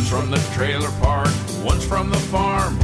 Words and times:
One's 0.00 0.08
from 0.08 0.30
the 0.30 0.40
trailer 0.54 0.90
park, 0.92 1.28
one's 1.62 1.84
from 1.84 2.08
the 2.08 2.16
farm. 2.16 2.78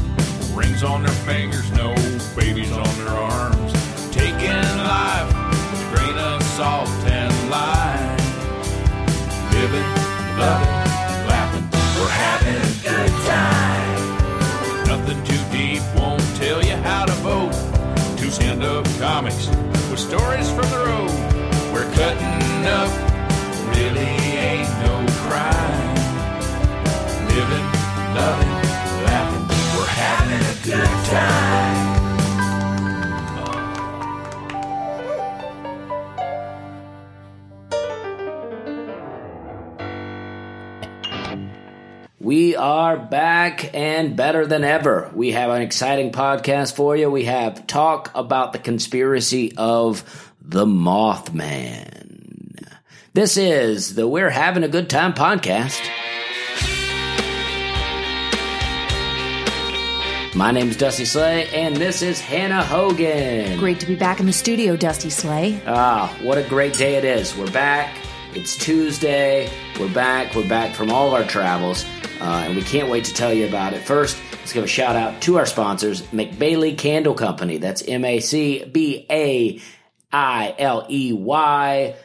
Rings 0.55 0.83
on 0.83 1.03
their 1.03 1.15
fingers, 1.25 1.71
no 1.73 1.95
babies 2.37 2.71
on 2.71 2.85
their 2.99 3.09
arms. 3.09 3.73
Taking 4.13 4.61
life 4.85 5.27
with 5.49 5.81
a 5.81 5.97
grain 5.97 6.19
of 6.19 6.43
salt 6.43 6.91
and 7.07 7.33
lime. 7.49 8.19
Living, 9.51 9.89
loving, 10.37 10.77
laughing, 11.25 11.65
we're 11.97 12.07
having 12.07 12.55
a 12.55 12.73
good 12.85 13.13
time. 13.25 14.87
Nothing 14.87 15.25
too 15.25 15.43
deep, 15.51 15.83
won't 15.97 16.21
tell 16.37 16.63
you 16.63 16.77
how 16.77 17.07
to 17.07 17.13
vote. 17.25 17.55
Two 18.19 18.29
stand 18.29 18.63
up 18.63 18.85
comics 18.99 19.49
with 19.89 20.01
stories 20.01 20.51
from 20.51 20.69
the 20.69 20.85
road. 20.85 21.73
We're 21.73 21.91
cutting 21.95 22.67
up, 22.67 23.06
loving, 28.17 28.49
laughing, 29.05 29.45
we're 29.77 29.87
having 29.87 30.41
a 30.41 30.55
good 30.65 30.89
time. 31.07 31.87
We 42.19 42.57
are 42.57 42.97
back 42.97 43.73
and 43.75 44.17
better 44.17 44.47
than 44.47 44.65
ever. 44.65 45.11
We 45.15 45.33
have 45.33 45.51
an 45.51 45.63
exciting 45.63 46.11
podcast 46.11 46.75
for 46.75 46.97
you. 46.97 47.11
We 47.11 47.27
have 47.27 47.67
talk 47.67 48.11
about 48.15 48.53
the 48.53 48.59
conspiracy 48.59 49.53
of 49.57 50.33
the 50.41 50.65
Mothman. 50.65 51.93
This 53.13 53.37
is 53.37 53.95
the 53.95 54.09
We're 54.09 54.31
Having 54.31 54.65
a 54.65 54.69
Good 54.69 54.91
Time 54.91 55.13
podcast. 55.13 55.81
My 60.37 60.51
name 60.51 60.69
is 60.69 60.77
Dusty 60.77 61.07
Slay, 61.07 61.49
and 61.49 61.75
this 61.75 62.03
is 62.03 62.21
Hannah 62.21 62.63
Hogan. 62.63 63.59
Great 63.59 63.81
to 63.81 63.87
be 63.87 63.95
back 63.95 64.21
in 64.21 64.27
the 64.27 64.35
studio, 64.35 64.77
Dusty 64.77 65.09
Slay. 65.09 65.59
Ah, 65.67 66.15
what 66.21 66.37
a 66.37 66.43
great 66.43 66.75
day 66.75 66.97
it 66.97 67.07
is. 67.07 67.35
We're 67.35 67.51
back. 67.51 67.97
It's 68.35 68.55
Tuesday. 68.55 69.49
We're 69.81 69.95
back. 69.95 70.35
We're 70.35 70.47
back 70.47 70.75
from 70.75 70.91
all 70.91 71.07
of 71.07 71.15
our 71.15 71.25
travels, 71.25 71.87
uh, 72.21 72.45
and 72.47 72.55
we 72.55 72.61
can't 72.61 72.91
wait 72.91 73.07
to 73.07 73.15
tell 73.15 73.33
you 73.33 73.49
about 73.49 73.73
it. 73.73 73.81
First, 73.81 74.19
let's 74.33 74.53
give 74.53 74.63
a 74.63 74.67
shout 74.67 74.95
out 74.95 75.23
to 75.23 75.39
our 75.39 75.47
sponsors, 75.47 76.03
MacBailey 76.03 76.77
Candle 76.77 77.15
Company. 77.15 77.57
That's 77.57 77.81
M 77.89 78.05
A 78.05 78.21
C 78.21 78.63
B 78.67 79.07
A 79.11 79.59
I 80.13 80.55
L 80.59 80.87
E 80.91 81.15
Y 81.15 81.97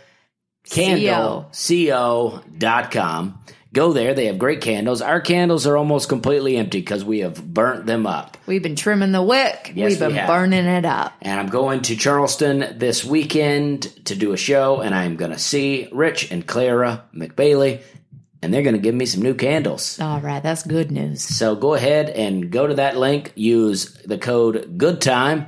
candle 0.70 1.52
co 1.52 2.42
dot 2.58 2.92
com. 2.92 3.40
Go 3.74 3.94
there. 3.94 4.14
They 4.14 4.26
have 4.26 4.38
great 4.38 4.60
candles. 4.60 5.02
Our 5.02 5.22
candles 5.22 5.66
are 5.66 5.78
almost 5.78 6.10
completely 6.10 6.58
empty 6.58 6.80
because 6.80 7.06
we 7.06 7.20
have 7.20 7.42
burnt 7.54 7.86
them 7.86 8.06
up. 8.06 8.36
We've 8.46 8.62
been 8.62 8.76
trimming 8.76 9.14
the 9.14 9.24
wick. 9.24 9.72
Yes, 9.74 9.92
We've 9.92 10.00
been 10.00 10.12
we 10.12 10.28
burning 10.28 10.66
it 10.66 10.84
up. 10.84 11.14
And 11.22 11.40
I'm 11.40 11.48
going 11.48 11.82
to 11.84 11.96
Charleston 11.96 12.78
this 12.78 13.06
weekend 13.06 13.84
to 14.08 14.16
do 14.16 14.34
a 14.34 14.38
show, 14.38 14.82
and 14.82 14.94
I'm 14.94 15.16
going 15.16 15.32
to 15.32 15.40
see 15.40 15.88
Rich 15.94 16.32
and 16.32 16.46
Clara 16.46 17.06
MacBailey, 17.16 17.82
and 18.42 18.54
they're 18.54 18.64
going 18.64 18.76
to 18.76 18.82
give 18.82 18.96
me 18.96 19.06
some 19.06 19.22
new 19.22 19.36
candles. 19.36 20.02
All 20.02 20.20
right, 20.20 20.44
that's 20.44 20.64
good 20.64 20.92
news. 20.92 21.22
So 21.24 21.56
go 21.56 21.74
ahead 21.74 22.10
and 22.10 22.52
go 22.52 22.68
to 22.68 22.74
that 22.74 22.98
link, 22.98 23.32
use 23.36 23.94
the 24.04 24.18
code 24.18 24.78
GOODTIME, 24.78 25.48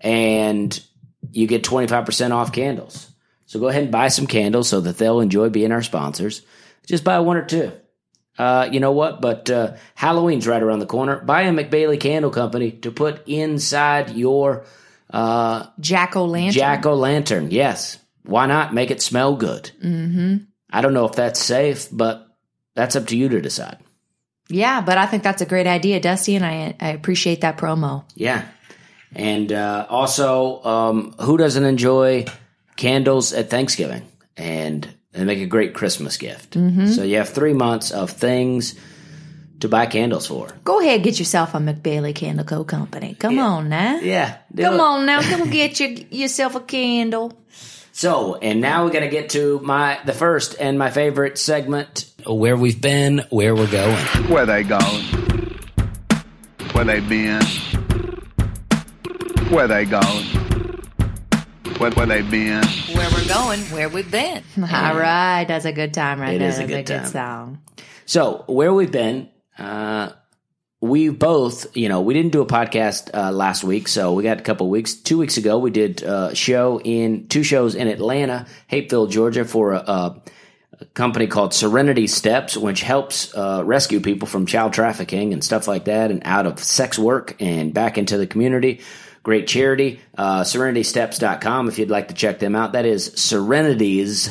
and 0.00 0.82
you 1.30 1.46
get 1.46 1.62
25% 1.62 2.32
off 2.32 2.52
candles. 2.52 3.12
So 3.46 3.60
go 3.60 3.68
ahead 3.68 3.84
and 3.84 3.92
buy 3.92 4.08
some 4.08 4.26
candles 4.26 4.68
so 4.68 4.80
that 4.80 4.98
they'll 4.98 5.20
enjoy 5.20 5.50
being 5.50 5.70
our 5.70 5.82
sponsors. 5.82 6.42
Just 6.86 7.04
buy 7.04 7.20
one 7.20 7.36
or 7.36 7.44
two. 7.44 7.72
Uh, 8.38 8.68
you 8.72 8.80
know 8.80 8.92
what? 8.92 9.20
But 9.20 9.50
uh, 9.50 9.76
Halloween's 9.94 10.46
right 10.46 10.62
around 10.62 10.78
the 10.78 10.86
corner. 10.86 11.20
Buy 11.20 11.42
a 11.42 11.52
MacBailey 11.52 12.00
Candle 12.00 12.30
Company 12.30 12.72
to 12.72 12.90
put 12.90 13.28
inside 13.28 14.10
your 14.10 14.64
uh, 15.10 15.66
Jack 15.78 16.16
o' 16.16 16.24
lantern. 16.24 16.52
Jack 16.52 16.86
o' 16.86 16.94
lantern, 16.94 17.50
yes. 17.50 17.98
Why 18.22 18.46
not 18.46 18.72
make 18.72 18.90
it 18.90 19.02
smell 19.02 19.36
good? 19.36 19.70
Mm-hmm. 19.84 20.44
I 20.70 20.80
don't 20.80 20.94
know 20.94 21.06
if 21.06 21.12
that's 21.12 21.40
safe, 21.40 21.88
but 21.92 22.26
that's 22.74 22.96
up 22.96 23.08
to 23.08 23.16
you 23.16 23.28
to 23.28 23.40
decide. 23.40 23.78
Yeah, 24.48 24.80
but 24.80 24.98
I 24.98 25.06
think 25.06 25.22
that's 25.22 25.42
a 25.42 25.46
great 25.46 25.66
idea, 25.66 26.00
Dusty, 26.00 26.34
and 26.36 26.44
I 26.44 26.74
I 26.80 26.90
appreciate 26.90 27.42
that 27.42 27.58
promo. 27.58 28.04
Yeah. 28.14 28.46
And 29.14 29.52
uh, 29.52 29.86
also, 29.88 30.62
um, 30.62 31.14
who 31.20 31.36
doesn't 31.36 31.64
enjoy 31.64 32.26
candles 32.76 33.32
at 33.32 33.50
Thanksgiving? 33.50 34.06
And 34.36 34.88
they 35.12 35.24
make 35.24 35.40
a 35.40 35.46
great 35.46 35.74
Christmas 35.74 36.16
gift. 36.16 36.54
Mm-hmm. 36.54 36.86
So 36.86 37.02
you 37.02 37.16
have 37.16 37.28
three 37.28 37.52
months 37.52 37.90
of 37.90 38.10
things 38.10 38.74
to 39.60 39.68
buy 39.68 39.86
candles 39.86 40.26
for. 40.26 40.48
Go 40.64 40.80
ahead, 40.80 41.02
get 41.02 41.18
yourself 41.18 41.54
a 41.54 41.58
MacBailey 41.58 42.14
Candle 42.14 42.44
Co. 42.44 42.64
Company. 42.64 43.14
Come 43.14 43.38
on 43.38 43.68
now. 43.68 43.98
Yeah. 43.98 44.38
Come 44.56 44.74
it. 44.74 44.80
on 44.80 45.06
now, 45.06 45.20
come 45.20 45.50
get 45.50 45.80
your, 45.80 45.90
yourself 45.90 46.54
a 46.54 46.60
candle. 46.60 47.36
So, 47.92 48.36
and 48.36 48.60
now 48.60 48.84
we're 48.84 48.92
going 48.92 49.04
to 49.04 49.10
get 49.10 49.30
to 49.30 49.58
my 49.60 49.98
the 50.06 50.14
first 50.14 50.54
and 50.58 50.78
my 50.78 50.90
favorite 50.90 51.38
segment 51.38 52.10
where 52.24 52.56
we've 52.56 52.80
been, 52.80 53.26
where 53.30 53.54
we're 53.54 53.70
going. 53.70 54.06
Where 54.28 54.46
they 54.46 54.62
going? 54.62 55.04
Where 56.72 56.84
they 56.84 57.00
been? 57.00 57.42
Where 59.50 59.66
they 59.66 59.84
going? 59.84 60.39
Where, 61.80 61.90
where 61.92 62.04
they 62.06 62.20
been? 62.20 62.62
Where 62.94 63.08
we're 63.10 63.26
going, 63.26 63.60
where 63.70 63.88
we've 63.88 64.10
been. 64.10 64.42
All 64.58 64.94
right, 64.94 65.46
that's 65.48 65.64
a 65.64 65.72
good 65.72 65.94
time 65.94 66.20
right 66.20 66.34
It 66.34 66.40
there. 66.40 66.48
is 66.50 66.58
a 66.58 66.66
That's 66.66 66.90
good 66.90 66.96
time. 66.98 67.06
song. 67.06 67.58
So, 68.04 68.44
where 68.48 68.74
we've 68.74 68.92
been, 68.92 69.30
uh, 69.58 70.10
we 70.82 71.08
both, 71.08 71.74
you 71.74 71.88
know, 71.88 72.02
we 72.02 72.12
didn't 72.12 72.32
do 72.32 72.42
a 72.42 72.46
podcast 72.46 73.08
uh, 73.14 73.32
last 73.32 73.64
week, 73.64 73.88
so 73.88 74.12
we 74.12 74.22
got 74.22 74.38
a 74.38 74.42
couple 74.42 74.68
weeks. 74.68 74.92
Two 74.92 75.16
weeks 75.16 75.38
ago, 75.38 75.58
we 75.58 75.70
did 75.70 76.02
a 76.02 76.34
show 76.34 76.80
in 76.84 77.28
two 77.28 77.42
shows 77.42 77.74
in 77.74 77.88
Atlanta, 77.88 78.46
Hapeville, 78.70 79.06
Georgia, 79.08 79.46
for 79.46 79.72
a, 79.72 79.78
a, 79.78 80.22
a 80.80 80.84
company 80.86 81.28
called 81.28 81.54
Serenity 81.54 82.08
Steps, 82.08 82.58
which 82.58 82.82
helps 82.82 83.34
uh, 83.34 83.62
rescue 83.64 84.00
people 84.00 84.28
from 84.28 84.44
child 84.44 84.74
trafficking 84.74 85.32
and 85.32 85.42
stuff 85.42 85.66
like 85.66 85.86
that, 85.86 86.10
and 86.10 86.20
out 86.26 86.44
of 86.44 86.58
sex 86.58 86.98
work 86.98 87.36
and 87.40 87.72
back 87.72 87.96
into 87.96 88.18
the 88.18 88.26
community. 88.26 88.80
Great 89.22 89.46
charity, 89.46 90.00
uh, 90.16 90.42
SerenitySteps.com 90.42 91.68
if 91.68 91.78
you'd 91.78 91.90
like 91.90 92.08
to 92.08 92.14
check 92.14 92.38
them 92.38 92.56
out. 92.56 92.72
That 92.72 92.86
is 92.86 93.12
Serenity's 93.16 94.30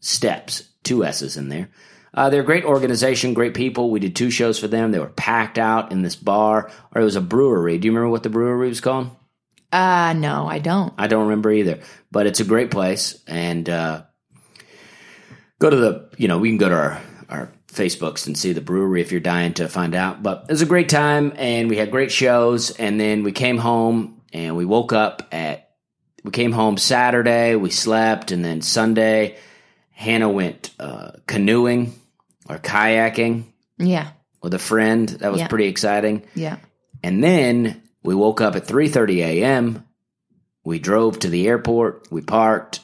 Steps, 0.00 0.68
two 0.82 1.04
S's 1.04 1.36
in 1.36 1.48
there. 1.48 1.70
Uh, 2.12 2.28
they're 2.28 2.42
a 2.42 2.44
great 2.44 2.64
organization, 2.64 3.34
great 3.34 3.54
people. 3.54 3.90
We 3.90 4.00
did 4.00 4.16
two 4.16 4.30
shows 4.30 4.58
for 4.58 4.68
them. 4.68 4.90
They 4.90 4.98
were 4.98 5.06
packed 5.06 5.58
out 5.58 5.92
in 5.92 6.02
this 6.02 6.16
bar, 6.16 6.70
or 6.94 7.00
it 7.00 7.04
was 7.04 7.16
a 7.16 7.20
brewery. 7.20 7.78
Do 7.78 7.86
you 7.86 7.92
remember 7.92 8.10
what 8.10 8.22
the 8.22 8.30
brewery 8.30 8.68
was 8.68 8.80
called? 8.80 9.10
Uh, 9.72 10.14
no, 10.16 10.46
I 10.48 10.58
don't. 10.58 10.92
I 10.98 11.06
don't 11.06 11.24
remember 11.24 11.52
either, 11.52 11.78
but 12.10 12.26
it's 12.26 12.40
a 12.40 12.44
great 12.44 12.70
place. 12.70 13.22
And 13.28 13.68
uh, 13.70 14.02
go 15.60 15.70
to 15.70 15.76
the, 15.76 16.10
you 16.16 16.26
know, 16.26 16.38
we 16.38 16.48
can 16.48 16.58
go 16.58 16.68
to 16.68 16.74
our, 16.74 17.02
our 17.28 17.52
Facebooks 17.72 18.26
and 18.26 18.36
see 18.36 18.52
the 18.52 18.60
brewery 18.60 19.00
if 19.00 19.12
you're 19.12 19.20
dying 19.20 19.54
to 19.54 19.68
find 19.68 19.94
out. 19.94 20.22
But 20.22 20.46
it 20.48 20.52
was 20.52 20.62
a 20.62 20.66
great 20.66 20.88
time, 20.88 21.32
and 21.36 21.68
we 21.68 21.76
had 21.76 21.90
great 21.90 22.10
shows. 22.12 22.70
And 22.70 22.98
then 23.00 23.22
we 23.22 23.32
came 23.32 23.58
home, 23.58 24.20
and 24.32 24.56
we 24.56 24.64
woke 24.64 24.92
up 24.92 25.28
at, 25.32 25.70
we 26.24 26.30
came 26.30 26.52
home 26.52 26.76
Saturday, 26.76 27.54
we 27.56 27.70
slept, 27.70 28.32
and 28.32 28.44
then 28.44 28.60
Sunday, 28.62 29.36
Hannah 29.92 30.28
went 30.28 30.70
uh, 30.78 31.12
canoeing 31.26 31.94
or 32.48 32.58
kayaking 32.58 33.44
Yeah, 33.78 34.08
with 34.42 34.54
a 34.54 34.58
friend. 34.58 35.08
That 35.08 35.30
was 35.32 35.40
Yeah. 35.42 35.48
pretty 35.48 35.66
exciting. 35.66 36.22
yeah. 36.34 36.56
And 37.02 37.22
then 37.24 37.80
we 38.02 38.14
woke 38.14 38.40
up 38.40 38.56
at 38.56 38.66
3:30 38.66 39.20
a.m. 39.22 39.84
We 40.64 40.78
drove 40.78 41.18
to 41.20 41.28
the 41.28 41.48
airport, 41.48 42.08
we 42.10 42.20
parked, 42.20 42.80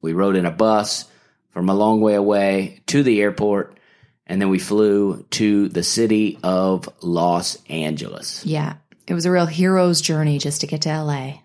we 0.00 0.12
rode 0.14 0.36
in 0.36 0.46
a 0.46 0.50
bus 0.50 1.04
from 1.50 1.68
a 1.68 1.74
long 1.74 2.00
way 2.00 2.14
away 2.14 2.80
to 2.86 3.02
the 3.02 3.20
airport, 3.20 3.78
and 4.26 4.40
then 4.40 4.48
we 4.48 4.58
flew 4.58 5.24
to 5.30 5.68
the 5.68 5.82
city 5.82 6.38
of 6.42 6.88
Los 7.02 7.58
Angeles. 7.68 8.44
Yeah. 8.44 8.76
It 9.06 9.14
was 9.14 9.26
a 9.26 9.30
real 9.30 9.46
hero's 9.46 10.00
journey 10.00 10.38
just 10.38 10.62
to 10.62 10.66
get 10.66 10.82
to 10.82 11.02
LA. 11.02 11.40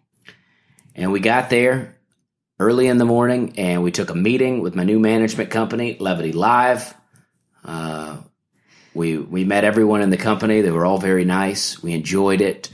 And 0.95 1.11
we 1.11 1.19
got 1.19 1.49
there 1.49 1.97
early 2.59 2.87
in 2.87 2.97
the 2.97 3.05
morning 3.05 3.53
and 3.57 3.83
we 3.83 3.91
took 3.91 4.09
a 4.09 4.15
meeting 4.15 4.61
with 4.61 4.75
my 4.75 4.83
new 4.83 4.99
management 4.99 5.49
company, 5.49 5.97
Levity 5.99 6.31
Live. 6.31 6.93
Uh, 7.63 8.17
we 8.93 9.17
we 9.17 9.43
met 9.43 9.63
everyone 9.63 10.01
in 10.01 10.09
the 10.09 10.17
company. 10.17 10.61
They 10.61 10.71
were 10.71 10.85
all 10.85 10.97
very 10.97 11.25
nice. 11.25 11.81
We 11.81 11.93
enjoyed 11.93 12.41
it. 12.41 12.69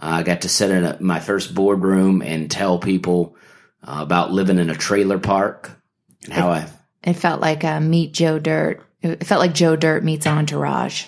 Uh, 0.00 0.06
I 0.06 0.22
got 0.22 0.42
to 0.42 0.48
sit 0.48 0.70
in 0.70 0.84
a, 0.84 0.96
my 1.00 1.20
first 1.20 1.54
boardroom 1.54 2.22
and 2.22 2.50
tell 2.50 2.78
people 2.78 3.36
uh, 3.82 3.98
about 4.00 4.32
living 4.32 4.58
in 4.58 4.70
a 4.70 4.74
trailer 4.74 5.18
park 5.18 5.70
and 6.24 6.32
how 6.32 6.50
I 6.50 6.66
It 7.02 7.14
felt 7.14 7.40
like 7.40 7.64
uh, 7.64 7.80
Meet 7.80 8.12
Joe 8.12 8.38
Dirt. 8.38 8.82
It 9.02 9.26
felt 9.26 9.40
like 9.40 9.54
Joe 9.54 9.76
Dirt 9.76 10.04
meets 10.04 10.26
Entourage. 10.26 11.06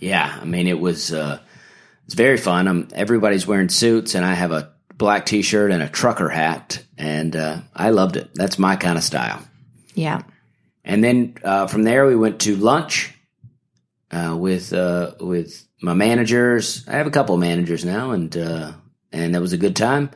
Yeah, 0.00 0.38
I 0.40 0.44
mean 0.44 0.66
it 0.66 0.78
was 0.78 1.12
uh, 1.12 1.40
it's 2.06 2.14
very 2.14 2.36
fun. 2.36 2.68
Um 2.68 2.88
everybody's 2.92 3.46
wearing 3.46 3.68
suits, 3.68 4.14
and 4.14 4.24
I 4.24 4.34
have 4.34 4.52
a 4.52 4.72
black 4.96 5.26
T-shirt 5.26 5.70
and 5.70 5.82
a 5.82 5.88
trucker 5.88 6.28
hat, 6.28 6.82
and 6.96 7.36
uh, 7.36 7.60
I 7.74 7.90
loved 7.90 8.16
it. 8.16 8.30
That's 8.34 8.58
my 8.58 8.76
kind 8.76 8.98
of 8.98 9.04
style. 9.04 9.40
Yeah. 9.94 10.22
And 10.84 11.04
then 11.04 11.36
uh, 11.44 11.66
from 11.68 11.84
there 11.84 12.06
we 12.06 12.16
went 12.16 12.40
to 12.40 12.56
lunch, 12.56 13.14
uh, 14.10 14.36
with 14.38 14.72
uh, 14.72 15.14
with 15.20 15.66
my 15.80 15.94
managers. 15.94 16.86
I 16.88 16.92
have 16.92 17.06
a 17.06 17.10
couple 17.10 17.34
of 17.34 17.40
managers 17.40 17.84
now, 17.84 18.12
and 18.12 18.36
uh, 18.36 18.72
and 19.12 19.34
that 19.34 19.40
was 19.40 19.52
a 19.52 19.58
good 19.58 19.76
time. 19.76 20.10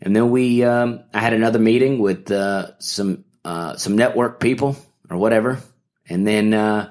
And 0.00 0.16
then 0.16 0.30
we, 0.30 0.64
um, 0.64 1.04
I 1.14 1.20
had 1.20 1.32
another 1.32 1.60
meeting 1.60 2.00
with 2.00 2.30
uh, 2.30 2.78
some 2.78 3.24
uh, 3.44 3.76
some 3.76 3.96
network 3.96 4.40
people 4.40 4.76
or 5.08 5.16
whatever, 5.16 5.60
and 6.08 6.26
then 6.26 6.54
uh, 6.54 6.90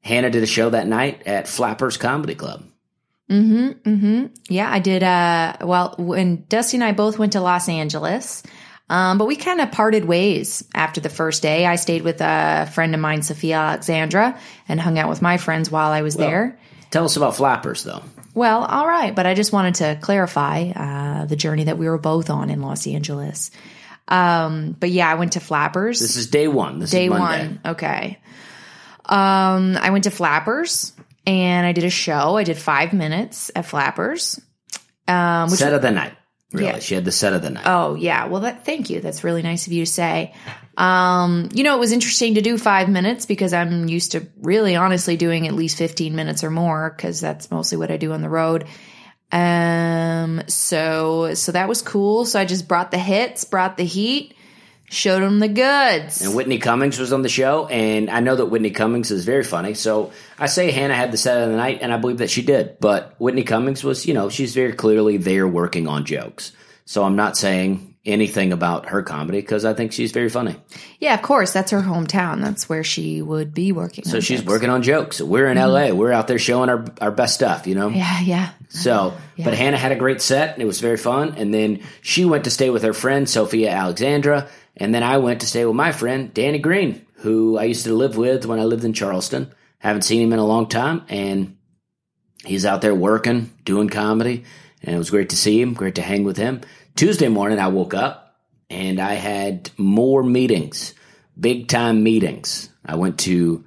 Hannah 0.00 0.30
did 0.30 0.42
a 0.42 0.46
show 0.46 0.70
that 0.70 0.86
night 0.86 1.22
at 1.26 1.48
Flappers 1.48 1.96
Comedy 1.96 2.34
Club. 2.34 2.64
Mhm, 3.30 3.80
mhm. 3.82 4.30
Yeah, 4.48 4.70
I 4.70 4.78
did. 4.78 5.02
Uh, 5.02 5.56
well, 5.62 5.94
when 5.98 6.44
Dusty 6.48 6.76
and 6.76 6.84
I 6.84 6.92
both 6.92 7.18
went 7.18 7.32
to 7.32 7.40
Los 7.40 7.68
Angeles, 7.68 8.42
um, 8.90 9.16
but 9.16 9.26
we 9.26 9.36
kind 9.36 9.60
of 9.60 9.72
parted 9.72 10.04
ways 10.04 10.64
after 10.74 11.00
the 11.00 11.08
first 11.08 11.40
day. 11.42 11.64
I 11.64 11.76
stayed 11.76 12.02
with 12.02 12.20
a 12.20 12.68
friend 12.74 12.94
of 12.94 13.00
mine, 13.00 13.22
Sophia 13.22 13.56
Alexandra, 13.56 14.38
and 14.68 14.78
hung 14.80 14.98
out 14.98 15.08
with 15.08 15.22
my 15.22 15.38
friends 15.38 15.70
while 15.70 15.92
I 15.92 16.02
was 16.02 16.14
there. 16.16 16.58
Tell 16.90 17.04
us 17.06 17.16
about 17.16 17.36
Flappers, 17.36 17.84
though. 17.84 18.02
Well, 18.34 18.64
all 18.64 18.86
right, 18.86 19.14
but 19.14 19.24
I 19.26 19.32
just 19.34 19.52
wanted 19.52 19.76
to 19.76 19.98
clarify 20.02 20.70
uh, 20.70 21.24
the 21.26 21.36
journey 21.36 21.64
that 21.64 21.78
we 21.78 21.88
were 21.88 21.98
both 21.98 22.28
on 22.28 22.50
in 22.50 22.60
Los 22.60 22.86
Angeles. 22.86 23.50
Um, 24.08 24.76
but 24.78 24.90
yeah, 24.90 25.08
I 25.08 25.14
went 25.14 25.32
to 25.34 25.40
Flappers. 25.40 26.00
This 26.00 26.16
is 26.16 26.26
day 26.26 26.48
one. 26.48 26.78
This 26.80 26.90
Day 26.90 27.04
is 27.06 27.10
Monday. 27.10 27.48
one. 27.48 27.60
Okay. 27.64 28.18
Um, 29.12 29.76
I 29.76 29.90
went 29.90 30.04
to 30.04 30.10
Flappers 30.10 30.92
and 31.26 31.66
I 31.66 31.72
did 31.72 31.84
a 31.84 31.90
show. 31.90 32.36
I 32.36 32.44
did 32.44 32.56
five 32.56 32.92
minutes 32.92 33.50
at 33.54 33.66
Flappers. 33.66 34.40
Um, 35.06 35.50
which 35.50 35.60
set 35.60 35.74
of 35.74 35.82
the 35.82 35.90
night. 35.90 36.14
Really, 36.52 36.66
Yeah. 36.66 36.78
she 36.80 36.94
had 36.94 37.04
the 37.04 37.12
set 37.12 37.32
of 37.32 37.42
the 37.42 37.50
night. 37.50 37.64
Oh 37.66 37.94
yeah, 37.94 38.26
well 38.26 38.42
that 38.42 38.64
thank 38.64 38.90
you. 38.90 39.00
That's 39.00 39.24
really 39.24 39.42
nice 39.42 39.66
of 39.66 39.72
you 39.72 39.84
to 39.84 39.90
say. 39.90 40.34
Um, 40.76 41.48
you 41.54 41.64
know, 41.64 41.74
it 41.76 41.80
was 41.80 41.92
interesting 41.92 42.34
to 42.34 42.40
do 42.42 42.56
5 42.58 42.88
minutes 42.88 43.26
because 43.26 43.52
I'm 43.52 43.88
used 43.88 44.12
to 44.12 44.26
really 44.40 44.74
honestly 44.76 45.16
doing 45.16 45.46
at 45.46 45.54
least 45.54 45.76
15 45.78 46.14
minutes 46.16 46.42
or 46.44 46.50
more 46.50 46.90
cuz 46.98 47.20
that's 47.20 47.50
mostly 47.50 47.78
what 47.78 47.90
I 47.90 47.96
do 47.98 48.12
on 48.12 48.22
the 48.22 48.28
road. 48.30 48.64
Um 49.30 50.42
so 50.46 51.34
so 51.34 51.52
that 51.52 51.68
was 51.68 51.82
cool. 51.82 52.24
So 52.24 52.38
I 52.38 52.44
just 52.44 52.68
brought 52.68 52.90
the 52.90 52.98
hits, 52.98 53.44
brought 53.44 53.76
the 53.76 53.84
heat, 53.84 54.34
showed 54.92 55.22
them 55.22 55.38
the 55.38 55.48
goods. 55.48 56.22
And 56.22 56.34
Whitney 56.34 56.58
Cummings 56.58 56.98
was 56.98 57.12
on 57.12 57.22
the 57.22 57.28
show, 57.28 57.66
and 57.66 58.10
I 58.10 58.20
know 58.20 58.36
that 58.36 58.46
Whitney 58.46 58.70
Cummings 58.70 59.10
is 59.10 59.24
very 59.24 59.44
funny. 59.44 59.74
So 59.74 60.12
I 60.38 60.46
say 60.46 60.70
Hannah 60.70 60.94
had 60.94 61.12
the 61.12 61.16
set 61.16 61.42
of 61.42 61.50
the 61.50 61.56
night, 61.56 61.78
and 61.82 61.92
I 61.92 61.96
believe 61.96 62.18
that 62.18 62.30
she 62.30 62.42
did. 62.42 62.78
But 62.80 63.14
Whitney 63.18 63.44
Cummings 63.44 63.82
was, 63.82 64.06
you 64.06 64.14
know, 64.14 64.28
she's 64.28 64.54
very 64.54 64.72
clearly 64.72 65.16
there 65.16 65.48
working 65.48 65.88
on 65.88 66.04
jokes. 66.04 66.52
So 66.84 67.04
I'm 67.04 67.16
not 67.16 67.36
saying 67.36 67.92
anything 68.04 68.52
about 68.52 68.86
her 68.86 69.02
comedy 69.02 69.40
because 69.40 69.64
I 69.64 69.74
think 69.74 69.92
she's 69.92 70.10
very 70.10 70.28
funny. 70.28 70.56
Yeah, 70.98 71.14
of 71.14 71.22
course, 71.22 71.52
that's 71.52 71.70
her 71.70 71.80
hometown. 71.80 72.40
That's 72.40 72.68
where 72.68 72.82
she 72.82 73.22
would 73.22 73.54
be 73.54 73.70
working. 73.70 74.04
So 74.04 74.18
she's 74.18 74.44
working 74.44 74.70
on 74.70 74.82
jokes. 74.82 75.20
We're 75.20 75.46
in 75.46 75.56
mm-hmm. 75.56 75.92
LA. 75.92 75.96
We're 75.96 76.12
out 76.12 76.26
there 76.26 76.38
showing 76.38 76.68
our, 76.68 76.84
our 77.00 77.12
best 77.12 77.34
stuff, 77.34 77.66
you 77.66 77.76
know? 77.76 77.88
Yeah, 77.88 78.20
yeah. 78.20 78.50
So, 78.68 79.14
but 79.38 79.54
Hannah 79.54 79.76
had 79.76 79.92
a 79.92 79.96
great 79.96 80.20
set 80.20 80.54
and 80.54 80.62
it 80.62 80.66
was 80.66 80.80
very 80.80 80.96
fun. 80.96 81.34
And 81.36 81.54
then 81.54 81.82
she 82.00 82.24
went 82.24 82.44
to 82.44 82.50
stay 82.50 82.70
with 82.70 82.82
her 82.82 82.92
friend, 82.92 83.28
Sophia 83.28 83.70
Alexandra. 83.70 84.48
And 84.76 84.94
then 84.94 85.02
I 85.02 85.18
went 85.18 85.40
to 85.40 85.46
stay 85.46 85.64
with 85.64 85.76
my 85.76 85.92
friend, 85.92 86.32
Danny 86.32 86.58
Green, 86.58 87.04
who 87.16 87.58
I 87.58 87.64
used 87.64 87.84
to 87.84 87.94
live 87.94 88.16
with 88.16 88.46
when 88.46 88.58
I 88.58 88.64
lived 88.64 88.84
in 88.84 88.92
Charleston. 88.92 89.52
Haven't 89.78 90.02
seen 90.02 90.22
him 90.22 90.32
in 90.32 90.38
a 90.38 90.46
long 90.46 90.68
time. 90.68 91.04
And 91.08 91.56
he's 92.44 92.64
out 92.64 92.80
there 92.80 92.94
working, 92.94 93.52
doing 93.64 93.88
comedy. 93.88 94.44
And 94.82 94.94
it 94.94 94.98
was 94.98 95.10
great 95.10 95.30
to 95.30 95.36
see 95.36 95.60
him, 95.60 95.74
great 95.74 95.96
to 95.96 96.02
hang 96.02 96.24
with 96.24 96.36
him. 96.36 96.62
Tuesday 96.96 97.28
morning, 97.28 97.58
I 97.58 97.68
woke 97.68 97.94
up 97.94 98.36
and 98.68 98.98
I 98.98 99.14
had 99.14 99.70
more 99.76 100.22
meetings, 100.22 100.94
big 101.38 101.68
time 101.68 102.02
meetings. 102.02 102.70
I 102.84 102.96
went 102.96 103.20
to 103.20 103.64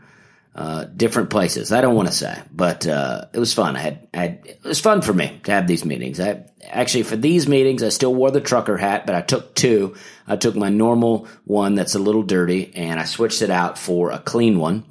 uh, 0.56 0.86
different 0.86 1.30
places. 1.30 1.74
I 1.74 1.82
don't 1.82 1.96
want 1.96 2.08
to 2.08 2.14
say, 2.14 2.42
but 2.50 2.88
uh, 2.88 3.26
it 3.34 3.40
was 3.40 3.54
fun. 3.54 3.76
I 3.76 3.80
had, 3.80 4.08
I 4.14 4.18
had, 4.18 4.40
it 4.46 4.64
was 4.64 4.80
fun 4.80 5.02
for 5.02 5.14
me 5.14 5.42
to 5.44 5.52
have 5.52 5.68
these 5.68 5.84
meetings. 5.84 6.18
I 6.18 6.46
actually 6.64 7.04
for 7.04 7.18
these 7.18 7.46
meetings, 7.46 7.84
I 7.84 7.90
still 7.90 8.16
wore 8.16 8.32
the 8.32 8.40
trucker 8.40 8.78
hat, 8.78 9.06
but 9.06 9.16
I 9.16 9.22
took 9.22 9.54
two. 9.54 9.96
I 10.26 10.38
took 10.38 10.56
my 10.56 10.70
normal 10.70 11.28
one 11.44 11.76
that's 11.76 11.96
a 11.96 12.00
little 12.00 12.24
dirty, 12.24 12.72
and 12.74 13.02
I 13.02 13.04
switched 13.04 13.42
it 13.42 13.50
out 13.50 13.78
for 13.78 14.12
a 14.12 14.20
clean 14.20 14.58
one. 14.58 14.86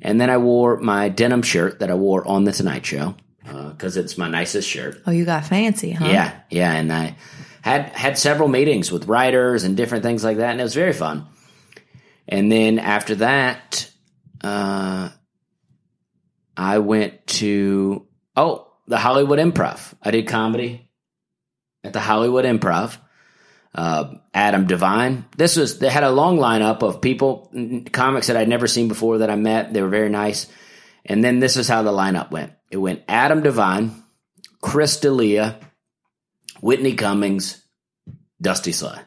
And 0.00 0.18
then 0.18 0.30
I 0.30 0.38
wore 0.38 0.78
my 0.78 1.10
denim 1.10 1.42
shirt 1.42 1.80
that 1.80 1.90
I 1.90 1.94
wore 1.94 2.26
on 2.26 2.44
the 2.44 2.52
Tonight 2.52 2.86
Show 2.86 3.14
because 3.44 3.98
it's 3.98 4.16
my 4.16 4.28
nicest 4.28 4.68
shirt. 4.68 5.02
Oh, 5.06 5.10
you 5.10 5.26
got 5.26 5.44
fancy, 5.44 5.92
huh? 5.92 6.06
Yeah, 6.06 6.40
yeah, 6.48 6.72
and 6.72 6.90
I 6.90 7.16
had 7.60 7.82
had 7.90 8.16
several 8.16 8.48
meetings 8.48 8.90
with 8.90 9.08
writers 9.08 9.64
and 9.64 9.76
different 9.76 10.04
things 10.04 10.24
like 10.24 10.38
that, 10.38 10.52
and 10.52 10.60
it 10.60 10.64
was 10.64 10.74
very 10.74 10.94
fun. 10.94 11.26
And 12.26 12.50
then 12.50 12.78
after 12.78 13.16
that, 13.16 13.91
uh, 14.42 15.10
I 16.56 16.78
went 16.78 17.26
to 17.38 18.06
oh 18.36 18.72
the 18.86 18.98
Hollywood 18.98 19.38
Improv. 19.38 19.94
I 20.02 20.10
did 20.10 20.26
comedy 20.26 20.88
at 21.84 21.92
the 21.92 22.00
Hollywood 22.00 22.44
Improv. 22.44 22.98
Uh, 23.74 24.16
Adam 24.34 24.66
Devine. 24.66 25.24
This 25.34 25.56
was 25.56 25.78
they 25.78 25.88
had 25.88 26.04
a 26.04 26.10
long 26.10 26.36
lineup 26.36 26.82
of 26.82 27.00
people, 27.00 27.50
comics 27.90 28.26
that 28.26 28.36
I'd 28.36 28.48
never 28.48 28.66
seen 28.66 28.86
before 28.88 29.18
that 29.18 29.30
I 29.30 29.36
met. 29.36 29.72
They 29.72 29.80
were 29.80 29.88
very 29.88 30.10
nice. 30.10 30.46
And 31.06 31.24
then 31.24 31.40
this 31.40 31.56
is 31.56 31.68
how 31.68 31.82
the 31.82 31.90
lineup 31.90 32.30
went. 32.30 32.52
It 32.70 32.76
went 32.76 33.02
Adam 33.08 33.42
Devine, 33.42 34.02
Chris 34.60 35.00
D'Elia, 35.00 35.58
Whitney 36.60 36.94
Cummings, 36.94 37.62
Dusty 38.40 38.72
Slay. 38.72 38.98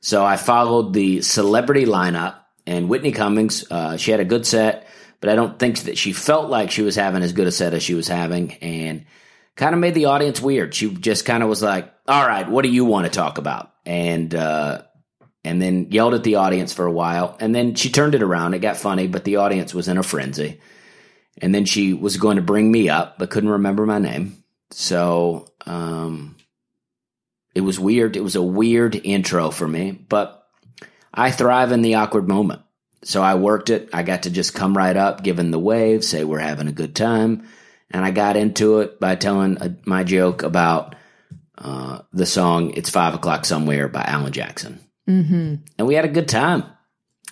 So 0.00 0.24
I 0.24 0.36
followed 0.36 0.92
the 0.94 1.22
celebrity 1.22 1.84
lineup, 1.84 2.36
and 2.68 2.90
Whitney 2.90 3.12
Cummings, 3.12 3.64
uh, 3.70 3.96
she 3.96 4.10
had 4.10 4.20
a 4.20 4.26
good 4.26 4.44
set, 4.44 4.86
but 5.20 5.30
I 5.30 5.34
don't 5.34 5.58
think 5.58 5.80
that 5.80 5.96
she 5.96 6.12
felt 6.12 6.50
like 6.50 6.70
she 6.70 6.82
was 6.82 6.96
having 6.96 7.22
as 7.22 7.32
good 7.32 7.46
a 7.46 7.50
set 7.50 7.72
as 7.72 7.82
she 7.82 7.94
was 7.94 8.08
having, 8.08 8.52
and 8.60 9.06
kind 9.56 9.74
of 9.74 9.80
made 9.80 9.94
the 9.94 10.04
audience 10.04 10.38
weird. 10.38 10.74
She 10.74 10.94
just 10.94 11.24
kind 11.24 11.42
of 11.42 11.48
was 11.48 11.62
like, 11.62 11.90
"All 12.06 12.26
right, 12.26 12.46
what 12.46 12.62
do 12.62 12.68
you 12.68 12.84
want 12.84 13.06
to 13.06 13.10
talk 13.10 13.38
about?" 13.38 13.72
and 13.86 14.34
uh, 14.34 14.82
and 15.44 15.62
then 15.62 15.88
yelled 15.90 16.12
at 16.12 16.24
the 16.24 16.34
audience 16.34 16.74
for 16.74 16.84
a 16.84 16.92
while, 16.92 17.38
and 17.40 17.54
then 17.54 17.74
she 17.74 17.88
turned 17.88 18.14
it 18.14 18.22
around. 18.22 18.52
It 18.52 18.58
got 18.58 18.76
funny, 18.76 19.06
but 19.06 19.24
the 19.24 19.36
audience 19.36 19.72
was 19.72 19.88
in 19.88 19.96
a 19.96 20.02
frenzy. 20.02 20.60
And 21.40 21.54
then 21.54 21.64
she 21.64 21.94
was 21.94 22.18
going 22.18 22.36
to 22.36 22.42
bring 22.42 22.70
me 22.70 22.90
up, 22.90 23.18
but 23.18 23.30
couldn't 23.30 23.48
remember 23.48 23.86
my 23.86 23.98
name. 23.98 24.42
So 24.72 25.46
um, 25.64 26.36
it 27.54 27.62
was 27.62 27.80
weird. 27.80 28.16
It 28.16 28.24
was 28.24 28.36
a 28.36 28.42
weird 28.42 28.94
intro 28.96 29.50
for 29.50 29.66
me, 29.66 29.92
but 29.92 30.37
I 31.12 31.30
thrive 31.30 31.72
in 31.72 31.82
the 31.82 31.94
awkward 31.96 32.28
moment. 32.28 32.62
So 33.04 33.22
I 33.22 33.36
worked 33.36 33.70
it. 33.70 33.90
I 33.92 34.02
got 34.02 34.24
to 34.24 34.30
just 34.30 34.54
come 34.54 34.76
right 34.76 34.96
up, 34.96 35.22
giving 35.22 35.50
the 35.50 35.58
wave, 35.58 36.04
say 36.04 36.24
we're 36.24 36.38
having 36.38 36.68
a 36.68 36.72
good 36.72 36.96
time. 36.96 37.46
And 37.90 38.04
I 38.04 38.10
got 38.10 38.36
into 38.36 38.80
it 38.80 39.00
by 39.00 39.14
telling 39.14 39.56
a, 39.60 39.74
my 39.86 40.04
joke 40.04 40.42
about 40.42 40.94
uh, 41.56 42.00
the 42.12 42.26
song 42.26 42.72
It's 42.74 42.90
Five 42.90 43.14
O'Clock 43.14 43.44
Somewhere 43.44 43.88
by 43.88 44.02
Alan 44.02 44.32
Jackson. 44.32 44.80
Mm-hmm. 45.08 45.54
And 45.78 45.86
we 45.86 45.94
had 45.94 46.04
a 46.04 46.08
good 46.08 46.28
time. 46.28 46.64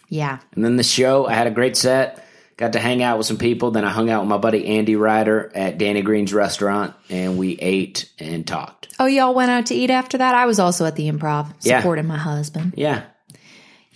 Yeah. 0.08 0.38
And 0.54 0.64
then 0.64 0.76
the 0.76 0.82
show, 0.84 1.26
I 1.26 1.34
had 1.34 1.46
a 1.46 1.50
great 1.52 1.76
set. 1.76 2.22
Got 2.56 2.72
to 2.72 2.78
hang 2.78 3.02
out 3.02 3.18
with 3.18 3.26
some 3.26 3.36
people. 3.36 3.72
Then 3.72 3.84
I 3.84 3.90
hung 3.90 4.08
out 4.08 4.22
with 4.22 4.30
my 4.30 4.38
buddy 4.38 4.66
Andy 4.66 4.96
Ryder 4.96 5.50
at 5.54 5.76
Danny 5.76 6.00
Green's 6.00 6.32
restaurant, 6.32 6.94
and 7.10 7.36
we 7.36 7.52
ate 7.58 8.10
and 8.18 8.46
talked. 8.46 8.88
Oh, 8.98 9.04
y'all 9.04 9.34
went 9.34 9.50
out 9.50 9.66
to 9.66 9.74
eat 9.74 9.90
after 9.90 10.16
that? 10.18 10.34
I 10.34 10.46
was 10.46 10.58
also 10.58 10.86
at 10.86 10.96
the 10.96 11.10
improv 11.10 11.52
Yeah. 11.60 11.80
supporting 11.80 12.06
my 12.06 12.16
husband. 12.16 12.72
Yeah, 12.74 13.02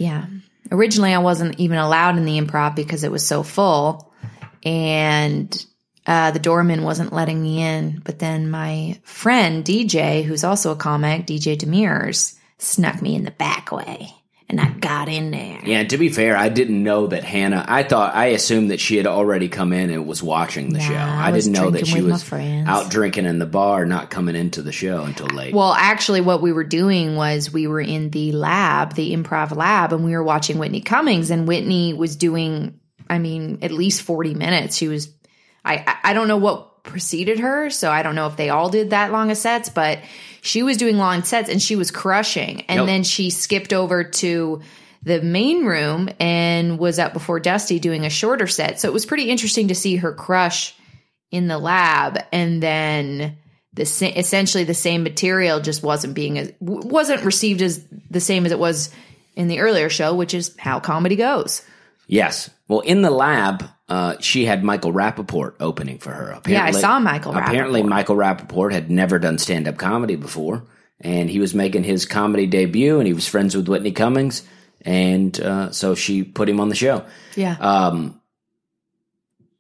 Yeah. 0.01 0.25
Originally, 0.73 1.13
I 1.13 1.19
wasn't 1.19 1.61
even 1.61 1.77
allowed 1.77 2.17
in 2.17 2.25
the 2.25 2.39
improv 2.39 2.75
because 2.75 3.05
it 3.05 3.13
was 3.13 3.27
so 3.27 3.43
full, 3.43 4.11
and 4.65 5.67
uh, 6.07 6.31
the 6.31 6.39
doorman 6.39 6.85
wasn't 6.85 7.13
letting 7.13 7.41
me 7.43 7.61
in. 7.61 8.01
But 8.03 8.19
then 8.19 8.51
my 8.51 8.99
friend 9.03 9.63
DJ, 9.63 10.25
who's 10.25 10.43
also 10.43 10.73
a 10.73 10.77
comic, 10.77 11.27
DJ 11.27 11.55
Demers, 11.55 12.39
snuck 12.57 13.03
me 13.03 13.15
in 13.15 13.25
the 13.25 13.31
back 13.31 13.73
way, 13.73 14.15
and 14.51 14.61
I 14.61 14.69
got 14.71 15.09
in 15.09 15.31
there. 15.31 15.61
yeah. 15.65 15.85
To 15.85 15.97
be 15.97 16.09
fair, 16.11 16.37
I 16.37 16.49
didn't 16.51 16.83
know 16.83 17.07
that 17.07 17.25
Hannah. 17.25 17.65
I 17.67 17.83
thought 17.85 18.15
I 18.15 18.27
assumed 18.27 18.71
that 18.71 18.81
she 18.81 18.97
had 18.97 19.07
already 19.07 19.49
come 19.49 19.73
in 19.73 19.89
and 19.91 20.07
was 20.07 20.23
watching 20.23 20.73
the 20.73 20.79
Nah, 20.81 20.85
show. 20.89 20.95
I 20.95 21.29
I, 21.29 21.31
didn't 21.33 21.53
know 21.53 21.71
that 21.71 21.87
she 21.87 22.03
was 22.03 22.31
out 22.33 22.91
drinking 22.91 23.25
in 23.27 23.39
the 23.39 23.47
bar, 23.47 23.87
not 23.87 24.11
coming 24.11 24.37
into 24.37 24.61
the 24.63 24.73
show 24.73 25.05
until 25.05 25.29
late. 25.29 25.55
Well, 25.55 25.73
actually, 25.73 26.21
what 26.21 26.43
we 26.43 26.53
were 26.53 26.65
doing 26.65 27.17
was 27.17 27.53
we 27.53 27.67
were 27.67 27.81
in 27.81 28.11
the 28.11 28.33
lab, 28.33 28.95
the 28.95 29.15
improv 29.15 29.55
lab, 29.57 29.93
and 29.93 30.05
we 30.05 30.13
were 30.13 30.23
watching 30.25 30.59
Whitney 30.59 30.81
Cummings, 30.81 31.31
and 31.31 31.47
Whitney 31.49 31.95
was 31.95 32.17
doing, 32.17 32.81
I 33.09 33.19
mean, 33.19 33.61
at 33.63 33.71
least 33.71 34.03
40 34.03 34.35
minutes. 34.35 34.77
She 34.77 34.89
was, 34.89 35.09
I- 35.65 35.97
I 36.03 36.13
don't 36.13 36.29
know 36.29 36.39
what 36.39 36.70
preceded 36.83 37.41
her, 37.41 37.71
so 37.71 37.91
I 37.91 38.03
don't 38.03 38.15
know 38.15 38.27
if 38.27 38.37
they 38.37 38.51
all 38.51 38.69
did 38.69 38.91
that 38.91 39.13
long 39.13 39.31
of 39.31 39.37
sets, 39.37 39.69
but 39.69 40.01
she 40.43 40.63
was 40.63 40.77
doing 40.77 40.97
long 40.97 41.23
sets 41.23 41.49
and 41.51 41.61
she 41.61 41.77
was 41.77 41.91
crushing. 41.91 42.63
And 42.63 42.79
Nope. 42.79 42.87
then 42.87 43.03
she 43.03 43.31
skipped 43.31 43.73
over 43.73 44.05
to 44.05 44.63
the 45.03 45.23
main 45.23 45.65
room 45.65 46.09
and 46.19 46.79
was 46.79 46.99
up 46.99 47.13
before 47.13 47.41
Dusty 47.41 47.79
doing 47.79 48.05
a 48.05 48.11
shorter 48.11 48.47
set. 48.47 48.81
So 48.81 48.89
it 48.89 48.93
was 48.93 49.07
pretty 49.07 49.31
interesting 49.31 49.69
to 49.69 49.75
see 49.75 49.97
her 49.97 50.13
crush 50.13 50.75
in 51.31 51.47
the 51.49 51.59
lab 51.59 52.19
and 52.33 52.63
then 52.63 53.39
the 53.73 53.83
essentially 54.19 54.65
the 54.65 54.75
same 54.75 55.03
material 55.03 55.61
just 55.61 55.83
wasn't 55.83 56.15
being 56.15 56.39
as 56.39 56.53
wasn't 56.61 57.23
received 57.25 57.63
as 57.63 57.85
the 58.11 58.21
same 58.21 58.45
as 58.47 58.53
it 58.53 58.59
was 58.59 58.91
in 59.37 59.47
the 59.47 59.61
earlier 59.61 59.89
show 59.89 60.13
which 60.15 60.35
is 60.35 60.57
how 60.59 60.81
comedy 60.81 61.15
goes 61.15 61.63
Yes. 62.11 62.51
Well, 62.67 62.81
in 62.81 63.03
the 63.03 63.11
lab, 63.11 63.65
uh, 63.89 64.17
she 64.21 64.45
had 64.45 64.65
Michael 64.65 64.93
Rapaport 64.93 65.55
opening 65.61 65.99
for 65.99 66.11
her. 66.11 66.31
Apparently, 66.31 66.53
yeah, 66.55 66.65
I 66.65 66.73
saw 66.73 66.99
Michael 66.99 67.37
Apparently, 67.37 67.83
Rapaport. 67.83 67.89
Michael 67.89 68.17
Rapaport 68.17 68.73
had 68.73 68.91
never 68.91 69.19
done 69.19 69.39
stand 69.39 69.69
up 69.69 69.77
comedy 69.77 70.17
before, 70.17 70.65
and 71.01 71.31
he 71.31 71.39
was 71.39 71.55
making 71.55 71.85
his 71.85 72.07
comedy 72.07 72.47
debut, 72.47 72.99
and 72.99 73.07
he 73.07 73.13
was 73.13 73.29
friends 73.29 73.57
with 73.57 73.69
Whitney 73.69 73.93
Cummings, 73.93 74.43
and 74.83 75.39
uh, 75.41 75.71
so 75.71 75.95
she 75.95 76.25
put 76.25 76.49
him 76.49 76.59
on 76.59 76.69
the 76.69 76.75
show. 76.75 77.05
Yeah. 77.37 77.57
Um, 77.61 78.21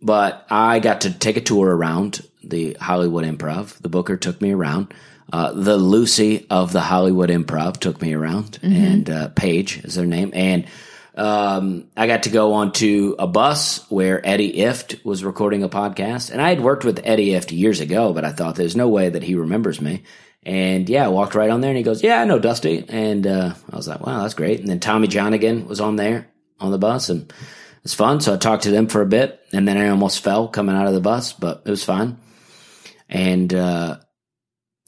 but 0.02 0.46
I 0.50 0.80
got 0.80 1.02
to 1.02 1.12
take 1.12 1.36
a 1.36 1.42
tour 1.42 1.68
around 1.68 2.26
the 2.42 2.76
Hollywood 2.80 3.24
Improv. 3.24 3.78
The 3.80 3.88
Booker 3.88 4.16
took 4.16 4.40
me 4.40 4.52
around. 4.52 4.92
Uh, 5.32 5.52
the 5.52 5.76
Lucy 5.76 6.46
of 6.50 6.72
the 6.72 6.80
Hollywood 6.80 7.30
Improv 7.30 7.78
took 7.78 8.02
me 8.02 8.14
around, 8.14 8.58
and 8.62 9.08
uh, 9.08 9.28
Paige 9.28 9.84
is 9.84 9.94
her 9.94 10.06
name. 10.06 10.32
And 10.34 10.66
um, 11.14 11.88
I 11.96 12.06
got 12.06 12.24
to 12.24 12.30
go 12.30 12.54
onto 12.54 13.16
a 13.18 13.26
bus 13.26 13.88
where 13.90 14.24
Eddie 14.26 14.58
Ifft 14.58 15.04
was 15.04 15.24
recording 15.24 15.62
a 15.62 15.68
podcast. 15.68 16.30
And 16.30 16.40
I 16.40 16.50
had 16.50 16.60
worked 16.60 16.84
with 16.84 17.00
Eddie 17.04 17.30
Ifft 17.30 17.56
years 17.56 17.80
ago, 17.80 18.12
but 18.12 18.24
I 18.24 18.32
thought 18.32 18.54
there's 18.54 18.76
no 18.76 18.88
way 18.88 19.08
that 19.08 19.22
he 19.22 19.34
remembers 19.34 19.80
me. 19.80 20.02
And 20.42 20.88
yeah, 20.88 21.04
I 21.04 21.08
walked 21.08 21.34
right 21.34 21.50
on 21.50 21.60
there 21.60 21.70
and 21.70 21.76
he 21.76 21.82
goes, 21.82 22.02
Yeah, 22.02 22.20
I 22.20 22.24
know 22.24 22.38
Dusty. 22.38 22.84
And 22.88 23.26
uh, 23.26 23.54
I 23.70 23.76
was 23.76 23.88
like, 23.88 24.00
Wow, 24.00 24.22
that's 24.22 24.34
great. 24.34 24.60
And 24.60 24.68
then 24.68 24.80
Tommy 24.80 25.08
Johnagin 25.08 25.66
was 25.66 25.80
on 25.80 25.96
there 25.96 26.28
on 26.58 26.70
the 26.70 26.78
bus 26.78 27.10
and 27.10 27.28
it 27.30 27.34
was 27.82 27.94
fun. 27.94 28.20
So 28.20 28.34
I 28.34 28.36
talked 28.36 28.62
to 28.62 28.70
them 28.70 28.86
for 28.86 29.02
a 29.02 29.06
bit 29.06 29.40
and 29.52 29.68
then 29.68 29.76
I 29.76 29.88
almost 29.88 30.22
fell 30.22 30.48
coming 30.48 30.76
out 30.76 30.86
of 30.86 30.94
the 30.94 31.00
bus, 31.00 31.32
but 31.32 31.62
it 31.66 31.70
was 31.70 31.84
fine. 31.84 32.16
And, 33.08 33.52
uh, 33.52 33.98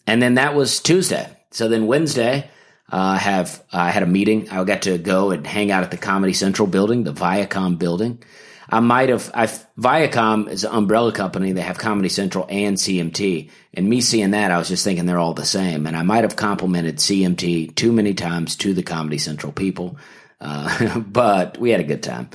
and 0.06 0.22
then 0.22 0.34
that 0.34 0.54
was 0.54 0.80
Tuesday. 0.80 1.28
So 1.50 1.68
then 1.68 1.86
Wednesday, 1.86 2.50
uh, 2.92 3.16
have 3.16 3.64
I 3.72 3.90
had 3.90 4.02
a 4.02 4.06
meeting. 4.06 4.50
I 4.50 4.62
got 4.64 4.82
to 4.82 4.98
go 4.98 5.30
and 5.30 5.46
hang 5.46 5.70
out 5.70 5.82
at 5.82 5.90
the 5.90 5.96
Comedy 5.96 6.34
Central 6.34 6.68
building, 6.68 7.04
the 7.04 7.14
Viacom 7.14 7.78
building. 7.78 8.22
I 8.68 8.80
might 8.80 9.08
have. 9.08 9.30
I 9.32 9.46
Viacom 9.46 10.48
is 10.48 10.64
an 10.64 10.72
umbrella 10.72 11.10
company. 11.12 11.52
They 11.52 11.62
have 11.62 11.78
Comedy 11.78 12.10
Central 12.10 12.46
and 12.50 12.76
CMT. 12.76 13.50
And 13.72 13.88
me 13.88 14.02
seeing 14.02 14.32
that, 14.32 14.50
I 14.50 14.58
was 14.58 14.68
just 14.68 14.84
thinking 14.84 15.06
they're 15.06 15.18
all 15.18 15.32
the 15.32 15.46
same. 15.46 15.86
And 15.86 15.96
I 15.96 16.02
might 16.02 16.24
have 16.24 16.36
complimented 16.36 16.98
CMT 16.98 17.74
too 17.74 17.92
many 17.92 18.12
times 18.12 18.56
to 18.56 18.74
the 18.74 18.82
Comedy 18.82 19.18
Central 19.18 19.52
people, 19.52 19.96
uh, 20.40 21.00
but 21.06 21.56
we 21.56 21.70
had 21.70 21.80
a 21.80 21.84
good 21.84 22.02
time. 22.02 22.28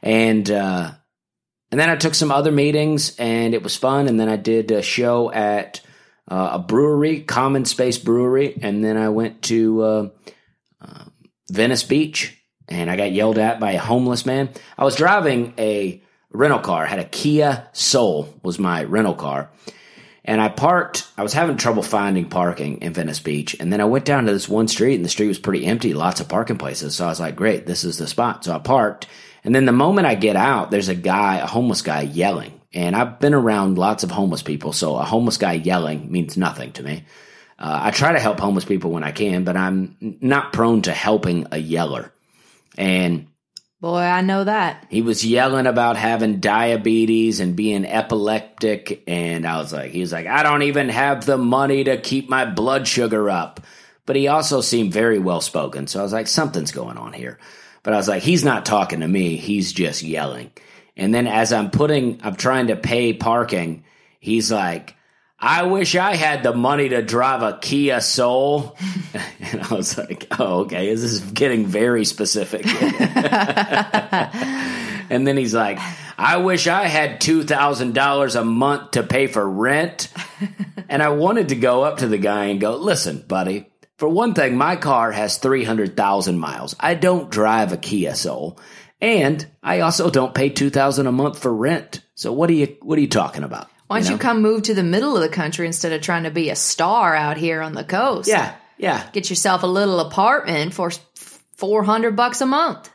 And 0.00 0.48
uh, 0.48 0.92
and 1.72 1.80
then 1.80 1.90
I 1.90 1.96
took 1.96 2.14
some 2.14 2.30
other 2.30 2.52
meetings, 2.52 3.16
and 3.18 3.52
it 3.52 3.64
was 3.64 3.74
fun. 3.74 4.06
And 4.06 4.20
then 4.20 4.28
I 4.28 4.36
did 4.36 4.70
a 4.70 4.80
show 4.80 5.32
at 5.32 5.80
uh, 6.28 6.50
a 6.52 6.58
brewery, 6.58 7.20
Common 7.20 7.64
Space 7.64 7.98
Brewery, 7.98 8.58
and 8.62 8.82
then 8.82 8.96
I 8.96 9.10
went 9.10 9.42
to 9.42 9.82
uh, 9.82 10.08
uh, 10.80 11.04
Venice 11.50 11.82
Beach, 11.82 12.36
and 12.68 12.90
I 12.90 12.96
got 12.96 13.12
yelled 13.12 13.38
at 13.38 13.60
by 13.60 13.72
a 13.72 13.78
homeless 13.78 14.24
man. 14.24 14.50
I 14.78 14.84
was 14.84 14.96
driving 14.96 15.54
a 15.58 16.02
rental 16.30 16.60
car, 16.60 16.86
had 16.86 16.98
a 16.98 17.04
Kia 17.04 17.68
Soul 17.72 18.34
was 18.42 18.58
my 18.58 18.84
rental 18.84 19.14
car, 19.14 19.50
and 20.24 20.40
I 20.40 20.48
parked. 20.48 21.06
I 21.18 21.22
was 21.22 21.34
having 21.34 21.58
trouble 21.58 21.82
finding 21.82 22.28
parking 22.30 22.78
in 22.78 22.94
Venice 22.94 23.20
Beach, 23.20 23.54
and 23.60 23.70
then 23.70 23.82
I 23.82 23.84
went 23.84 24.06
down 24.06 24.24
to 24.24 24.32
this 24.32 24.48
one 24.48 24.68
street, 24.68 24.94
and 24.96 25.04
the 25.04 25.10
street 25.10 25.28
was 25.28 25.38
pretty 25.38 25.66
empty, 25.66 25.92
lots 25.92 26.20
of 26.20 26.28
parking 26.28 26.56
places. 26.58 26.96
So 26.96 27.04
I 27.04 27.08
was 27.08 27.20
like, 27.20 27.36
"Great, 27.36 27.66
this 27.66 27.84
is 27.84 27.98
the 27.98 28.06
spot." 28.06 28.44
So 28.44 28.54
I 28.54 28.58
parked, 28.58 29.06
and 29.44 29.54
then 29.54 29.66
the 29.66 29.72
moment 29.72 30.06
I 30.06 30.14
get 30.14 30.36
out, 30.36 30.70
there's 30.70 30.88
a 30.88 30.94
guy, 30.94 31.36
a 31.36 31.46
homeless 31.46 31.82
guy, 31.82 32.00
yelling. 32.00 32.60
And 32.74 32.96
I've 32.96 33.20
been 33.20 33.34
around 33.34 33.78
lots 33.78 34.02
of 34.02 34.10
homeless 34.10 34.42
people, 34.42 34.72
so 34.72 34.96
a 34.96 35.04
homeless 35.04 35.36
guy 35.36 35.52
yelling 35.52 36.10
means 36.10 36.36
nothing 36.36 36.72
to 36.72 36.82
me. 36.82 37.04
Uh, 37.58 37.78
I 37.84 37.90
try 37.92 38.12
to 38.12 38.18
help 38.18 38.40
homeless 38.40 38.64
people 38.64 38.90
when 38.90 39.04
I 39.04 39.12
can, 39.12 39.44
but 39.44 39.56
I'm 39.56 39.96
not 40.00 40.52
prone 40.52 40.82
to 40.82 40.92
helping 40.92 41.46
a 41.52 41.58
yeller. 41.58 42.12
And 42.76 43.28
Boy, 43.80 44.00
I 44.00 44.22
know 44.22 44.44
that. 44.44 44.86
he 44.88 45.02
was 45.02 45.24
yelling 45.24 45.66
about 45.66 45.96
having 45.96 46.40
diabetes 46.40 47.40
and 47.40 47.54
being 47.54 47.84
epileptic. 47.84 49.04
And 49.06 49.46
I 49.46 49.58
was 49.58 49.72
like, 49.72 49.92
he 49.92 50.00
was 50.00 50.10
like, 50.10 50.26
I 50.26 50.42
don't 50.42 50.62
even 50.62 50.88
have 50.88 51.26
the 51.26 51.38
money 51.38 51.84
to 51.84 51.98
keep 51.98 52.28
my 52.28 52.44
blood 52.44 52.88
sugar 52.88 53.28
up. 53.30 53.60
But 54.06 54.16
he 54.16 54.28
also 54.28 54.60
seemed 54.60 54.92
very 54.92 55.18
well 55.18 55.40
spoken. 55.40 55.86
So 55.86 56.00
I 56.00 56.02
was 56.02 56.12
like, 56.12 56.28
something's 56.28 56.72
going 56.72 56.96
on 56.96 57.12
here. 57.12 57.38
But 57.82 57.92
I 57.92 57.96
was 57.98 58.08
like, 58.08 58.22
he's 58.22 58.44
not 58.44 58.64
talking 58.64 59.00
to 59.00 59.08
me. 59.08 59.36
He's 59.36 59.72
just 59.72 60.02
yelling. 60.02 60.50
And 60.96 61.12
then 61.12 61.26
as 61.26 61.52
I'm 61.52 61.70
putting, 61.70 62.20
I'm 62.22 62.36
trying 62.36 62.68
to 62.68 62.76
pay 62.76 63.12
parking, 63.12 63.84
he's 64.20 64.52
like, 64.52 64.96
I 65.38 65.64
wish 65.64 65.94
I 65.94 66.14
had 66.14 66.42
the 66.42 66.54
money 66.54 66.88
to 66.88 67.02
drive 67.02 67.42
a 67.42 67.58
Kia 67.60 68.00
Soul. 68.00 68.76
and 69.40 69.60
I 69.60 69.74
was 69.74 69.98
like, 69.98 70.26
oh, 70.38 70.60
okay, 70.60 70.88
this 70.88 71.02
is 71.02 71.20
getting 71.20 71.66
very 71.66 72.06
specific. 72.06 72.64
and 75.10 75.26
then 75.26 75.36
he's 75.36 75.54
like, 75.54 75.78
I 76.16 76.38
wish 76.38 76.66
I 76.66 76.86
had 76.86 77.20
$2,000 77.20 78.40
a 78.40 78.44
month 78.44 78.92
to 78.92 79.02
pay 79.02 79.26
for 79.26 79.46
rent. 79.46 80.08
and 80.88 81.02
I 81.02 81.10
wanted 81.10 81.50
to 81.50 81.56
go 81.56 81.82
up 81.82 81.98
to 81.98 82.08
the 82.08 82.16
guy 82.16 82.46
and 82.46 82.58
go, 82.60 82.76
listen, 82.76 83.22
buddy, 83.26 83.66
for 83.98 84.08
one 84.08 84.34
thing, 84.34 84.56
my 84.56 84.76
car 84.76 85.12
has 85.12 85.36
300,000 85.38 86.38
miles. 86.38 86.74
I 86.80 86.94
don't 86.94 87.30
drive 87.30 87.72
a 87.72 87.76
Kia 87.76 88.14
Soul. 88.14 88.58
And 89.04 89.46
I 89.62 89.80
also 89.80 90.08
don't 90.08 90.34
pay 90.34 90.48
2000 90.48 91.06
a 91.06 91.12
month 91.12 91.38
for 91.38 91.54
rent. 91.54 92.00
So 92.14 92.32
what 92.32 92.48
are 92.48 92.54
you 92.54 92.74
what 92.80 92.96
are 92.96 93.02
you 93.02 93.08
talking 93.08 93.44
about? 93.44 93.68
Why 93.86 93.98
don't 93.98 94.06
you, 94.06 94.12
know? 94.12 94.18
come 94.18 94.40
move 94.40 94.62
to 94.62 94.74
the 94.74 94.82
middle 94.82 95.14
of 95.14 95.22
the 95.22 95.28
country 95.28 95.66
instead 95.66 95.92
of 95.92 96.00
trying 96.00 96.22
to 96.22 96.30
be 96.30 96.48
a 96.48 96.56
star 96.56 97.14
out 97.14 97.36
here 97.36 97.60
on 97.60 97.74
the 97.74 97.84
coast? 97.84 98.30
Yeah. 98.30 98.54
Yeah. 98.78 99.06
Get 99.12 99.28
yourself 99.28 99.62
a 99.62 99.66
little 99.66 100.00
apartment 100.00 100.72
for 100.72 100.90
400 101.56 102.16
bucks 102.16 102.40
a 102.40 102.46
month. 102.46 102.90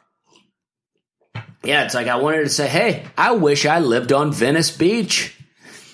Yeah, 1.64 1.84
it's 1.84 1.94
like 1.94 2.08
I 2.08 2.16
wanted 2.16 2.46
to 2.46 2.50
say, 2.50 2.68
"Hey, 2.68 3.06
I 3.16 3.34
wish 3.34 3.68
I 3.68 3.80
lived 3.80 4.12
on 4.12 4.34
Venice 4.34 4.72
Beach." 4.72 5.36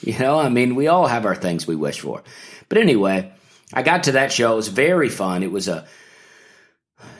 You 0.01 0.17
know, 0.17 0.39
I 0.39 0.47
mean, 0.47 0.75
we 0.75 0.87
all 0.87 1.07
have 1.07 1.25
our 1.25 1.35
things 1.35 1.67
we 1.67 1.75
wish 1.75 1.99
for. 1.99 2.23
But 2.69 2.77
anyway, 2.77 3.33
I 3.73 3.81
got 3.81 4.03
to 4.03 4.13
that 4.13 4.31
show. 4.31 4.53
It 4.53 4.57
was 4.57 4.67
very 4.69 5.09
fun. 5.09 5.43
It 5.43 5.51
was 5.51 5.67
a 5.67 5.87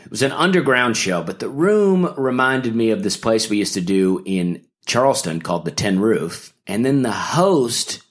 it 0.06 0.12
was 0.12 0.22
an 0.22 0.32
underground 0.32 0.96
show, 0.96 1.24
but 1.24 1.40
the 1.40 1.50
room 1.50 2.14
reminded 2.16 2.76
me 2.76 2.92
of 2.92 3.04
this 3.04 3.18
place 3.18 3.50
we 3.50 3.58
used 3.58 3.74
to 3.74 3.82
do 3.82 4.22
in 4.26 4.66
Charleston 4.86 5.42
called 5.42 5.66
the 5.66 5.72
Tin 5.72 6.00
Roof. 6.00 6.54
And 6.68 6.86
then 6.86 7.02
the 7.02 7.12
host 7.12 8.02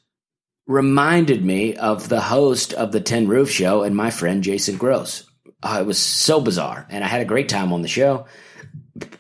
reminded 0.67 1.45
me 1.45 1.77
of 1.77 2.09
the 2.09 2.21
host 2.21 2.73
of 2.73 2.91
the 2.93 3.01
Tin 3.01 3.29
Roof 3.29 3.51
show 3.51 3.83
and 3.83 3.95
my 3.95 4.11
friend 4.11 4.43
Jason 4.43 4.77
Gross. 4.77 5.25
Uh, 5.63 5.79
it 5.81 5.87
was 5.87 5.99
so 5.99 6.41
bizarre. 6.41 6.87
And 6.91 7.05
I 7.05 7.07
had 7.07 7.21
a 7.21 7.27
great 7.27 7.49
time 7.49 7.73
on 7.73 7.83
the 7.83 7.89
show. 7.89 8.27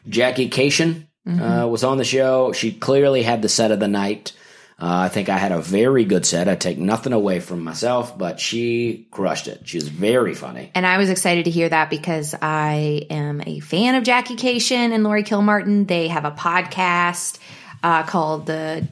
Jackie 0.09 0.50
Kashian 0.50 1.07
uh, 1.26 1.66
was 1.69 1.85
on 1.85 1.99
the 1.99 2.04
show. 2.04 2.52
She 2.52 2.73
clearly 2.73 3.23
had 3.23 3.40
the 3.40 3.49
set 3.49 3.71
of 3.71 3.81
the 3.81 3.88
night. 3.88 4.33
Uh, 4.78 5.07
I 5.07 5.09
think 5.09 5.28
I 5.28 5.38
had 5.38 5.52
a 5.52 5.61
very 5.61 6.04
good 6.04 6.26
set. 6.26 6.49
I 6.49 6.57
take 6.57 6.78
nothing 6.78 7.12
away 7.12 7.38
from 7.38 7.62
myself, 7.62 8.19
but 8.19 8.40
she 8.40 9.07
crushed 9.12 9.47
it. 9.47 9.69
She's 9.69 9.87
very 9.87 10.35
funny. 10.35 10.73
And 10.75 10.85
I 10.85 10.99
was 10.99 11.11
excited 11.11 11.45
to 11.45 11.50
hear 11.50 11.69
that 11.69 11.90
because 11.90 12.35
I 12.43 13.07
am 13.09 13.40
a 13.47 13.61
fan 13.61 13.95
of 13.95 14.02
Jackie 14.02 14.35
Kashian 14.35 14.93
and 14.93 15.04
Lori 15.04 15.23
Kilmartin. 15.23 15.87
They 15.87 16.09
have 16.09 16.25
a 16.25 16.33
podcast 16.33 17.38
uh, 17.85 18.02
called 18.02 18.47
the 18.47 18.88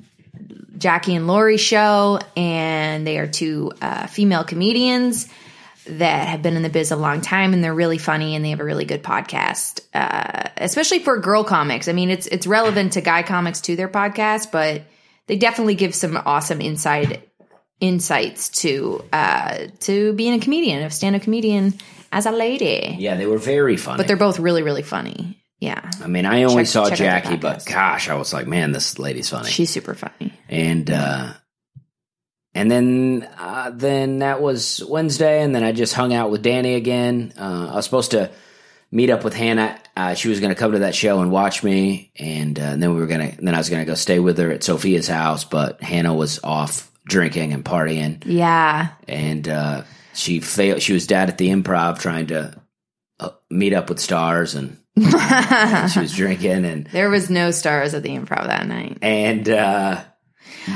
Jackie 0.79 1.17
and 1.17 1.27
Lori 1.27 1.57
Show, 1.57 2.21
and 2.37 3.05
they 3.05 3.19
are 3.19 3.27
two 3.27 3.73
uh, 3.81 4.07
female 4.07 4.45
comedians 4.45 5.29
that 5.87 6.29
have 6.29 6.43
been 6.43 6.55
in 6.55 6.62
the 6.62 6.71
biz 6.71 6.93
a 6.93 6.97
long 6.97 7.21
time, 7.21 7.55
and 7.55 7.62
they're 7.62 7.75
really 7.75 7.99
funny, 7.99 8.37
and 8.37 8.45
they 8.45 8.51
have 8.51 8.61
a 8.61 8.65
really 8.65 8.85
good 8.85 9.03
podcast, 9.03 9.81
uh, 9.95 10.49
especially 10.57 11.01
for 11.01 11.19
girl 11.19 11.43
comics. 11.43 11.89
I 11.89 11.93
mean, 11.93 12.11
it's 12.11 12.29
it's 12.29 12.47
relevant 12.47 12.93
to 12.93 13.01
guy 13.01 13.23
comics 13.25 13.61
to 13.62 13.75
their 13.75 13.89
podcast, 13.89 14.53
but 14.53 14.83
they 15.33 15.39
definitely 15.39 15.77
give 15.77 15.95
some 15.95 16.21
awesome 16.27 16.61
inside 16.61 17.23
insights 17.81 18.51
to 18.51 19.03
uh, 19.15 19.61
to 19.81 20.12
being 20.12 20.35
a 20.35 20.39
comedian, 20.39 20.83
a 20.83 20.91
stand 20.91 21.17
up 21.17 21.23
comedian 21.23 21.73
as 22.12 22.27
a 22.27 22.31
lady. 22.31 22.97
Yeah, 22.99 23.17
they 23.17 23.25
were 23.25 23.39
very 23.39 23.79
funny. 23.79 23.97
But 23.97 24.09
they're 24.09 24.19
both 24.19 24.39
really, 24.39 24.62
really 24.62 24.83
funny. 24.83 25.43
Yeah. 25.59 25.91
I 26.05 26.07
mean, 26.07 26.27
I 26.27 26.43
only 26.43 26.65
Check- 26.65 26.71
saw 26.71 26.89
check 26.91 26.99
Jackie, 26.99 27.37
but 27.37 27.65
gosh, 27.65 28.11
I 28.11 28.15
was 28.17 28.35
like, 28.35 28.47
man, 28.47 28.73
this 28.73 28.99
lady's 28.99 29.31
funny. 29.31 29.49
She's 29.49 29.71
super 29.71 29.95
funny. 29.95 30.35
and 30.51 30.91
uh, 30.91 31.33
and 32.53 32.71
then 32.71 33.27
uh, 33.39 33.71
then 33.73 34.19
that 34.19 34.43
was 34.43 34.85
Wednesday, 34.87 35.43
and 35.43 35.55
then 35.55 35.65
I 35.65 35.73
just 35.73 35.95
hung 35.95 36.12
out 36.12 36.31
with 36.31 36.43
Danny 36.43 36.75
again. 36.75 37.33
Uh, 37.39 37.69
I 37.73 37.77
was 37.77 37.87
supposed 37.87 38.11
to 38.11 38.31
meet 38.93 39.11
up 39.11 39.25
with 39.25 39.35
Hannah. 39.35 39.79
Uh, 39.97 40.15
she 40.15 40.29
was 40.29 40.39
going 40.39 40.55
to 40.55 40.59
come 40.59 40.73
to 40.73 40.79
that 40.81 40.95
show 40.95 41.21
and 41.21 41.31
watch 41.33 41.65
me, 41.65 42.13
and, 42.17 42.57
uh, 42.59 42.63
and 42.63 42.83
then 42.83 42.95
we 42.95 43.01
were 43.01 43.07
gonna. 43.09 43.33
Then 43.39 43.55
I 43.55 43.59
was 43.59 43.69
going 43.69 43.83
to 43.85 43.91
go 43.91 43.95
stay 43.95 44.21
with 44.21 44.39
her 44.39 44.51
at 44.53 44.63
Sophia's 44.63 45.09
house, 45.09 45.43
but 45.45 45.83
Hannah 45.83 46.15
was 46.15 46.39
off 46.45 46.91
drinking 47.07 47.53
and 47.53 47.65
partying, 47.65 48.23
Yeah. 48.25 48.89
and 49.09 49.49
uh, 49.49 49.83
she 50.15 50.39
failed. 50.41 50.81
She 50.83 50.93
was 50.93 51.07
dad 51.09 51.29
at 51.31 51.39
the 51.39 51.49
Improv 51.49 51.99
trying 51.99 52.29
to 52.29 52.55
uh, 53.19 53.31
meet 53.51 53.73
up 53.75 53.89
with 53.89 53.99
stars, 53.99 54.55
and 54.55 54.79
she 54.97 56.01
was 56.01 56.15
drinking 56.15 56.65
and 56.67 56.87
There 56.89 57.09
was 57.11 57.31
no 57.31 57.51
stars 57.51 57.95
at 57.95 58.03
the 58.03 58.11
improv 58.11 58.47
that 58.47 58.67
night. 58.67 58.99
and 59.01 59.49
uh, 59.49 60.03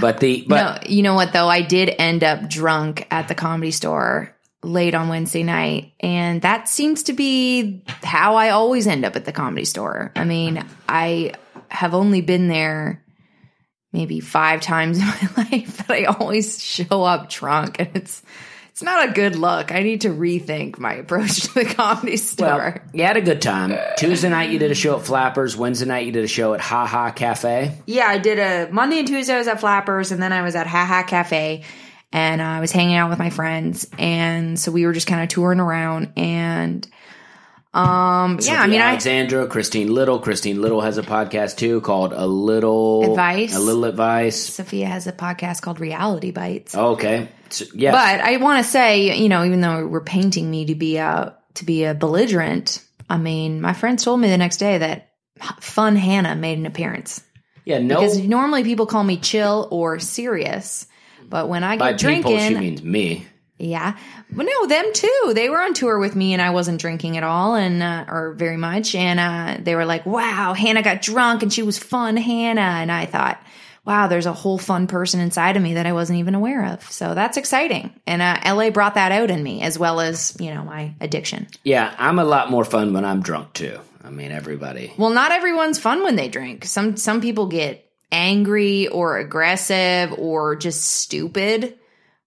but 0.00 0.20
the 0.20 0.44
but 0.48 0.56
no, 0.84 0.90
you 0.90 1.02
know 1.02 1.14
what 1.14 1.32
though? 1.34 1.48
I 1.48 1.60
did 1.62 1.94
end 1.98 2.24
up 2.24 2.48
drunk 2.48 3.06
at 3.10 3.28
the 3.28 3.34
comedy 3.34 3.70
store 3.72 4.34
late 4.66 4.94
on 4.94 5.08
Wednesday 5.08 5.42
night, 5.42 5.92
and 6.00 6.42
that 6.42 6.68
seems 6.68 7.04
to 7.04 7.12
be 7.12 7.82
how 8.02 8.36
I 8.36 8.50
always 8.50 8.86
end 8.86 9.04
up 9.04 9.16
at 9.16 9.24
the 9.24 9.32
comedy 9.32 9.64
store. 9.64 10.12
I 10.16 10.24
mean, 10.24 10.64
I 10.88 11.32
have 11.68 11.94
only 11.94 12.20
been 12.20 12.48
there 12.48 13.02
maybe 13.92 14.20
five 14.20 14.60
times 14.60 14.98
in 15.00 15.04
my 15.06 15.44
life, 15.50 15.86
but 15.86 15.96
I 15.96 16.04
always 16.04 16.62
show 16.62 17.02
up 17.04 17.30
drunk, 17.30 17.76
and 17.78 17.90
it's 17.94 18.22
it's 18.70 18.82
not 18.82 19.08
a 19.08 19.12
good 19.12 19.36
look. 19.36 19.72
I 19.72 19.82
need 19.82 20.02
to 20.02 20.10
rethink 20.10 20.78
my 20.78 20.94
approach 20.96 21.40
to 21.44 21.54
the 21.54 21.64
comedy 21.64 22.18
store. 22.18 22.46
Well, 22.46 22.90
you 22.92 23.04
had 23.04 23.16
a 23.16 23.22
good 23.22 23.40
time. 23.40 23.74
Tuesday 23.96 24.28
night 24.28 24.50
you 24.50 24.58
did 24.58 24.70
a 24.70 24.74
show 24.74 24.98
at 24.98 25.06
Flappers. 25.06 25.56
Wednesday 25.56 25.86
night 25.86 26.04
you 26.04 26.12
did 26.12 26.24
a 26.24 26.28
show 26.28 26.52
at 26.52 26.60
Ha 26.60 26.86
Ha 26.86 27.12
Cafe. 27.12 27.72
yeah, 27.86 28.06
I 28.06 28.18
did 28.18 28.38
a 28.38 28.70
Monday 28.70 28.98
and 28.98 29.08
Tuesday 29.08 29.34
I 29.34 29.38
was 29.38 29.48
at 29.48 29.60
Flappers, 29.60 30.12
and 30.12 30.20
then 30.20 30.32
I 30.32 30.42
was 30.42 30.54
at 30.56 30.66
Ha 30.66 30.84
Ha 30.84 31.04
Cafe, 31.04 31.62
and 32.16 32.40
I 32.40 32.60
was 32.60 32.72
hanging 32.72 32.96
out 32.96 33.10
with 33.10 33.18
my 33.18 33.28
friends, 33.28 33.86
and 33.98 34.58
so 34.58 34.72
we 34.72 34.86
were 34.86 34.94
just 34.94 35.06
kind 35.06 35.22
of 35.22 35.28
touring 35.28 35.60
around, 35.60 36.14
and 36.16 36.88
um, 37.74 38.38
yeah, 38.40 38.62
I 38.62 38.66
mean, 38.68 38.80
I 38.80 38.92
Alexandra, 38.92 39.46
Christine 39.46 39.92
Little. 39.92 40.18
Christine 40.18 40.62
Little 40.62 40.80
has 40.80 40.96
a 40.96 41.02
podcast 41.02 41.58
too 41.58 41.82
called 41.82 42.14
A 42.14 42.26
Little 42.26 43.10
Advice. 43.10 43.54
A 43.54 43.60
Little 43.60 43.84
Advice. 43.84 44.40
Sophia 44.40 44.86
has 44.86 45.06
a 45.06 45.12
podcast 45.12 45.60
called 45.60 45.78
Reality 45.78 46.30
Bites. 46.30 46.74
Okay. 46.74 47.28
So, 47.50 47.66
yes. 47.74 47.92
But 47.92 48.26
I 48.26 48.38
want 48.38 48.64
to 48.64 48.70
say, 48.70 49.18
you 49.18 49.28
know, 49.28 49.44
even 49.44 49.60
though 49.60 49.86
we're 49.86 50.00
painting 50.00 50.50
me 50.50 50.64
to 50.64 50.74
be 50.74 50.96
a 50.96 51.36
to 51.54 51.64
be 51.66 51.84
a 51.84 51.92
belligerent, 51.92 52.82
I 53.10 53.18
mean, 53.18 53.60
my 53.60 53.74
friends 53.74 54.04
told 54.04 54.20
me 54.20 54.30
the 54.30 54.38
next 54.38 54.56
day 54.56 54.78
that 54.78 55.10
Fun 55.60 55.96
Hannah 55.96 56.34
made 56.34 56.56
an 56.58 56.64
appearance 56.64 57.22
yeah, 57.66 57.80
no. 57.80 57.96
because 57.96 58.18
normally 58.18 58.64
people 58.64 58.86
call 58.86 59.04
me 59.04 59.18
chill 59.18 59.68
or 59.70 59.98
serious, 59.98 60.86
but 61.28 61.48
when 61.48 61.64
I 61.64 61.76
by 61.76 61.92
get 61.92 62.00
people, 62.00 62.30
drinking, 62.32 62.54
she 62.54 62.60
means 62.60 62.82
me. 62.82 63.26
yeah, 63.58 63.96
but 64.30 64.44
no, 64.46 64.66
them 64.66 64.92
too. 64.92 65.32
They 65.34 65.48
were 65.48 65.60
on 65.60 65.74
tour 65.74 65.98
with 65.98 66.14
me, 66.14 66.32
and 66.32 66.42
I 66.42 66.50
wasn't 66.50 66.80
drinking 66.80 67.16
at 67.16 67.22
all, 67.22 67.54
and 67.54 67.82
uh, 67.82 68.04
or 68.08 68.34
very 68.34 68.56
much, 68.56 68.94
and 68.94 69.18
uh, 69.20 69.62
they 69.62 69.74
were 69.74 69.84
like, 69.84 70.06
"Wow, 70.06 70.54
Hannah 70.54 70.82
got 70.82 71.02
drunk, 71.02 71.42
and 71.42 71.52
she 71.52 71.62
was 71.62 71.78
fun, 71.78 72.16
Hannah," 72.16 72.60
and 72.60 72.90
I 72.92 73.06
thought. 73.06 73.40
Wow, 73.84 74.08
there's 74.08 74.26
a 74.26 74.32
whole 74.32 74.58
fun 74.58 74.88
person 74.88 75.20
inside 75.20 75.56
of 75.56 75.62
me 75.62 75.74
that 75.74 75.86
I 75.86 75.92
wasn't 75.92 76.18
even 76.18 76.34
aware 76.34 76.72
of. 76.72 76.82
So 76.90 77.14
that's 77.14 77.36
exciting. 77.36 77.94
And 78.04 78.20
uh, 78.20 78.36
LA 78.44 78.70
brought 78.70 78.94
that 78.94 79.12
out 79.12 79.30
in 79.30 79.40
me 79.40 79.62
as 79.62 79.78
well 79.78 80.00
as, 80.00 80.36
you 80.40 80.52
know, 80.52 80.64
my 80.64 80.96
addiction. 81.00 81.46
Yeah, 81.62 81.94
I'm 81.96 82.18
a 82.18 82.24
lot 82.24 82.50
more 82.50 82.64
fun 82.64 82.92
when 82.94 83.04
I'm 83.04 83.22
drunk 83.22 83.52
too. 83.52 83.78
I 84.02 84.10
mean, 84.10 84.32
everybody. 84.32 84.92
Well, 84.98 85.10
not 85.10 85.30
everyone's 85.30 85.78
fun 85.78 86.02
when 86.02 86.16
they 86.16 86.26
drink. 86.26 86.64
Some 86.64 86.96
some 86.96 87.20
people 87.20 87.46
get 87.46 87.85
angry 88.16 88.88
or 88.88 89.18
aggressive 89.18 90.12
or 90.16 90.56
just 90.56 90.82
stupid. 90.82 91.78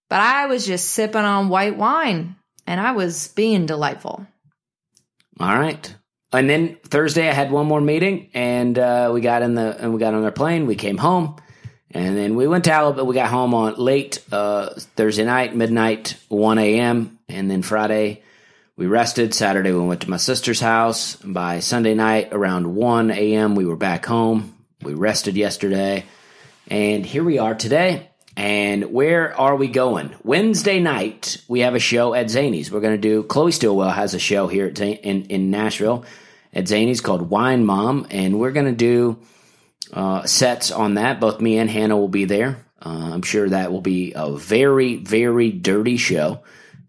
But 0.10 0.22
I 0.22 0.46
was 0.46 0.66
just 0.66 0.90
sipping 0.90 1.22
on 1.22 1.50
white 1.50 1.78
wine 1.78 2.36
and 2.68 2.80
I 2.80 2.92
was 2.92 3.30
being 3.30 3.66
delightful. 3.66 4.26
All 5.40 5.60
right. 5.60 5.96
And 6.32 6.48
then 6.48 6.78
Thursday, 6.84 7.28
I 7.28 7.34
had 7.34 7.52
one 7.52 7.66
more 7.66 7.82
meeting, 7.82 8.30
and 8.36 8.78
uh, 8.78 9.10
we 9.12 9.20
got 9.20 9.42
in 9.42 9.56
the 9.56 9.76
and 9.82 9.94
we 9.94 10.00
got 10.00 10.14
on 10.14 10.24
our 10.24 10.32
plane. 10.32 10.68
We 10.68 10.76
came 10.76 10.98
home, 10.98 11.38
and 11.90 12.16
then 12.16 12.36
we 12.36 12.48
went 12.48 12.66
to 12.66 12.72
Alabama. 12.72 13.04
We 13.06 13.16
got 13.16 13.32
home 13.32 13.56
on 13.56 13.78
late 13.78 14.24
uh, 14.32 14.70
Thursday 14.96 15.26
night, 15.26 15.56
midnight, 15.56 16.18
one 16.28 16.60
a.m. 16.60 17.18
And 17.28 17.50
then 17.50 17.64
Friday, 17.64 18.22
we 18.78 18.86
rested. 18.86 19.34
Saturday, 19.34 19.72
we 19.72 19.80
went 19.80 20.02
to 20.02 20.10
my 20.10 20.18
sister's 20.18 20.60
house. 20.60 21.16
By 21.16 21.62
Sunday 21.62 21.96
night, 21.96 22.30
around 22.32 22.76
one 22.76 23.10
a.m., 23.10 23.56
we 23.56 23.66
were 23.66 23.76
back 23.76 24.06
home. 24.06 24.54
We 24.82 24.94
rested 24.94 25.36
yesterday, 25.36 26.06
and 26.70 27.06
here 27.06 27.24
we 27.24 27.38
are 27.38 27.54
today. 27.54 28.10
And 28.38 28.94
where 28.94 29.38
are 29.38 29.58
we 29.58 29.68
going? 29.68 30.16
Wednesday 30.24 30.80
night, 30.80 31.44
we 31.50 31.60
have 31.60 31.76
a 31.76 31.80
show 31.80 32.14
at 32.14 32.28
Zanies. 32.28 32.72
We're 32.72 32.80
going 32.80 32.96
to 32.96 33.02
do, 33.02 33.24
Chloe 33.24 33.52
Stillwell 33.52 33.90
has 33.90 34.14
a 34.14 34.20
show 34.20 34.48
here 34.48 34.68
in, 34.68 35.26
in 35.26 35.52
Nashville 35.52 36.06
at 36.54 36.64
Zanies 36.64 37.04
called 37.04 37.30
Wine 37.30 37.66
Mom. 37.66 38.08
And 38.10 38.40
we're 38.40 38.54
going 38.54 38.68
to 38.68 38.72
do 38.72 39.20
uh, 39.92 40.26
sets 40.26 40.72
on 40.72 40.94
that. 40.94 41.20
Both 41.20 41.42
me 41.42 41.58
and 41.58 41.70
Hannah 41.70 41.98
will 41.98 42.08
be 42.08 42.24
there. 42.24 42.66
Uh, 42.82 43.10
I'm 43.12 43.24
sure 43.24 43.50
that 43.50 43.74
will 43.74 43.82
be 43.82 44.14
a 44.16 44.32
very, 44.32 44.96
very 44.96 45.52
dirty 45.52 45.98
show. 45.98 46.40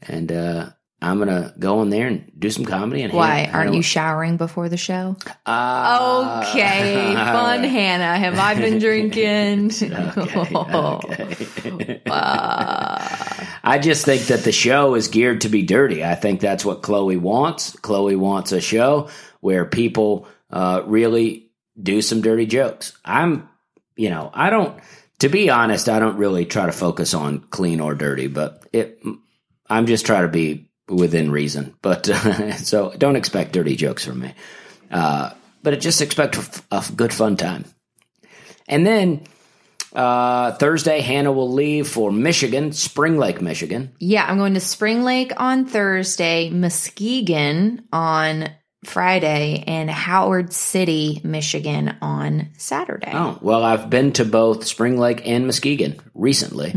And 0.03 0.31
uh, 0.31 0.70
I'm 1.02 1.16
going 1.16 1.28
to 1.28 1.54
go 1.58 1.80
in 1.82 1.88
there 1.90 2.06
and 2.08 2.30
do 2.38 2.50
some 2.50 2.64
comedy. 2.66 3.02
And 3.02 3.12
Why? 3.12 3.38
Hannah- 3.38 3.52
Aren't 3.58 3.74
you 3.74 3.82
showering 3.82 4.36
before 4.36 4.68
the 4.68 4.76
show? 4.76 5.16
Uh, 5.46 6.44
Okay, 6.46 7.14
fun 7.14 7.64
Hannah. 7.64 8.18
Have 8.18 8.38
I 8.38 8.54
been 8.54 8.78
drinking? 8.78 9.70
okay. 9.82 12.00
I 13.62 13.78
just 13.80 14.04
think 14.04 14.22
that 14.26 14.44
the 14.44 14.52
show 14.52 14.94
is 14.94 15.08
geared 15.08 15.42
to 15.42 15.48
be 15.48 15.62
dirty. 15.62 16.04
I 16.04 16.14
think 16.14 16.40
that's 16.40 16.64
what 16.64 16.82
Chloe 16.82 17.16
wants. 17.16 17.76
Chloe 17.76 18.16
wants 18.16 18.52
a 18.52 18.60
show 18.60 19.08
where 19.40 19.64
people 19.64 20.26
uh, 20.50 20.82
really 20.86 21.50
do 21.80 22.02
some 22.02 22.20
dirty 22.20 22.46
jokes. 22.46 22.96
I'm, 23.04 23.48
you 23.96 24.10
know, 24.10 24.30
I 24.32 24.50
don't. 24.50 24.78
To 25.20 25.28
be 25.28 25.50
honest, 25.50 25.88
I 25.88 25.98
don't 25.98 26.16
really 26.16 26.46
try 26.46 26.66
to 26.66 26.72
focus 26.72 27.12
on 27.14 27.40
clean 27.40 27.80
or 27.80 27.94
dirty, 27.94 28.26
but 28.26 28.66
it. 28.72 29.02
I'm 29.68 29.86
just 29.86 30.06
trying 30.06 30.22
to 30.22 30.28
be 30.28 30.69
within 30.90 31.31
reason. 31.31 31.74
But 31.83 32.09
uh, 32.09 32.53
so 32.57 32.92
don't 32.96 33.16
expect 33.16 33.53
dirty 33.53 33.76
jokes 33.76 34.05
from 34.05 34.20
me. 34.20 34.35
Uh, 34.90 35.31
but 35.62 35.79
just 35.81 36.03
expect 36.03 36.37
a 36.37 36.40
f- 36.40 36.66
a 36.70 36.92
good 36.92 37.12
fun 37.12 37.37
time. 37.37 37.64
And 38.68 38.87
then 38.87 39.24
uh, 39.92 40.53
Thursday, 40.53 41.00
Hannah 41.00 41.33
will 41.33 41.53
leave 41.53 41.88
for 41.88 42.12
Michigan, 42.12 42.72
Spring 42.72 43.18
Lake, 43.18 43.40
Michigan. 43.40 43.92
Yeah, 43.98 44.24
I'm 44.26 44.38
going 44.38 44.55
to 44.55 44.61
Spring 44.61 45.03
Lake 45.03 45.33
on 45.37 45.66
Thursday, 45.66 46.50
Muskegon 46.50 47.83
on 47.92 48.50
Friday, 48.85 49.64
and 49.66 49.90
Howard 49.90 50.53
City, 50.53 51.20
Michigan 51.24 51.96
on 52.00 52.48
Saturday. 52.57 53.11
Oh, 53.12 53.38
well, 53.42 53.62
I've 53.64 53.90
been 53.90 54.12
to 54.12 54.24
both 54.24 54.66
Spring 54.66 54.96
Lake 54.96 55.26
and 55.26 55.46
Muskegon 55.46 56.00
recently. 56.14 56.72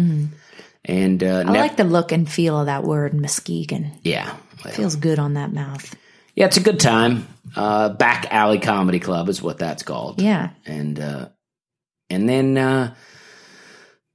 And 0.86 1.24
uh, 1.24 1.44
I 1.48 1.52
like 1.52 1.78
the 1.78 1.84
look 1.86 2.12
and 2.12 2.30
feel 2.30 2.60
of 2.60 2.66
that 2.66 2.84
word, 2.84 3.14
Muskegon. 3.14 3.92
yeah. 4.04 4.36
Well, 4.64 4.74
Feels 4.74 4.96
good 4.96 5.20
on 5.20 5.34
that 5.34 5.52
mouth. 5.52 5.94
yeah, 6.36 6.46
it's 6.46 6.56
a 6.58 6.62
good 6.62 6.80
time. 6.80 7.28
Uh, 7.56 7.90
Back 7.90 8.28
Alley 8.32 8.60
Comedy 8.60 9.00
Club 9.00 9.28
is 9.30 9.42
what 9.42 9.58
that's 9.58 9.84
called. 9.84 10.22
Yeah. 10.22 10.52
And 10.66 11.00
uh, 11.00 11.30
and 12.10 12.30
then 12.30 12.58
uh, 12.58 12.96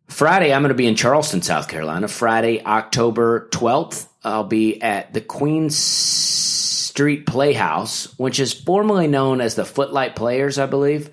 Friday, 0.09 0.53
I'm 0.55 0.63
going 0.63 0.71
to 0.71 0.75
be 0.75 0.87
in 0.87 0.95
Charleston, 0.95 1.43
South 1.43 1.69
Carolina. 1.69 2.09
Friday, 2.09 2.65
October 2.65 3.49
12th, 3.53 4.07
I'll 4.25 4.45
be 4.45 4.81
at 4.81 5.13
the 5.13 5.21
Queen 5.21 5.69
Street 5.69 7.27
Playhouse, 7.27 8.19
which 8.19 8.41
is 8.41 8.53
formerly 8.55 9.07
known 9.07 9.41
as 9.43 9.55
the 9.55 9.65
Footlight 9.67 10.17
Players, 10.17 10.59
I 10.59 10.67
believe. 10.67 11.11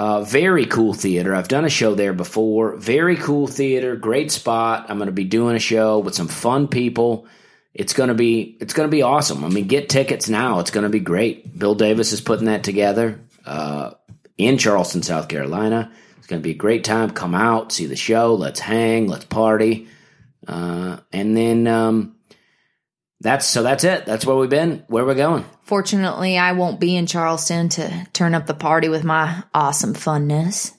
Uh, 0.00 0.22
very 0.22 0.64
cool 0.64 0.94
theater. 0.94 1.34
I've 1.34 1.48
done 1.48 1.66
a 1.66 1.68
show 1.68 1.94
there 1.94 2.14
before. 2.14 2.74
Very 2.76 3.16
cool 3.16 3.46
theater, 3.46 3.96
great 3.96 4.32
spot. 4.32 4.86
I'm 4.88 4.96
going 4.96 5.08
to 5.08 5.12
be 5.12 5.24
doing 5.24 5.56
a 5.56 5.58
show 5.58 5.98
with 5.98 6.14
some 6.14 6.26
fun 6.26 6.68
people. 6.68 7.26
It's 7.74 7.92
going 7.92 8.08
to 8.08 8.14
be 8.14 8.56
it's 8.62 8.72
going 8.72 8.88
to 8.88 8.90
be 8.90 9.02
awesome. 9.02 9.44
I 9.44 9.50
mean, 9.50 9.66
get 9.66 9.90
tickets 9.90 10.26
now. 10.26 10.60
It's 10.60 10.70
going 10.70 10.84
to 10.84 10.88
be 10.88 11.00
great. 11.00 11.58
Bill 11.58 11.74
Davis 11.74 12.14
is 12.14 12.22
putting 12.22 12.46
that 12.46 12.64
together 12.64 13.20
uh, 13.44 13.90
in 14.38 14.56
Charleston, 14.56 15.02
South 15.02 15.28
Carolina. 15.28 15.92
It's 16.16 16.26
going 16.26 16.40
to 16.40 16.46
be 16.46 16.52
a 16.52 16.54
great 16.54 16.82
time. 16.82 17.10
Come 17.10 17.34
out, 17.34 17.70
see 17.70 17.84
the 17.84 17.94
show. 17.94 18.36
Let's 18.36 18.58
hang. 18.58 19.06
Let's 19.06 19.26
party. 19.26 19.86
Uh, 20.48 21.00
and 21.12 21.36
then 21.36 21.66
um, 21.66 22.16
that's 23.20 23.46
so 23.46 23.62
that's 23.62 23.84
it. 23.84 24.06
That's 24.06 24.24
where 24.24 24.36
we've 24.36 24.50
been. 24.50 24.84
Where 24.88 25.04
we're 25.04 25.14
going. 25.14 25.44
Fortunately, 25.62 26.38
I 26.38 26.52
won't 26.52 26.80
be 26.80 26.96
in 26.96 27.06
Charleston 27.06 27.68
to 27.70 28.06
turn 28.12 28.34
up 28.34 28.46
the 28.46 28.54
party 28.54 28.88
with 28.88 29.04
my 29.04 29.42
awesome 29.52 29.94
funness. 29.94 30.72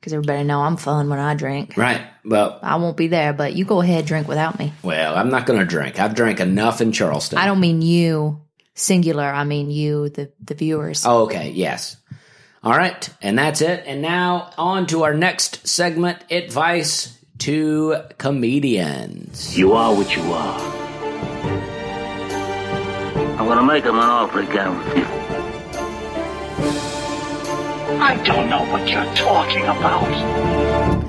Because 0.00 0.12
everybody 0.12 0.44
know 0.44 0.60
I'm 0.60 0.76
fun 0.76 1.08
when 1.08 1.18
I 1.18 1.34
drink. 1.34 1.76
Right. 1.76 2.00
Well, 2.24 2.60
I 2.62 2.76
won't 2.76 2.96
be 2.96 3.08
there, 3.08 3.32
but 3.32 3.54
you 3.54 3.64
go 3.64 3.80
ahead 3.80 4.06
drink 4.06 4.28
without 4.28 4.56
me. 4.58 4.72
well, 4.82 5.16
I'm 5.16 5.30
not 5.30 5.46
going 5.46 5.58
to 5.58 5.66
drink. 5.66 5.98
I've 5.98 6.14
drank 6.14 6.38
enough 6.38 6.80
in 6.80 6.92
Charleston. 6.92 7.38
I 7.38 7.46
don't 7.46 7.60
mean 7.60 7.82
you 7.82 8.40
singular. 8.74 9.24
I 9.24 9.44
mean 9.44 9.70
you, 9.70 10.08
the 10.10 10.30
the 10.42 10.54
viewers. 10.54 11.04
Oh, 11.04 11.24
okay, 11.24 11.50
yes. 11.50 11.96
All 12.62 12.76
right, 12.76 13.08
and 13.20 13.38
that's 13.38 13.60
it. 13.60 13.84
And 13.86 14.00
now 14.02 14.50
on 14.56 14.86
to 14.88 15.04
our 15.04 15.14
next 15.14 15.68
segment 15.68 16.18
advice 16.30 17.16
to 17.38 17.96
comedians. 18.18 19.56
You 19.56 19.72
are 19.74 19.94
what 19.94 20.16
you 20.16 20.22
are. 20.32 20.75
I'm 23.46 23.52
gonna 23.58 23.72
make 23.72 23.84
him 23.84 23.94
an 23.94 24.00
offer 24.00 24.40
again 24.40 24.76
with 24.76 24.96
you. 24.96 25.04
I 28.00 28.20
don't 28.24 28.50
know 28.50 28.64
what 28.72 28.88
you're 28.88 29.14
talking 29.14 29.62
about. 29.62 31.06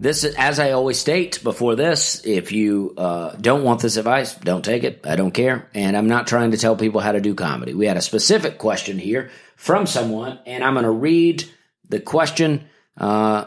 This, 0.00 0.24
is, 0.24 0.34
as 0.34 0.58
I 0.58 0.72
always 0.72 0.98
state 0.98 1.44
before 1.44 1.76
this, 1.76 2.26
if 2.26 2.50
you 2.50 2.92
uh, 2.96 3.36
don't 3.36 3.62
want 3.62 3.82
this 3.82 3.96
advice, 3.98 4.34
don't 4.34 4.64
take 4.64 4.82
it. 4.82 5.02
I 5.04 5.14
don't 5.14 5.30
care. 5.30 5.68
And 5.74 5.96
I'm 5.96 6.08
not 6.08 6.26
trying 6.26 6.50
to 6.50 6.56
tell 6.56 6.74
people 6.74 7.00
how 7.00 7.12
to 7.12 7.20
do 7.20 7.36
comedy. 7.36 7.72
We 7.72 7.86
had 7.86 7.96
a 7.96 8.02
specific 8.02 8.58
question 8.58 8.98
here 8.98 9.30
from 9.54 9.86
someone, 9.86 10.40
and 10.44 10.64
I'm 10.64 10.74
going 10.74 10.86
to 10.86 10.90
read 10.90 11.44
the 11.88 12.00
question 12.00 12.66
uh, 12.96 13.44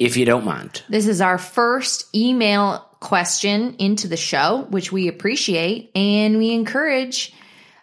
if 0.00 0.16
you 0.16 0.24
don't 0.24 0.44
mind. 0.44 0.82
This 0.88 1.06
is 1.06 1.20
our 1.20 1.38
first 1.38 2.12
email 2.16 2.78
question 2.98 3.76
into 3.78 4.08
the 4.08 4.16
show, 4.16 4.66
which 4.70 4.90
we 4.90 5.06
appreciate 5.06 5.90
and 5.94 6.38
we 6.38 6.52
encourage 6.52 7.32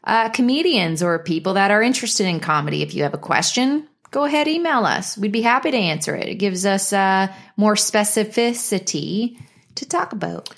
uh, 0.04 0.30
comedians 0.30 1.02
or 1.02 1.20
people 1.20 1.54
that 1.54 1.72
are 1.72 1.82
interested 1.82 2.26
in 2.26 2.40
comedy. 2.40 2.82
If 2.82 2.94
you 2.94 3.04
have 3.04 3.14
a 3.14 3.20
question, 3.20 3.88
go 4.12 4.26
ahead, 4.26 4.48
email 4.48 4.86
us. 4.86 5.18
We'd 5.18 5.32
be 5.32 5.42
happy 5.42 5.72
to 5.72 5.78
answer 5.78 6.16
it. 6.16 6.28
It 6.28 6.36
gives 6.36 6.66
us 6.66 6.92
uh, 6.92 7.28
more 7.56 7.76
specificity 7.76 9.40
to 9.76 9.88
talk 9.88 10.12
about. 10.12 10.50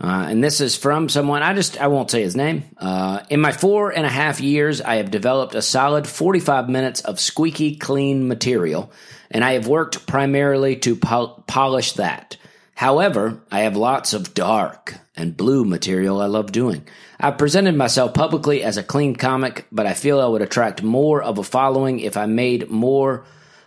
Uh, 0.00 0.26
and 0.28 0.42
this 0.42 0.60
is 0.60 0.76
from 0.76 1.08
someone 1.08 1.42
I 1.42 1.54
just 1.54 1.80
I 1.80 1.86
won't 1.86 2.10
say 2.10 2.22
his 2.22 2.34
name. 2.34 2.64
Uh, 2.76 3.20
in 3.30 3.40
my 3.40 3.52
four 3.52 3.90
and 3.90 4.04
a 4.04 4.10
half 4.10 4.40
years, 4.40 4.80
I 4.80 4.96
have 4.96 5.10
developed 5.10 5.54
a 5.54 5.62
solid 5.62 6.06
forty-five 6.06 6.68
minutes 6.68 7.00
of 7.02 7.20
squeaky 7.20 7.76
clean 7.76 8.26
material, 8.26 8.90
and 9.30 9.44
I 9.44 9.52
have 9.52 9.66
worked 9.66 10.06
primarily 10.06 10.76
to 10.76 10.96
pol- 10.96 11.44
polish 11.46 11.92
that. 11.92 12.36
However, 12.74 13.40
I 13.50 13.60
have 13.60 13.76
lots 13.76 14.14
of 14.14 14.34
dark 14.34 14.94
and 15.16 15.36
blue 15.36 15.64
material 15.64 16.20
I 16.20 16.26
love 16.26 16.50
doing. 16.50 16.86
I've 17.20 17.38
presented 17.38 17.76
myself 17.76 18.14
publicly 18.14 18.62
as 18.62 18.76
a 18.76 18.82
clean 18.82 19.14
comic, 19.14 19.66
but 19.70 19.86
I 19.86 19.94
feel 19.94 20.20
I 20.20 20.26
would 20.26 20.42
attract 20.42 20.82
more 20.82 21.22
of 21.22 21.38
a 21.38 21.44
following 21.44 22.00
if 22.00 22.16
I 22.16 22.26
made 22.26 22.70
more 22.70 23.24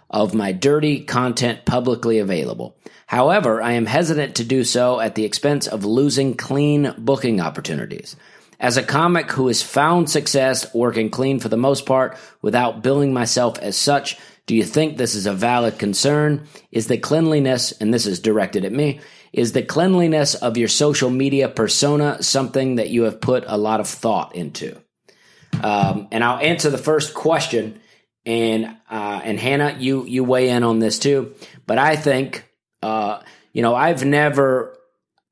of 0.10 0.34
my 0.34 0.52
dirty 0.52 1.04
content 1.04 1.66
publicly 1.66 2.20
available. 2.20 2.78
However, 3.06 3.62
I 3.62 3.74
am 3.74 3.86
hesitant 3.86 4.36
to 4.36 4.44
do 4.44 4.64
so 4.64 5.00
at 5.00 5.16
the 5.16 5.24
expense 5.24 5.68
of 5.68 5.86
losing 5.86 6.36
clean 6.36 6.94
booking 6.98 7.40
opportunities. 7.40 8.16
As 8.60 8.76
a 8.76 8.84
comic 8.84 9.32
who 9.32 9.48
has 9.48 9.62
found 9.62 10.10
success 10.10 10.74
working 10.74 11.10
clean 11.10 11.40
for 11.40 11.48
the 11.48 11.58
most 11.58 11.86
part 11.86 12.18
without 12.42 12.82
billing 12.82 13.14
myself 13.14 13.60
as 13.60 13.78
such, 13.78 14.18
do 14.48 14.56
you 14.56 14.64
think 14.64 14.98
this 14.98 15.14
is 15.14 15.28
a 15.28 15.34
valid 15.34 15.78
concern? 15.78 16.48
Is 16.72 16.88
the 16.88 16.98
cleanliness, 16.98 17.74
and 17.74 17.94
this 17.94 18.08
is 18.08 18.20
directed 18.20 18.66
at 18.66 18.72
me, 18.72 19.02
is 19.34 19.52
the 19.52 19.62
cleanliness 19.62 20.36
of 20.36 20.58
your 20.58 20.70
social 20.70 21.10
media 21.10 21.50
persona 21.50 22.24
something 22.24 22.76
that 22.76 22.90
you 22.90 23.04
have 23.04 23.22
put 23.22 23.44
a 23.46 23.58
lot 23.58 23.82
of 23.82 23.88
thought 23.88 24.36
into? 24.36 24.82
Um, 25.62 26.08
and 26.12 26.24
I'll 26.24 26.40
answer 26.40 26.70
the 26.70 26.78
first 26.78 27.14
question, 27.14 27.82
and 28.26 28.78
uh, 28.90 29.22
and 29.24 29.40
Hannah, 29.40 29.76
you 29.80 30.06
you 30.06 30.24
weigh 30.24 30.50
in 30.50 30.64
on 30.64 30.80
this 30.80 30.98
too. 30.98 31.36
But 31.66 31.78
I 31.78 31.96
think, 31.96 32.46
uh, 32.82 33.22
you 33.54 33.62
know, 33.62 33.76
I've 33.76 34.06
never 34.06 34.78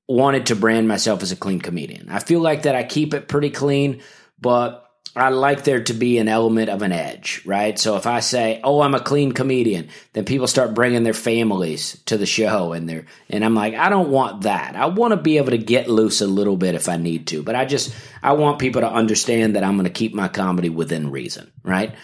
wanted 0.07 0.47
to 0.47 0.55
brand 0.55 0.87
myself 0.87 1.23
as 1.23 1.31
a 1.31 1.35
clean 1.35 1.61
comedian. 1.61 2.09
I 2.09 2.19
feel 2.19 2.41
like 2.41 2.63
that 2.63 2.75
I 2.75 2.83
keep 2.83 3.13
it 3.13 3.27
pretty 3.27 3.49
clean, 3.49 4.01
but 4.39 4.84
I 5.17 5.29
like 5.29 5.63
there 5.63 5.81
to 5.81 5.93
be 5.93 6.17
an 6.17 6.27
element 6.27 6.69
of 6.69 6.81
an 6.81 6.91
edge, 6.91 7.41
right? 7.45 7.79
So 7.79 7.95
if 7.95 8.05
I 8.05 8.19
say, 8.19 8.59
"Oh, 8.63 8.81
I'm 8.81 8.95
a 8.95 8.99
clean 8.99 9.31
comedian," 9.31 9.87
then 10.11 10.25
people 10.25 10.47
start 10.47 10.73
bringing 10.73 11.03
their 11.03 11.13
families 11.13 12.01
to 12.07 12.17
the 12.17 12.25
show, 12.25 12.73
and 12.73 12.89
they're 12.89 13.05
and 13.29 13.45
I'm 13.45 13.55
like, 13.55 13.75
I 13.75 13.87
don't 13.87 14.09
want 14.09 14.41
that. 14.41 14.75
I 14.75 14.87
want 14.87 15.11
to 15.11 15.17
be 15.17 15.37
able 15.37 15.51
to 15.51 15.57
get 15.57 15.89
loose 15.89 16.19
a 16.19 16.27
little 16.27 16.57
bit 16.57 16.75
if 16.75 16.89
I 16.89 16.97
need 16.97 17.27
to, 17.27 17.43
but 17.43 17.55
I 17.55 17.63
just 17.63 17.95
I 18.21 18.33
want 18.33 18.59
people 18.59 18.81
to 18.81 18.91
understand 18.91 19.55
that 19.55 19.63
I'm 19.63 19.75
going 19.75 19.85
to 19.85 19.89
keep 19.89 20.13
my 20.13 20.27
comedy 20.27 20.69
within 20.69 21.11
reason, 21.11 21.49
right? 21.63 21.95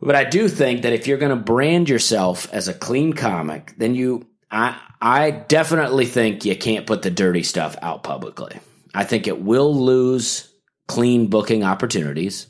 But 0.00 0.14
I 0.14 0.24
do 0.24 0.48
think 0.48 0.82
that 0.82 0.92
if 0.92 1.06
you're 1.06 1.18
going 1.18 1.30
to 1.30 1.36
brand 1.36 1.88
yourself 1.88 2.52
as 2.52 2.68
a 2.68 2.74
clean 2.74 3.14
comic, 3.14 3.74
then 3.78 3.96
you 3.96 4.26
I 4.48 4.78
I 5.00 5.30
definitely 5.32 6.06
think 6.06 6.44
you 6.44 6.54
can't 6.56 6.86
put 6.86 7.02
the 7.02 7.10
dirty 7.10 7.42
stuff 7.42 7.76
out 7.82 8.04
publicly. 8.04 8.58
I 8.94 9.04
think 9.04 9.26
it 9.26 9.42
will 9.42 9.74
lose 9.74 10.48
clean 10.86 11.28
booking 11.28 11.64
opportunities. 11.64 12.46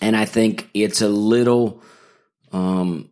And 0.00 0.16
I 0.16 0.24
think 0.24 0.68
it's 0.74 1.02
a 1.02 1.08
little 1.08 1.82
um 2.52 3.10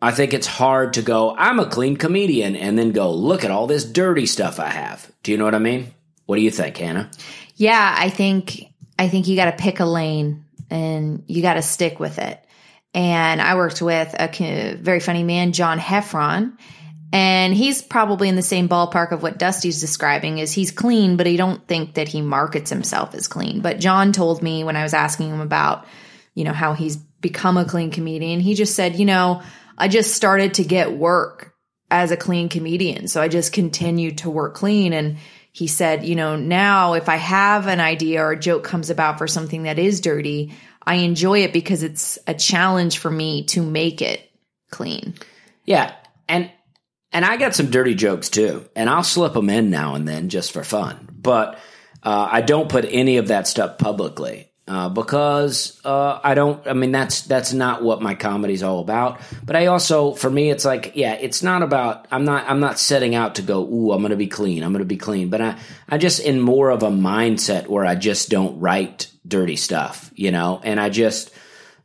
I 0.00 0.12
think 0.12 0.32
it's 0.32 0.46
hard 0.46 0.92
to 0.92 1.02
go, 1.02 1.34
I'm 1.36 1.58
a 1.58 1.66
clean 1.66 1.96
comedian 1.96 2.54
and 2.54 2.78
then 2.78 2.92
go, 2.92 3.12
look 3.12 3.44
at 3.44 3.50
all 3.50 3.66
this 3.66 3.84
dirty 3.84 4.26
stuff 4.26 4.60
I 4.60 4.68
have. 4.68 5.10
Do 5.24 5.32
you 5.32 5.38
know 5.38 5.44
what 5.44 5.56
I 5.56 5.58
mean? 5.58 5.92
What 6.26 6.36
do 6.36 6.42
you 6.42 6.52
think, 6.52 6.76
Hannah? 6.76 7.10
Yeah, 7.56 7.94
I 7.98 8.10
think 8.10 8.64
I 8.98 9.08
think 9.08 9.26
you 9.26 9.36
got 9.36 9.56
to 9.56 9.62
pick 9.62 9.80
a 9.80 9.84
lane 9.84 10.44
and 10.70 11.24
you 11.26 11.42
got 11.42 11.54
to 11.54 11.62
stick 11.62 11.98
with 11.98 12.18
it. 12.18 12.42
And 12.94 13.40
I 13.40 13.54
worked 13.56 13.82
with 13.82 14.14
a 14.18 14.76
very 14.80 15.00
funny 15.00 15.22
man, 15.22 15.52
John 15.52 15.78
Heffron, 15.78 16.56
and 17.12 17.54
he's 17.54 17.80
probably 17.80 18.28
in 18.28 18.36
the 18.36 18.42
same 18.42 18.68
ballpark 18.68 19.12
of 19.12 19.22
what 19.22 19.38
Dusty's 19.38 19.80
describing 19.80 20.38
is 20.38 20.52
he's 20.52 20.70
clean, 20.70 21.16
but 21.16 21.26
I 21.26 21.36
don't 21.36 21.66
think 21.66 21.94
that 21.94 22.08
he 22.08 22.20
markets 22.20 22.70
himself 22.70 23.14
as 23.14 23.28
clean. 23.28 23.60
But 23.60 23.80
John 23.80 24.12
told 24.12 24.42
me 24.42 24.64
when 24.64 24.76
I 24.76 24.82
was 24.82 24.94
asking 24.94 25.30
him 25.30 25.40
about, 25.40 25.86
you 26.34 26.44
know, 26.44 26.52
how 26.52 26.74
he's 26.74 26.96
become 26.96 27.56
a 27.56 27.64
clean 27.64 27.90
comedian, 27.90 28.40
he 28.40 28.54
just 28.54 28.74
said, 28.74 28.96
you 28.96 29.06
know, 29.06 29.42
I 29.76 29.88
just 29.88 30.14
started 30.14 30.54
to 30.54 30.64
get 30.64 30.92
work 30.92 31.54
as 31.90 32.10
a 32.10 32.16
clean 32.16 32.50
comedian. 32.50 33.08
So 33.08 33.22
I 33.22 33.28
just 33.28 33.52
continued 33.52 34.18
to 34.18 34.30
work 34.30 34.54
clean. 34.54 34.92
And 34.92 35.16
he 35.52 35.66
said, 35.66 36.04
you 36.04 36.14
know, 36.14 36.36
now 36.36 36.92
if 36.92 37.08
I 37.08 37.16
have 37.16 37.66
an 37.66 37.80
idea 37.80 38.22
or 38.22 38.32
a 38.32 38.38
joke 38.38 38.64
comes 38.64 38.90
about 38.90 39.16
for 39.16 39.26
something 39.26 39.62
that 39.62 39.78
is 39.78 40.00
dirty, 40.00 40.52
I 40.84 40.96
enjoy 40.96 41.44
it 41.44 41.52
because 41.52 41.82
it's 41.82 42.18
a 42.26 42.34
challenge 42.34 42.98
for 42.98 43.10
me 43.10 43.44
to 43.46 43.62
make 43.62 44.02
it 44.02 44.20
clean. 44.70 45.14
Yeah, 45.64 45.94
and 46.28 46.50
and 47.12 47.24
I 47.24 47.36
got 47.36 47.54
some 47.54 47.70
dirty 47.70 47.94
jokes 47.94 48.28
too, 48.28 48.68
and 48.76 48.88
I'll 48.88 49.04
slip 49.04 49.32
them 49.32 49.50
in 49.50 49.70
now 49.70 49.94
and 49.94 50.06
then 50.06 50.28
just 50.28 50.52
for 50.52 50.64
fun. 50.64 51.08
But 51.12 51.58
uh, 52.02 52.28
I 52.30 52.40
don't 52.42 52.68
put 52.68 52.86
any 52.88 53.16
of 53.16 53.28
that 53.28 53.46
stuff 53.46 53.78
publicly 53.78 54.48
uh, 54.68 54.90
because 54.90 55.80
uh, 55.84 56.20
I 56.22 56.34
don't. 56.34 56.64
I 56.66 56.74
mean, 56.74 56.92
that's 56.92 57.22
that's 57.22 57.54
not 57.54 57.82
what 57.82 58.02
my 58.02 58.14
comedy's 58.14 58.62
all 58.62 58.80
about. 58.80 59.20
But 59.42 59.56
I 59.56 59.66
also, 59.66 60.12
for 60.12 60.28
me, 60.28 60.50
it's 60.50 60.64
like, 60.64 60.92
yeah, 60.94 61.14
it's 61.14 61.42
not 61.42 61.62
about. 61.62 62.06
I'm 62.10 62.24
not. 62.24 62.48
I'm 62.48 62.60
not 62.60 62.78
setting 62.78 63.14
out 63.14 63.36
to 63.36 63.42
go. 63.42 63.64
Ooh, 63.64 63.92
I'm 63.92 64.00
going 64.00 64.10
to 64.10 64.16
be 64.16 64.26
clean. 64.26 64.62
I'm 64.62 64.72
going 64.72 64.80
to 64.80 64.84
be 64.84 64.98
clean. 64.98 65.30
But 65.30 65.40
I, 65.40 65.58
I 65.88 65.96
just 65.96 66.20
in 66.20 66.40
more 66.40 66.68
of 66.68 66.82
a 66.82 66.90
mindset 66.90 67.66
where 67.66 67.86
I 67.86 67.94
just 67.94 68.28
don't 68.28 68.60
write 68.60 69.10
dirty 69.26 69.56
stuff, 69.56 70.10
you 70.14 70.30
know, 70.30 70.60
and 70.62 70.78
I 70.78 70.90
just 70.90 71.30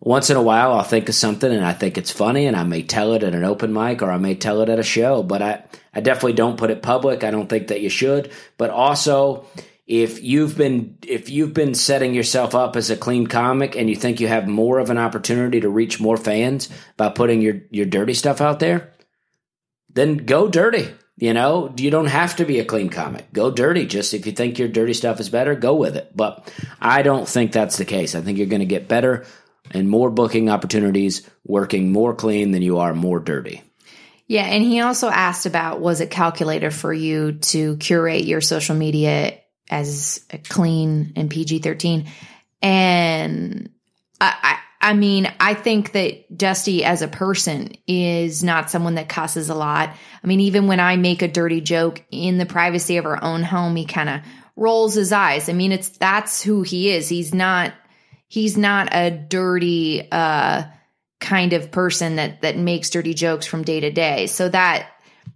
once 0.06 0.30
in 0.30 0.36
a 0.36 0.42
while 0.42 0.74
I'll 0.74 0.84
think 0.84 1.08
of 1.08 1.16
something 1.16 1.52
and 1.52 1.66
I 1.66 1.74
think 1.74 1.98
it's 1.98 2.12
funny 2.12 2.46
and 2.46 2.58
I 2.58 2.64
may 2.64 2.84
tell 2.84 3.14
it 3.14 3.24
at 3.24 3.34
an 3.34 3.46
open 3.46 3.72
mic 3.72 4.02
or 4.02 4.12
I 4.12 4.18
may 4.18 4.36
tell 4.36 4.62
it 4.62 4.70
at 4.70 4.80
a 4.80 4.84
show, 4.84 5.24
but 5.24 5.42
I, 5.42 5.64
I 5.94 6.02
definitely 6.02 6.34
don't 6.34 6.58
put 6.58 6.72
it 6.72 6.82
public. 6.82 7.24
I 7.24 7.32
don't 7.32 7.48
think 7.48 7.70
that 7.70 7.82
you 7.82 7.90
should. 7.90 8.32
But 8.58 8.70
also 8.70 9.46
if 9.88 10.22
you've 10.22 10.58
been 10.58 10.98
if 11.08 11.30
you've 11.30 11.54
been 11.54 11.74
setting 11.74 12.14
yourself 12.14 12.54
up 12.54 12.76
as 12.76 12.90
a 12.90 12.98
clean 12.98 13.28
comic 13.28 13.76
and 13.76 13.90
you 13.90 13.96
think 13.96 14.20
you 14.20 14.28
have 14.28 14.48
more 14.48 14.80
of 14.80 14.90
an 14.90 14.98
opportunity 14.98 15.62
to 15.62 15.70
reach 15.70 16.02
more 16.02 16.18
fans 16.18 16.70
by 16.98 17.10
putting 17.10 17.42
your, 17.42 17.62
your 17.70 17.86
dirty 17.86 18.14
stuff 18.14 18.42
out 18.42 18.60
there, 18.60 18.92
then 19.90 20.18
go 20.18 20.48
dirty. 20.48 20.90
You 21.16 21.34
know, 21.34 21.72
you 21.78 21.92
don't 21.92 22.08
have 22.08 22.38
to 22.38 22.46
be 22.46 22.60
a 22.60 22.66
clean 22.66 22.90
comic. 22.90 23.32
Go 23.32 23.52
dirty. 23.52 23.86
Just 23.86 24.14
if 24.16 24.26
you 24.26 24.32
think 24.32 24.58
your 24.58 24.68
dirty 24.68 24.94
stuff 24.94 25.20
is 25.20 25.30
better, 25.30 25.54
go 25.54 25.76
with 25.76 25.96
it. 25.96 26.12
But 26.16 26.52
I 26.82 27.04
don't 27.04 27.30
think 27.30 27.52
that's 27.52 27.78
the 27.78 27.86
case. 27.86 28.16
I 28.16 28.22
think 28.22 28.38
you're 28.40 28.48
going 28.48 28.62
to 28.62 28.66
get 28.66 28.88
better 28.88 29.26
and 29.74 29.90
more 29.90 30.10
booking 30.10 30.50
opportunities 30.50 31.28
working 31.46 31.92
more 31.92 32.14
clean 32.14 32.52
than 32.52 32.62
you 32.62 32.80
are 32.80 32.94
more 32.94 33.20
dirty. 33.20 33.62
Yeah, 34.28 34.46
and 34.46 34.64
he 34.64 34.80
also 34.80 35.10
asked 35.10 35.46
about 35.46 35.82
was 35.82 36.00
it 36.02 36.10
calculated 36.10 36.72
for 36.74 36.94
you 36.94 37.34
to 37.34 37.78
curate 37.78 38.24
your 38.24 38.42
social 38.42 38.76
media 38.76 39.40
as 39.70 40.26
a 40.30 40.38
clean 40.38 41.14
and 41.16 41.30
PG 41.30 41.60
thirteen? 41.60 42.08
And 42.62 43.70
I, 44.22 44.36
I 44.42 44.60
I 44.84 44.94
mean, 44.94 45.32
I 45.40 45.54
think 45.54 45.94
that 45.94 46.38
Dusty 46.38 46.84
as 46.84 47.02
a 47.02 47.08
person 47.08 47.72
is 47.88 48.44
not 48.44 48.70
someone 48.70 48.96
that 48.96 49.08
cusses 49.08 49.50
a 49.50 49.56
lot. 49.56 49.96
I 50.22 50.28
mean, 50.28 50.42
even 50.42 50.68
when 50.68 50.82
I 50.82 50.98
make 50.98 51.22
a 51.22 51.28
dirty 51.30 51.62
joke 51.62 52.04
in 52.12 52.38
the 52.38 52.46
privacy 52.46 52.98
of 52.98 53.06
our 53.06 53.24
own 53.24 53.44
home, 53.44 53.78
he 53.78 53.86
kind 53.86 54.10
of 54.10 54.22
rolls 54.58 54.94
his 54.94 55.14
eyes. 55.14 55.48
I 55.48 55.54
mean, 55.54 55.72
it's 55.72 55.88
that's 55.90 56.44
who 56.44 56.64
he 56.64 56.92
is. 56.92 57.08
He's 57.08 57.34
not 57.34 57.74
he's 58.34 58.58
not 58.58 58.90
a 58.92 59.12
dirty 59.12 60.08
uh 60.12 60.64
kind 61.20 61.54
of 61.54 61.72
person 61.72 62.16
that 62.16 62.42
that 62.42 62.58
makes 62.58 62.90
dirty 62.90 63.14
jokes 63.14 63.46
from 63.46 63.64
day 63.64 63.80
to 63.80 63.92
day. 63.92 64.26
So 64.26 64.50
that 64.50 64.90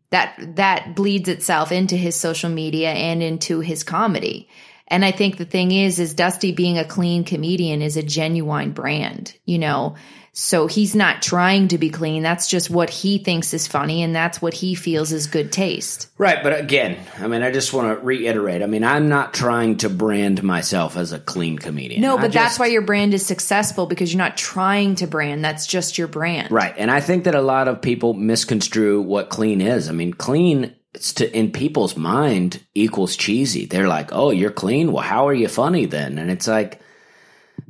that 0.10 0.56
that 0.56 0.96
bleeds 0.96 1.30
itself 1.30 1.72
into 1.72 1.96
his 1.96 2.16
social 2.16 2.50
media 2.50 2.90
and 2.90 3.22
into 3.22 3.60
his 3.60 3.84
comedy. 3.84 4.50
And 4.88 5.04
I 5.04 5.12
think 5.12 5.38
the 5.38 5.46
thing 5.46 5.72
is 5.72 6.00
is 6.00 6.14
Dusty 6.14 6.52
being 6.52 6.78
a 6.78 6.86
clean 6.86 7.24
comedian 7.24 7.82
is 7.82 7.98
a 7.98 8.04
genuine 8.04 8.72
brand, 8.72 9.36
you 9.46 9.60
know. 9.60 9.96
So 10.40 10.68
he's 10.68 10.94
not 10.94 11.24
trying 11.24 11.70
to 11.70 11.80
be 11.80 11.90
clean. 11.90 12.22
That's 12.22 12.48
just 12.48 12.70
what 12.70 12.92
he 12.92 13.18
thinks 13.18 13.56
is 13.56 13.68
funny 13.68 14.04
and 14.04 14.16
that's 14.16 14.40
what 14.40 14.54
he 14.54 14.76
feels 14.76 15.12
is 15.12 15.26
good 15.26 15.52
taste. 15.52 16.10
Right, 16.20 16.44
but 16.44 16.60
again, 16.60 16.96
I 17.18 17.26
mean, 17.26 17.42
I 17.42 17.52
just 17.52 17.74
want 17.74 17.88
to 17.88 18.06
reiterate. 18.06 18.62
I 18.62 18.68
mean, 18.68 18.84
I'm 18.84 19.10
not 19.10 19.34
trying 19.34 19.78
to 19.78 19.90
brand 19.90 20.44
myself 20.44 20.96
as 20.96 21.12
a 21.12 21.18
clean 21.18 21.58
comedian. 21.58 22.02
No, 22.02 22.20
but 22.20 22.32
that's 22.32 22.60
why 22.60 22.68
your 22.68 22.84
brand 22.84 23.16
is 23.16 23.26
successful 23.26 23.88
because 23.88 24.14
you're 24.14 24.20
not 24.20 24.38
trying 24.38 24.94
to 24.98 25.08
brand. 25.08 25.44
That's 25.44 25.66
just 25.66 25.98
your 25.98 26.08
brand. 26.08 26.52
Right. 26.52 26.76
And 26.78 26.92
I 26.92 27.02
think 27.02 27.24
that 27.24 27.34
a 27.34 27.42
lot 27.42 27.68
of 27.68 27.82
people 27.82 28.14
misconstrue 28.14 29.02
what 29.02 29.30
clean 29.30 29.60
is. 29.60 29.90
I 29.90 29.92
mean, 29.92 30.14
clean 30.14 30.76
it's 30.98 31.14
to 31.14 31.32
in 31.32 31.52
people's 31.52 31.96
mind 31.96 32.60
equals 32.74 33.16
cheesy. 33.16 33.68
They're 33.68 33.88
like, 33.88 34.10
"Oh, 34.12 34.32
you're 34.32 34.50
clean? 34.50 34.92
Well, 34.92 35.04
how 35.04 35.28
are 35.28 35.34
you 35.34 35.48
funny 35.48 35.86
then?" 35.86 36.18
And 36.18 36.32
it's 36.32 36.48
like 36.48 36.82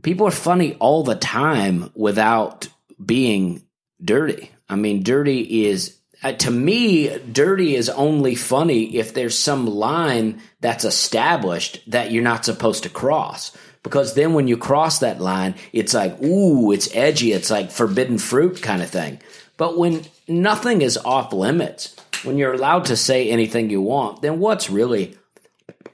people 0.02 0.28
are 0.28 0.32
funny 0.32 0.76
all 0.76 1.04
the 1.04 1.16
time 1.16 1.92
without 1.94 2.70
being 3.04 3.64
dirty. 4.02 4.50
I 4.70 4.78
mean, 4.78 5.04
dirty 5.04 5.66
is 5.66 5.98
uh, 6.24 6.32
to 6.32 6.50
me, 6.50 7.18
dirty 7.20 7.76
is 7.76 7.90
only 7.90 8.36
funny 8.36 8.96
if 8.96 9.14
there's 9.14 9.38
some 9.38 9.68
line 9.68 10.42
that's 10.62 10.86
established 10.86 11.82
that 11.92 12.12
you're 12.12 12.24
not 12.24 12.46
supposed 12.46 12.84
to 12.84 12.90
cross. 12.90 13.52
because 13.84 14.16
then 14.16 14.34
when 14.34 14.48
you 14.48 14.58
cross 14.58 15.00
that 15.00 15.22
line, 15.22 15.54
it's 15.72 15.94
like, 15.94 16.22
ooh, 16.22 16.72
it's 16.72 16.94
edgy. 16.96 17.32
It's 17.32 17.52
like 17.52 17.72
forbidden 17.72 18.18
fruit 18.18 18.62
kind 18.62 18.82
of 18.82 18.90
thing. 18.90 19.20
But 19.58 19.78
when 19.78 20.06
nothing 20.28 20.82
is 20.82 20.98
off 20.98 21.34
limits, 21.34 21.96
when 22.24 22.38
you're 22.38 22.54
allowed 22.54 22.86
to 22.86 22.96
say 22.96 23.30
anything 23.30 23.70
you 23.70 23.82
want, 23.82 24.22
then 24.22 24.40
what's 24.40 24.70
really, 24.70 25.18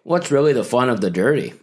what's 0.03 0.31
really 0.31 0.53
the 0.53 0.63
fun 0.63 0.89
of 0.89 1.01
the 1.01 1.09
dirty? 1.09 1.53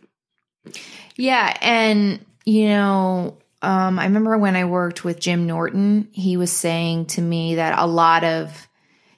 Yeah, 1.17 1.57
and 1.61 2.25
you 2.47 2.69
know, 2.69 3.37
um, 3.63 3.99
I 3.99 4.05
remember 4.05 4.39
when 4.39 4.57
I 4.57 4.65
worked 4.65 5.05
with 5.05 5.21
Jim 5.21 5.47
Norton, 5.47 6.09
he 6.13 6.37
was 6.37 6.51
saying 6.51 7.07
to 7.07 7.23
me 7.23 7.57
that 7.57 7.79
a 7.79 7.87
lot 7.87 8.25
of, 8.25 8.69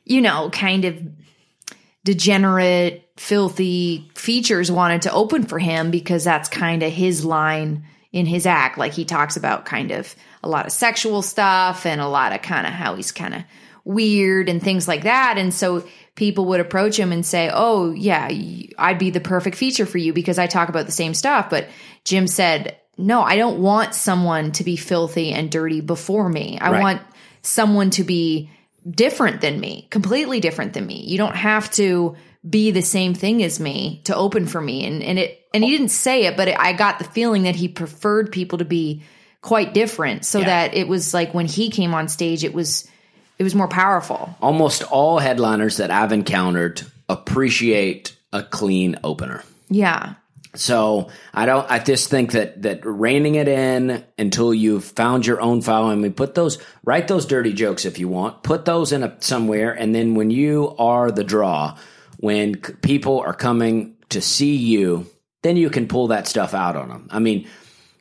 you 0.04 0.20
know, 0.20 0.50
kind 0.50 0.84
of 0.84 1.00
degenerate, 2.04 3.08
filthy 3.16 4.10
features 4.16 4.72
wanted 4.72 5.02
to 5.02 5.12
open 5.12 5.44
for 5.44 5.58
him 5.58 5.92
because 5.92 6.24
that's 6.24 6.48
kind 6.48 6.82
of 6.82 6.92
his 6.92 7.24
line 7.24 7.84
in 8.12 8.26
his 8.26 8.46
act. 8.46 8.78
Like 8.78 8.92
he 8.92 9.04
talks 9.04 9.36
about 9.36 9.64
kind 9.64 9.90
of 9.90 10.14
a 10.42 10.48
lot 10.48 10.66
of 10.66 10.72
sexual 10.72 11.22
stuff 11.22 11.86
and 11.86 12.00
a 12.00 12.08
lot 12.08 12.32
of 12.32 12.42
kind 12.42 12.66
of 12.66 12.72
how 12.72 12.94
he's 12.94 13.12
kind 13.12 13.34
of 13.34 13.42
weird 13.84 14.48
and 14.48 14.62
things 14.62 14.86
like 14.86 15.04
that. 15.04 15.38
And 15.38 15.52
so 15.52 15.84
people 16.14 16.44
would 16.46 16.60
approach 16.60 16.98
him 16.98 17.10
and 17.12 17.24
say, 17.24 17.50
Oh, 17.52 17.92
yeah, 17.92 18.30
I'd 18.78 18.98
be 18.98 19.10
the 19.10 19.20
perfect 19.20 19.56
feature 19.56 19.86
for 19.86 19.98
you 19.98 20.12
because 20.12 20.38
I 20.38 20.46
talk 20.46 20.68
about 20.68 20.86
the 20.86 20.92
same 20.92 21.14
stuff. 21.14 21.48
But 21.50 21.68
Jim 22.04 22.26
said, 22.26 22.76
No, 22.98 23.22
I 23.22 23.36
don't 23.36 23.60
want 23.60 23.94
someone 23.94 24.52
to 24.52 24.64
be 24.64 24.76
filthy 24.76 25.32
and 25.32 25.50
dirty 25.50 25.80
before 25.80 26.28
me. 26.28 26.58
I 26.60 26.70
Right. 26.70 26.80
want 26.80 27.02
someone 27.42 27.90
to 27.90 28.04
be 28.04 28.50
different 28.88 29.40
than 29.40 29.58
me, 29.58 29.86
completely 29.90 30.40
different 30.40 30.74
than 30.74 30.86
me. 30.86 31.00
You 31.06 31.16
don't 31.18 31.36
have 31.36 31.70
to 31.72 32.16
be 32.48 32.70
the 32.70 32.82
same 32.82 33.14
thing 33.14 33.42
as 33.42 33.60
me 33.60 34.00
to 34.04 34.16
open 34.16 34.46
for 34.46 34.60
me. 34.60 34.84
And, 34.84 35.02
and 35.02 35.18
it, 35.18 35.46
and 35.54 35.62
he 35.62 35.70
didn't 35.70 35.90
say 35.90 36.24
it, 36.24 36.36
but 36.36 36.48
it, 36.48 36.56
I 36.58 36.72
got 36.72 36.98
the 36.98 37.04
feeling 37.04 37.44
that 37.44 37.54
he 37.56 37.68
preferred 37.68 38.32
people 38.32 38.58
to 38.58 38.64
be 38.64 39.02
quite 39.40 39.74
different 39.74 40.24
so 40.24 40.40
Yeah. 40.40 40.46
that 40.46 40.74
it 40.74 40.88
was 40.88 41.14
like 41.14 41.34
when 41.34 41.46
he 41.46 41.70
came 41.70 41.94
on 41.94 42.08
stage, 42.08 42.42
it 42.44 42.52
was, 42.54 42.88
it 43.38 43.44
was 43.44 43.54
more 43.54 43.68
powerful. 43.68 44.34
Almost 44.40 44.82
all 44.84 45.18
headliners 45.18 45.76
that 45.76 45.90
I've 45.90 46.12
encountered 46.12 46.82
appreciate 47.08 48.16
a 48.32 48.42
clean 48.42 48.96
opener. 49.04 49.42
Yeah. 49.68 50.14
So 50.54 51.08
I 51.32 51.46
don't. 51.46 51.68
I 51.70 51.78
just 51.78 52.10
think 52.10 52.32
that 52.32 52.60
that 52.62 52.84
reining 52.84 53.36
it 53.36 53.48
in 53.48 54.04
until 54.18 54.52
you've 54.52 54.84
found 54.84 55.24
your 55.24 55.40
own 55.40 55.62
file. 55.62 55.84
I 55.86 55.94
mean, 55.94 56.12
put 56.12 56.34
those, 56.34 56.58
write 56.84 57.08
those 57.08 57.24
dirty 57.24 57.54
jokes 57.54 57.86
if 57.86 57.98
you 57.98 58.06
want. 58.06 58.42
Put 58.42 58.66
those 58.66 58.92
in 58.92 59.02
a, 59.02 59.16
somewhere, 59.20 59.72
and 59.72 59.94
then 59.94 60.14
when 60.14 60.30
you 60.30 60.74
are 60.78 61.10
the 61.10 61.24
draw, 61.24 61.78
when 62.22 62.62
c- 62.62 62.72
people 62.74 63.18
are 63.18 63.34
coming 63.34 63.96
to 64.10 64.20
see 64.20 64.54
you, 64.54 65.06
then 65.42 65.56
you 65.56 65.70
can 65.70 65.88
pull 65.88 66.08
that 66.08 66.28
stuff 66.28 66.54
out 66.54 66.76
on 66.76 66.88
them. 66.88 67.08
I 67.10 67.18
mean, 67.18 67.48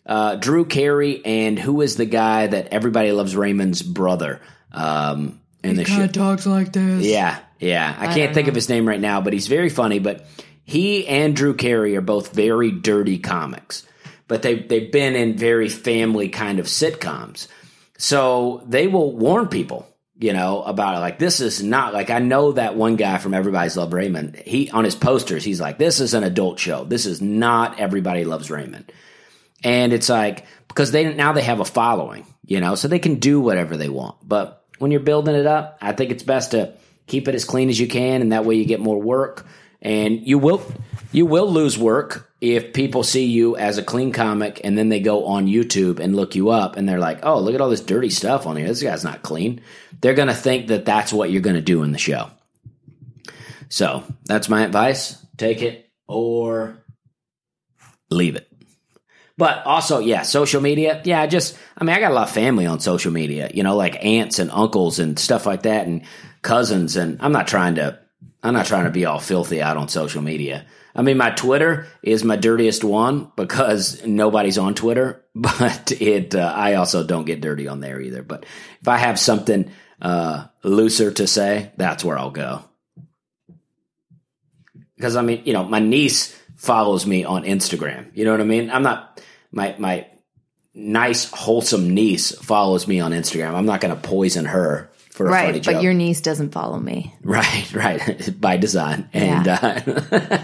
uh, 0.05 0.35
Drew 0.35 0.63
Carey 0.63 1.25
and 1.25 1.57
who 1.57 1.81
is 1.81 1.97
the 1.97 2.05
guy 2.05 2.45
that 2.45 2.67
everybody 2.67 3.11
loves 3.11 3.35
Raymond's 3.35 3.81
brother 3.81 4.39
um, 4.71 5.41
in 5.63 5.75
the 5.75 5.85
show? 5.85 6.05
talks 6.05 6.45
like 6.45 6.71
this. 6.71 7.03
Yeah, 7.03 7.39
yeah. 7.59 7.95
I, 7.97 8.13
can't 8.13 8.35
think 8.35 8.47
of 8.47 8.53
his 8.53 8.69
name 8.69 8.87
right 8.87 9.01
now, 9.01 9.21
but 9.21 9.33
he's 9.33 9.47
very 9.47 9.69
funny. 9.69 9.97
But 9.97 10.27
he 10.65 11.07
and 11.07 11.35
Drew 11.35 11.55
Carey 11.55 11.97
are 11.97 12.01
both 12.01 12.31
very 12.31 12.69
dirty 12.69 13.17
comics, 13.17 13.87
but 14.27 14.43
they 14.43 14.59
they've 14.59 14.91
been 14.91 15.15
in 15.15 15.35
very 15.35 15.67
family 15.67 16.29
kind 16.29 16.59
of 16.59 16.67
sitcoms, 16.67 17.47
so 17.97 18.61
they 18.67 18.85
will 18.85 19.15
warn 19.15 19.47
people. 19.47 19.87
You 20.21 20.33
know 20.33 20.61
about 20.61 20.95
it. 20.95 20.99
Like 20.99 21.17
this 21.17 21.39
is 21.39 21.63
not 21.63 21.95
like 21.95 22.11
I 22.11 22.19
know 22.19 22.51
that 22.51 22.75
one 22.75 22.95
guy 22.95 23.17
from 23.17 23.33
Everybody's 23.33 23.75
Love 23.75 23.91
Raymond. 23.91 24.35
He 24.35 24.69
on 24.69 24.83
his 24.83 24.95
posters, 24.95 25.43
he's 25.43 25.59
like, 25.59 25.79
"This 25.79 25.99
is 25.99 26.13
an 26.13 26.23
adult 26.23 26.59
show. 26.59 26.83
This 26.83 27.07
is 27.07 27.23
not 27.23 27.79
Everybody 27.79 28.23
Loves 28.23 28.51
Raymond." 28.51 28.91
And 29.63 29.93
it's 29.93 30.09
like 30.09 30.45
because 30.67 30.91
they 30.91 31.11
now 31.11 31.33
they 31.33 31.41
have 31.41 31.59
a 31.59 31.65
following, 31.65 32.27
you 32.45 32.59
know, 32.59 32.75
so 32.75 32.87
they 32.87 32.99
can 32.99 33.15
do 33.15 33.41
whatever 33.41 33.77
they 33.77 33.89
want. 33.89 34.15
But 34.21 34.63
when 34.77 34.91
you're 34.91 34.99
building 34.99 35.33
it 35.33 35.47
up, 35.47 35.79
I 35.81 35.91
think 35.93 36.11
it's 36.11 36.21
best 36.21 36.51
to 36.51 36.73
keep 37.07 37.27
it 37.27 37.33
as 37.33 37.43
clean 37.43 37.69
as 37.69 37.79
you 37.79 37.87
can, 37.87 38.21
and 38.21 38.31
that 38.31 38.45
way 38.45 38.53
you 38.53 38.65
get 38.65 38.79
more 38.79 39.01
work. 39.01 39.47
And 39.81 40.27
you 40.27 40.37
will 40.37 40.61
you 41.11 41.25
will 41.25 41.51
lose 41.51 41.79
work 41.79 42.30
if 42.41 42.73
people 42.73 43.03
see 43.03 43.25
you 43.25 43.55
as 43.55 43.77
a 43.77 43.83
clean 43.83 44.11
comic, 44.11 44.59
and 44.63 44.77
then 44.77 44.89
they 44.89 44.99
go 44.99 45.25
on 45.25 45.45
YouTube 45.45 45.99
and 45.99 46.15
look 46.15 46.35
you 46.35 46.49
up, 46.49 46.75
and 46.75 46.89
they're 46.89 46.99
like, 46.99 47.19
"Oh, 47.23 47.39
look 47.39 47.55
at 47.55 47.61
all 47.61 47.69
this 47.69 47.81
dirty 47.81 48.09
stuff 48.09 48.47
on 48.47 48.57
here. 48.57 48.67
This 48.67 48.83
guy's 48.83 49.03
not 49.03 49.21
clean." 49.21 49.61
They're 50.01 50.15
gonna 50.15 50.33
think 50.33 50.67
that 50.67 50.83
that's 50.83 51.13
what 51.13 51.31
you're 51.31 51.41
gonna 51.41 51.61
do 51.61 51.83
in 51.83 51.91
the 51.91 51.99
show. 51.99 52.31
So 53.69 54.03
that's 54.25 54.49
my 54.49 54.63
advice. 54.63 55.23
Take 55.37 55.61
it 55.61 55.89
or 56.07 56.83
leave 58.09 58.35
it. 58.35 58.47
But 59.37 59.65
also, 59.65 59.99
yeah, 59.99 60.23
social 60.23 60.61
media. 60.61 61.01
Yeah, 61.03 61.21
I 61.21 61.27
just, 61.27 61.57
I 61.77 61.83
mean, 61.83 61.95
I 61.95 61.99
got 61.99 62.11
a 62.11 62.13
lot 62.13 62.27
of 62.27 62.33
family 62.33 62.67
on 62.67 62.79
social 62.79 63.11
media, 63.11 63.49
you 63.53 63.63
know, 63.63 63.75
like 63.75 64.03
aunts 64.03 64.37
and 64.39 64.51
uncles 64.51 64.99
and 64.99 65.17
stuff 65.17 65.45
like 65.45 65.63
that 65.63 65.87
and 65.87 66.03
cousins. 66.41 66.95
And 66.95 67.17
I'm 67.21 67.31
not 67.31 67.47
trying 67.47 67.75
to, 67.75 67.97
I'm 68.43 68.53
not 68.53 68.65
trying 68.65 68.85
to 68.85 68.91
be 68.91 69.05
all 69.05 69.19
filthy 69.19 69.61
out 69.61 69.77
on 69.77 69.87
social 69.87 70.21
media. 70.21 70.65
I 70.95 71.03
mean, 71.03 71.17
my 71.17 71.29
Twitter 71.29 71.87
is 72.01 72.23
my 72.23 72.35
dirtiest 72.35 72.83
one 72.83 73.31
because 73.35 74.05
nobody's 74.05 74.57
on 74.57 74.73
Twitter, 74.73 75.23
but 75.35 75.91
it, 75.91 76.35
uh, 76.35 76.51
I 76.55 76.75
also 76.75 77.05
don't 77.05 77.25
get 77.25 77.41
dirty 77.41 77.67
on 77.67 77.79
there 77.79 78.01
either. 78.01 78.23
But 78.23 78.45
if 78.81 78.87
I 78.87 78.97
have 78.97 79.19
something, 79.19 79.71
uh, 80.01 80.47
looser 80.63 81.11
to 81.11 81.27
say, 81.27 81.71
that's 81.77 82.03
where 82.03 82.17
I'll 82.17 82.31
go. 82.31 82.63
Because 84.95 85.15
I 85.15 85.21
mean, 85.21 85.43
you 85.45 85.53
know, 85.53 85.63
my 85.63 85.79
niece 85.79 86.35
follows 86.57 87.05
me 87.05 87.23
on 87.23 87.43
Instagram. 87.43 88.11
You 88.13 88.25
know 88.25 88.31
what 88.31 88.41
I 88.41 88.45
mean? 88.45 88.69
I'm 88.69 88.83
not 88.83 89.21
my 89.51 89.75
my 89.77 90.07
nice 90.73 91.29
wholesome 91.31 91.93
niece 91.93 92.31
follows 92.37 92.87
me 92.87 92.99
on 92.99 93.11
Instagram. 93.11 93.53
I'm 93.53 93.65
not 93.65 93.81
going 93.81 93.95
to 93.95 94.01
poison 94.01 94.45
her 94.45 94.91
for 95.23 95.29
a 95.29 95.31
funny 95.39 95.51
Right. 95.53 95.61
joke. 95.61 95.73
But 95.75 95.83
your 95.83 95.93
niece 95.93 96.21
doesn't 96.21 96.51
follow 96.51 96.79
me. 96.79 97.13
right, 97.23 97.73
right, 97.73 98.29
by 98.41 98.57
design. 98.57 99.09
And 99.13 99.47
uh, 99.47 99.79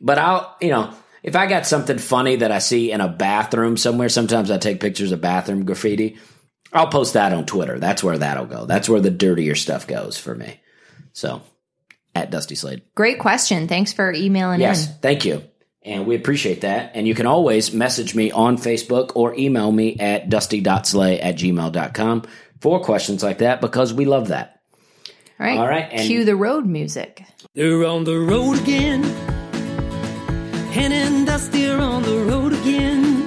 but 0.00 0.18
I'll, 0.18 0.56
you 0.60 0.68
know, 0.70 0.92
if 1.22 1.36
I 1.36 1.46
got 1.46 1.66
something 1.66 1.98
funny 1.98 2.36
that 2.36 2.52
I 2.52 2.58
see 2.60 2.92
in 2.92 3.00
a 3.00 3.08
bathroom 3.08 3.76
somewhere, 3.76 4.08
sometimes 4.08 4.50
I 4.50 4.58
take 4.58 4.80
pictures 4.80 5.12
of 5.12 5.20
bathroom 5.20 5.64
graffiti. 5.64 6.16
I'll 6.72 6.88
post 6.88 7.14
that 7.14 7.32
on 7.32 7.46
Twitter. 7.46 7.78
That's 7.78 8.04
where 8.04 8.18
that'll 8.18 8.46
go. 8.46 8.66
That's 8.66 8.88
where 8.88 9.00
the 9.00 9.10
dirtier 9.10 9.54
stuff 9.54 9.86
goes 9.86 10.18
for 10.18 10.34
me. 10.34 10.60
So 11.12 11.40
at 12.14 12.30
Dusty 12.30 12.54
Slay. 12.54 12.82
Great 12.94 13.18
question. 13.18 13.68
Thanks 13.68 13.92
for 13.92 14.12
emailing 14.12 14.60
Yes, 14.60 14.86
in. 14.86 14.92
thank 15.00 15.24
you. 15.24 15.42
And 15.82 16.06
we 16.06 16.16
appreciate 16.16 16.60
that. 16.62 16.90
And 16.94 17.06
you 17.08 17.14
can 17.14 17.26
always 17.26 17.72
message 17.72 18.14
me 18.14 18.30
on 18.30 18.58
Facebook 18.58 19.12
or 19.14 19.34
email 19.36 19.72
me 19.72 19.96
at 19.98 20.28
dusty.slay 20.28 21.20
at 21.20 21.36
gmail.com 21.36 22.22
for 22.60 22.80
questions 22.80 23.22
like 23.22 23.38
that 23.38 23.60
because 23.60 23.92
we 23.94 24.04
love 24.04 24.28
that. 24.28 24.60
All 25.40 25.46
right. 25.46 25.58
All 25.58 25.68
right, 25.68 25.88
and- 25.92 26.06
Cue 26.06 26.24
the 26.24 26.36
road 26.36 26.66
music. 26.66 27.22
They're 27.54 27.84
on 27.86 28.04
the 28.04 28.18
road 28.18 28.58
again. 28.60 29.02
Hen 30.72 30.92
and 30.92 31.26
Dusty 31.26 31.68
are 31.68 31.80
on 31.80 32.02
the 32.02 32.18
road 32.24 32.52
again. 32.52 33.26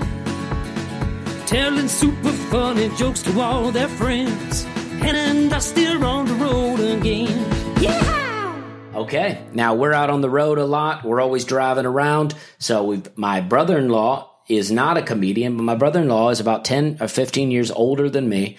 Telling 1.45 1.87
super 1.87 2.31
funny 2.31 2.89
jokes 2.97 3.21
to 3.23 3.39
all 3.41 3.71
their 3.71 3.87
friends. 3.89 4.63
Hen 5.01 5.15
and 5.15 5.49
Dusty 5.49 5.85
are 5.87 6.03
on 6.03 6.25
the 6.27 6.33
road 6.35 6.79
again. 6.79 7.45
Yeah! 7.81 8.61
Okay. 8.95 9.43
Now 9.53 9.73
we're 9.73 9.93
out 9.93 10.09
on 10.09 10.21
the 10.21 10.29
road 10.29 10.57
a 10.59 10.65
lot. 10.65 11.03
We're 11.03 11.19
always 11.19 11.43
driving 11.43 11.85
around. 11.85 12.35
So 12.59 12.83
we've, 12.83 13.17
my 13.17 13.41
brother 13.41 13.77
in 13.77 13.89
law 13.89 14.29
is 14.47 14.71
not 14.71 14.97
a 14.97 15.01
comedian, 15.01 15.57
but 15.57 15.63
my 15.63 15.75
brother 15.75 16.01
in 16.01 16.07
law 16.09 16.29
is 16.29 16.39
about 16.39 16.63
10 16.63 16.97
or 17.01 17.07
15 17.07 17.51
years 17.51 17.71
older 17.71 18.09
than 18.09 18.29
me. 18.29 18.57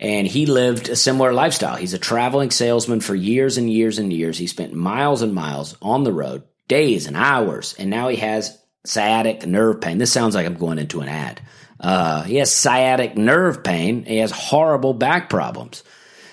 And 0.00 0.26
he 0.26 0.46
lived 0.46 0.88
a 0.88 0.96
similar 0.96 1.32
lifestyle. 1.32 1.76
He's 1.76 1.92
a 1.92 1.98
traveling 1.98 2.50
salesman 2.50 3.00
for 3.00 3.14
years 3.14 3.58
and 3.58 3.70
years 3.70 3.98
and 3.98 4.10
years. 4.10 4.38
He 4.38 4.46
spent 4.46 4.72
miles 4.72 5.20
and 5.20 5.34
miles 5.34 5.76
on 5.82 6.04
the 6.04 6.12
road, 6.12 6.42
days 6.68 7.06
and 7.06 7.16
hours. 7.16 7.74
And 7.78 7.90
now 7.90 8.08
he 8.08 8.16
has 8.16 8.58
sciatic 8.86 9.46
nerve 9.46 9.82
pain. 9.82 9.98
This 9.98 10.10
sounds 10.10 10.34
like 10.34 10.46
I'm 10.46 10.54
going 10.54 10.78
into 10.78 11.02
an 11.02 11.08
ad. 11.08 11.42
Uh, 11.78 12.22
he 12.22 12.36
has 12.36 12.50
sciatic 12.50 13.16
nerve 13.16 13.62
pain. 13.62 14.04
He 14.04 14.16
has 14.18 14.30
horrible 14.30 14.94
back 14.94 15.28
problems. 15.28 15.84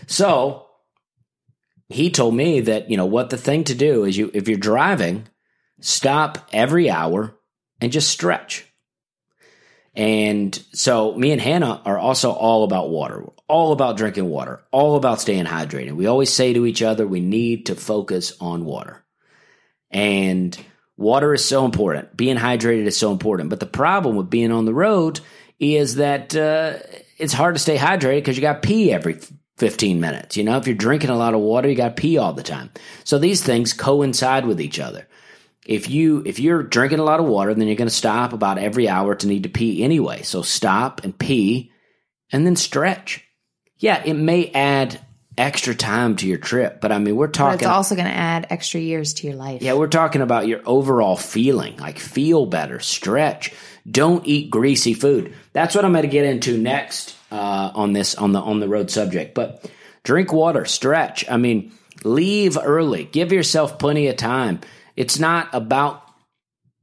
So 0.07 0.65
he 1.89 2.09
told 2.09 2.35
me 2.35 2.61
that, 2.61 2.89
you 2.89 2.95
know, 2.95 3.05
what 3.05 3.29
the 3.29 3.37
thing 3.37 3.65
to 3.65 3.75
do 3.75 4.05
is 4.05 4.17
you, 4.17 4.31
if 4.33 4.47
you're 4.47 4.57
driving, 4.57 5.27
stop 5.81 6.47
every 6.53 6.89
hour 6.89 7.37
and 7.81 7.91
just 7.91 8.09
stretch. 8.09 8.65
And 9.93 10.55
so 10.73 11.15
me 11.15 11.31
and 11.31 11.41
Hannah 11.41 11.81
are 11.83 11.97
also 11.97 12.31
all 12.31 12.63
about 12.63 12.89
water, 12.89 13.25
all 13.47 13.71
about 13.71 13.97
drinking 13.97 14.29
water, 14.29 14.61
all 14.71 14.95
about 14.95 15.21
staying 15.21 15.45
hydrated. 15.45 15.93
We 15.93 16.05
always 16.05 16.31
say 16.31 16.53
to 16.53 16.65
each 16.65 16.81
other, 16.81 17.07
we 17.07 17.21
need 17.21 17.67
to 17.67 17.75
focus 17.75 18.33
on 18.41 18.65
water. 18.65 19.03
And 19.89 20.57
water 20.97 21.33
is 21.33 21.45
so 21.45 21.63
important. 21.63 22.17
Being 22.17 22.37
hydrated 22.37 22.85
is 22.85 22.97
so 22.97 23.11
important. 23.11 23.49
But 23.49 23.59
the 23.59 23.65
problem 23.65 24.15
with 24.15 24.29
being 24.29 24.51
on 24.51 24.65
the 24.65 24.73
road 24.73 25.21
is 25.59 25.95
that 25.95 26.35
uh, 26.35 26.73
it's 27.17 27.33
hard 27.33 27.55
to 27.55 27.59
stay 27.59 27.77
hydrated 27.77 28.17
because 28.17 28.35
you 28.37 28.41
got 28.41 28.61
pee 28.61 28.91
every 28.91 29.19
15 29.57 29.99
minutes. 29.99 30.37
You 30.37 30.43
know, 30.43 30.57
if 30.57 30.67
you're 30.67 30.75
drinking 30.75 31.09
a 31.09 31.17
lot 31.17 31.33
of 31.33 31.39
water, 31.39 31.69
you 31.69 31.75
got 31.75 31.95
pee 31.95 32.17
all 32.17 32.33
the 32.33 32.43
time. 32.43 32.69
So 33.05 33.17
these 33.17 33.43
things 33.43 33.73
coincide 33.73 34.45
with 34.45 34.59
each 34.61 34.79
other. 34.79 35.07
if 35.65 35.89
you 35.89 36.23
if 36.25 36.39
you're 36.39 36.63
drinking 36.63 36.99
a 36.99 37.03
lot 37.03 37.19
of 37.19 37.25
water, 37.25 37.53
then 37.53 37.67
you're 37.67 37.75
going 37.75 37.89
to 37.89 37.93
stop 37.93 38.33
about 38.33 38.57
every 38.57 38.87
hour 38.87 39.15
to 39.15 39.27
need 39.27 39.43
to 39.43 39.49
pee 39.49 39.83
anyway. 39.83 40.21
So 40.23 40.41
stop 40.41 41.03
and 41.03 41.17
pee, 41.17 41.71
and 42.31 42.45
then 42.45 42.55
stretch. 42.55 43.26
Yeah, 43.79 44.01
it 44.03 44.13
may 44.15 44.49
add 44.51 44.99
extra 45.37 45.75
time 45.75 46.15
to 46.17 46.27
your 46.27 46.39
trip, 46.39 46.81
but 46.81 46.91
I 46.91 46.97
mean, 46.97 47.15
we're 47.15 47.27
But 47.27 47.33
talking. 47.33 47.59
it's 47.59 47.67
also 47.67 47.95
going 47.95 48.07
to 48.07 48.13
add 48.13 48.47
extra 48.49 48.81
years 48.81 49.13
to 49.15 49.27
your 49.27 49.35
life. 49.35 49.61
Yeah, 49.61 49.73
we're 49.73 49.87
talking 49.87 50.21
about 50.21 50.47
your 50.47 50.61
overall 50.65 51.15
feeling. 51.15 51.77
Like 51.77 51.99
feel 51.99 52.45
better, 52.47 52.79
stretch. 52.79 53.53
Don't 53.89 54.25
eat 54.25 54.49
greasy 54.49 54.93
food. 54.93 55.33
That's 55.53 55.75
what 55.75 55.85
I'm 55.85 55.91
going 55.91 56.01
to 56.03 56.09
get 56.09 56.25
into 56.25 56.57
next 56.57 57.15
uh, 57.31 57.71
on 57.73 57.93
this 57.93 58.15
on 58.15 58.31
the 58.31 58.39
on 58.39 58.59
the 58.59 58.67
road 58.67 58.89
subject. 58.89 59.35
But 59.35 59.69
drink 60.03 60.33
water, 60.33 60.65
stretch. 60.65 61.29
I 61.29 61.37
mean, 61.37 61.71
leave 62.03 62.57
early. 62.61 63.05
Give 63.05 63.31
yourself 63.31 63.79
plenty 63.79 64.07
of 64.07 64.17
time. 64.17 64.59
It's 64.95 65.19
not 65.19 65.49
about 65.53 66.03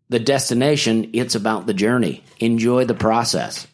the 0.08 0.20
destination, 0.20 1.10
it's 1.14 1.34
about 1.34 1.66
the 1.66 1.74
journey. 1.74 2.22
Enjoy 2.38 2.84
the 2.84 2.94
process. 2.94 3.66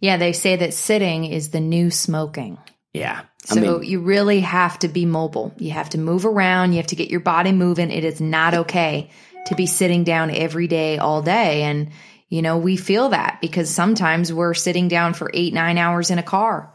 Yeah, 0.00 0.16
they 0.16 0.32
say 0.32 0.56
that 0.56 0.74
sitting 0.74 1.24
is 1.24 1.50
the 1.50 1.60
new 1.60 1.90
smoking. 1.90 2.58
Yeah. 2.92 3.22
I 3.50 3.54
So 3.54 3.60
mean, 3.60 3.82
you 3.84 4.00
really 4.00 4.40
have 4.40 4.78
to 4.80 4.88
be 4.88 5.06
mobile. 5.06 5.52
You 5.56 5.70
have 5.72 5.90
to 5.90 5.98
move 5.98 6.26
around. 6.26 6.72
You 6.72 6.78
have 6.78 6.88
to 6.88 6.96
get 6.96 7.10
your 7.10 7.20
body 7.20 7.52
moving. 7.52 7.90
It 7.90 8.04
is 8.04 8.20
not 8.20 8.54
okay 8.54 9.10
to 9.46 9.54
be 9.54 9.66
sitting 9.66 10.04
down 10.04 10.30
every 10.30 10.66
day, 10.66 10.98
all 10.98 11.22
day. 11.22 11.62
And, 11.62 11.90
you 12.28 12.42
know, 12.42 12.58
we 12.58 12.76
feel 12.76 13.10
that 13.10 13.38
because 13.40 13.70
sometimes 13.70 14.32
we're 14.32 14.54
sitting 14.54 14.88
down 14.88 15.14
for 15.14 15.30
eight, 15.32 15.54
nine 15.54 15.78
hours 15.78 16.10
in 16.10 16.18
a 16.18 16.22
car. 16.22 16.74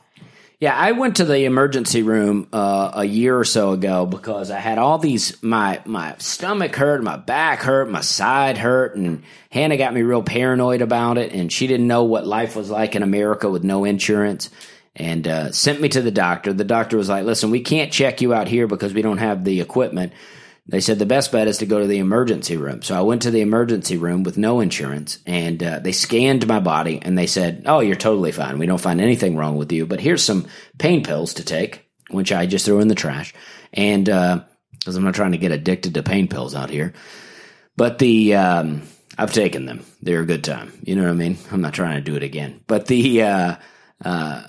Yeah, 0.63 0.77
I 0.77 0.93
went 0.93 1.17
to 1.17 1.25
the 1.25 1.43
emergency 1.43 2.03
room 2.03 2.47
uh, 2.53 2.91
a 2.93 3.03
year 3.03 3.37
or 3.37 3.43
so 3.43 3.73
ago 3.73 4.05
because 4.05 4.49
I 4.49 4.61
had 4.61 4.77
all 4.77 4.97
these 4.97 5.43
my 5.43 5.81
my 5.83 6.15
stomach 6.19 6.73
hurt, 6.73 7.03
my 7.03 7.17
back 7.17 7.59
hurt, 7.59 7.89
my 7.89 7.99
side 7.99 8.57
hurt, 8.57 8.95
and 8.95 9.23
Hannah 9.49 9.75
got 9.75 9.93
me 9.93 10.03
real 10.03 10.23
paranoid 10.23 10.81
about 10.81 11.17
it, 11.17 11.33
and 11.33 11.51
she 11.51 11.67
didn't 11.67 11.87
know 11.87 12.05
what 12.05 12.25
life 12.25 12.55
was 12.55 12.69
like 12.69 12.95
in 12.95 13.03
America 13.03 13.49
with 13.49 13.65
no 13.65 13.83
insurance, 13.83 14.49
and 14.95 15.27
uh, 15.27 15.51
sent 15.51 15.81
me 15.81 15.89
to 15.89 16.01
the 16.01 16.11
doctor. 16.11 16.53
The 16.53 16.63
doctor 16.63 16.95
was 16.95 17.09
like, 17.09 17.25
"Listen, 17.25 17.51
we 17.51 17.59
can't 17.59 17.91
check 17.91 18.21
you 18.21 18.33
out 18.33 18.47
here 18.47 18.65
because 18.65 18.93
we 18.93 19.01
don't 19.01 19.17
have 19.17 19.43
the 19.43 19.59
equipment." 19.59 20.13
They 20.65 20.79
said 20.79 20.97
the 20.97 21.05
best 21.05 21.31
bet 21.31 21.49
is 21.49 21.57
to 21.57 21.65
go 21.65 21.79
to 21.79 21.87
the 21.87 21.97
emergency 21.97 22.55
room. 22.55 22.81
So 22.83 22.97
I 22.97 23.01
went 23.01 23.23
to 23.23 23.31
the 23.31 23.41
emergency 23.41 23.97
room 23.97 24.23
with 24.23 24.37
no 24.37 24.61
insurance 24.61 25.19
and 25.25 25.61
uh, 25.61 25.79
they 25.79 25.91
scanned 25.91 26.47
my 26.47 26.59
body 26.61 26.99
and 27.01 27.17
they 27.17 27.27
said, 27.27 27.63
Oh, 27.65 27.81
you're 27.81 27.97
totally 27.97 28.31
fine. 28.31 28.59
We 28.59 28.65
don't 28.65 28.79
find 28.79 29.01
anything 29.01 29.35
wrong 29.35 29.57
with 29.57 29.71
you, 29.73 29.85
but 29.85 29.99
here's 29.99 30.23
some 30.23 30.47
pain 30.77 31.03
pills 31.03 31.33
to 31.35 31.43
take, 31.43 31.85
which 32.11 32.31
I 32.31 32.45
just 32.45 32.65
threw 32.65 32.79
in 32.79 32.87
the 32.87 32.95
trash. 32.95 33.33
And, 33.73 34.07
uh, 34.07 34.43
cause 34.85 34.95
I'm 34.95 35.03
not 35.03 35.15
trying 35.15 35.33
to 35.33 35.37
get 35.37 35.51
addicted 35.51 35.95
to 35.95 36.03
pain 36.03 36.29
pills 36.29 36.55
out 36.55 36.69
here, 36.69 36.93
but 37.75 37.99
the, 37.99 38.35
um, 38.35 38.83
I've 39.17 39.33
taken 39.33 39.65
them. 39.65 39.85
They're 40.01 40.21
a 40.21 40.25
good 40.25 40.45
time. 40.45 40.71
You 40.83 40.95
know 40.95 41.03
what 41.03 41.11
I 41.11 41.15
mean? 41.15 41.37
I'm 41.51 41.61
not 41.61 41.73
trying 41.73 41.95
to 41.95 42.09
do 42.09 42.15
it 42.15 42.23
again, 42.23 42.61
but 42.67 42.85
the, 42.85 43.21
uh, 43.23 43.55
uh, 44.03 44.47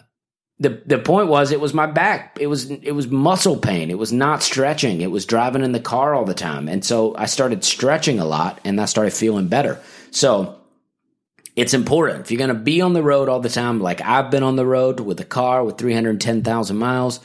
the 0.60 0.80
the 0.86 0.98
point 0.98 1.28
was 1.28 1.50
it 1.50 1.60
was 1.60 1.74
my 1.74 1.86
back. 1.86 2.38
It 2.40 2.46
was 2.46 2.70
it 2.70 2.92
was 2.92 3.08
muscle 3.08 3.56
pain. 3.56 3.90
It 3.90 3.98
was 3.98 4.12
not 4.12 4.42
stretching. 4.42 5.00
It 5.00 5.10
was 5.10 5.26
driving 5.26 5.62
in 5.62 5.72
the 5.72 5.80
car 5.80 6.14
all 6.14 6.24
the 6.24 6.34
time. 6.34 6.68
And 6.68 6.84
so 6.84 7.16
I 7.16 7.26
started 7.26 7.64
stretching 7.64 8.20
a 8.20 8.24
lot 8.24 8.60
and 8.64 8.80
I 8.80 8.84
started 8.84 9.12
feeling 9.12 9.48
better. 9.48 9.80
So 10.10 10.60
it's 11.56 11.74
important. 11.74 12.20
If 12.20 12.30
you're 12.30 12.38
going 12.38 12.48
to 12.48 12.54
be 12.54 12.80
on 12.80 12.92
the 12.92 13.02
road 13.02 13.28
all 13.28 13.40
the 13.40 13.48
time 13.48 13.80
like 13.80 14.00
I've 14.00 14.30
been 14.30 14.42
on 14.42 14.56
the 14.56 14.66
road 14.66 15.00
with 15.00 15.20
a 15.20 15.24
car 15.24 15.64
with 15.64 15.78
310,000 15.78 16.76
miles, 16.76 17.20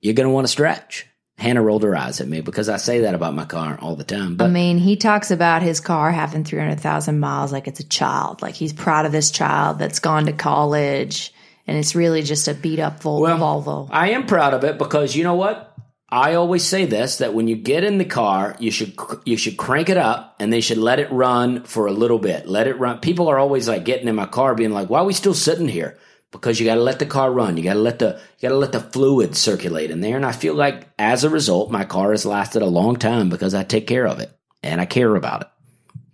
you're 0.00 0.14
going 0.14 0.28
to 0.28 0.34
want 0.34 0.46
to 0.46 0.52
stretch. 0.52 1.06
Hannah 1.36 1.62
rolled 1.62 1.82
her 1.84 1.96
eyes 1.96 2.20
at 2.20 2.28
me 2.28 2.42
because 2.42 2.68
I 2.68 2.76
say 2.76 3.00
that 3.00 3.14
about 3.14 3.34
my 3.34 3.46
car 3.46 3.78
all 3.80 3.96
the 3.96 4.04
time. 4.04 4.36
But 4.36 4.44
I 4.44 4.50
mean, 4.50 4.76
he 4.76 4.96
talks 4.96 5.30
about 5.30 5.62
his 5.62 5.80
car 5.80 6.12
having 6.12 6.44
300,000 6.44 7.18
miles 7.18 7.50
like 7.50 7.66
it's 7.66 7.80
a 7.80 7.88
child. 7.88 8.42
Like 8.42 8.54
he's 8.54 8.74
proud 8.74 9.06
of 9.06 9.12
this 9.12 9.30
child 9.30 9.78
that's 9.78 10.00
gone 10.00 10.26
to 10.26 10.34
college 10.34 11.32
and 11.70 11.78
it's 11.78 11.94
really 11.94 12.22
just 12.22 12.48
a 12.48 12.54
beat 12.54 12.80
up 12.80 13.00
Vol- 13.00 13.22
Volvo. 13.22 13.88
I 13.92 14.10
am 14.10 14.26
proud 14.26 14.54
of 14.54 14.64
it 14.64 14.76
because 14.76 15.14
you 15.14 15.22
know 15.22 15.36
what? 15.36 15.72
I 16.08 16.34
always 16.34 16.64
say 16.64 16.84
this 16.84 17.18
that 17.18 17.32
when 17.32 17.46
you 17.46 17.54
get 17.54 17.84
in 17.84 17.98
the 17.98 18.04
car, 18.04 18.56
you 18.58 18.72
should 18.72 18.94
you 19.24 19.36
should 19.36 19.56
crank 19.56 19.88
it 19.88 19.96
up 19.96 20.34
and 20.40 20.52
they 20.52 20.62
should 20.62 20.78
let 20.78 20.98
it 20.98 21.12
run 21.12 21.62
for 21.62 21.86
a 21.86 21.92
little 21.92 22.18
bit. 22.18 22.48
Let 22.48 22.66
it 22.66 22.80
run. 22.80 22.98
People 22.98 23.28
are 23.28 23.38
always 23.38 23.68
like 23.68 23.84
getting 23.84 24.08
in 24.08 24.16
my 24.16 24.26
car 24.26 24.56
being 24.56 24.72
like, 24.72 24.90
"Why 24.90 24.98
are 24.98 25.04
we 25.04 25.12
still 25.12 25.32
sitting 25.32 25.68
here?" 25.68 25.96
Because 26.32 26.58
you 26.58 26.66
got 26.66 26.74
to 26.74 26.82
let 26.82 26.98
the 26.98 27.06
car 27.06 27.30
run. 27.30 27.56
You 27.56 27.62
got 27.62 27.74
to 27.74 27.78
let 27.78 28.00
the 28.00 28.20
you 28.40 28.48
got 28.48 28.54
to 28.54 28.58
let 28.58 28.72
the 28.72 28.80
fluid 28.80 29.36
circulate 29.36 29.92
in 29.92 30.00
there 30.00 30.16
and 30.16 30.26
I 30.26 30.32
feel 30.32 30.54
like 30.54 30.88
as 30.98 31.22
a 31.22 31.30
result 31.30 31.70
my 31.70 31.84
car 31.84 32.10
has 32.10 32.26
lasted 32.26 32.62
a 32.62 32.66
long 32.66 32.96
time 32.96 33.28
because 33.28 33.54
I 33.54 33.62
take 33.62 33.86
care 33.86 34.08
of 34.08 34.18
it 34.18 34.36
and 34.64 34.80
I 34.80 34.86
care 34.86 35.14
about 35.14 35.42
it. 35.42 35.48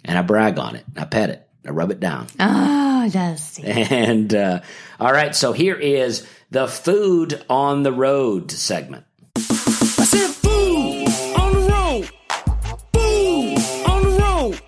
And 0.05 0.19
I 0.19 0.23
brag 0.23 0.59
on 0.59 0.77
it. 0.77 0.85
and 0.87 0.99
I 0.99 1.07
pet 1.07 1.31
it. 1.31 1.46
I 1.67 1.71
rub 1.71 1.91
it 1.91 2.01
down. 2.01 2.29
Oh, 2.39 3.09
does? 3.11 3.59
And 3.65 4.35
uh, 4.35 4.61
all 5.01 5.13
right, 5.13 5.35
so 5.35 5.53
here 5.53 5.75
is 5.77 6.27
the 6.51 6.69
food 6.69 7.45
on 7.49 7.83
the 7.83 7.93
road 7.93 8.51
segment. 8.51 9.05
I 9.37 9.41
said 9.41 10.29
food 10.31 11.09
on 11.37 11.53
the 11.53 11.69
road. 11.73 12.11
Food 12.93 13.59
on 13.89 14.03
the 14.03 14.19
road. 14.21 14.61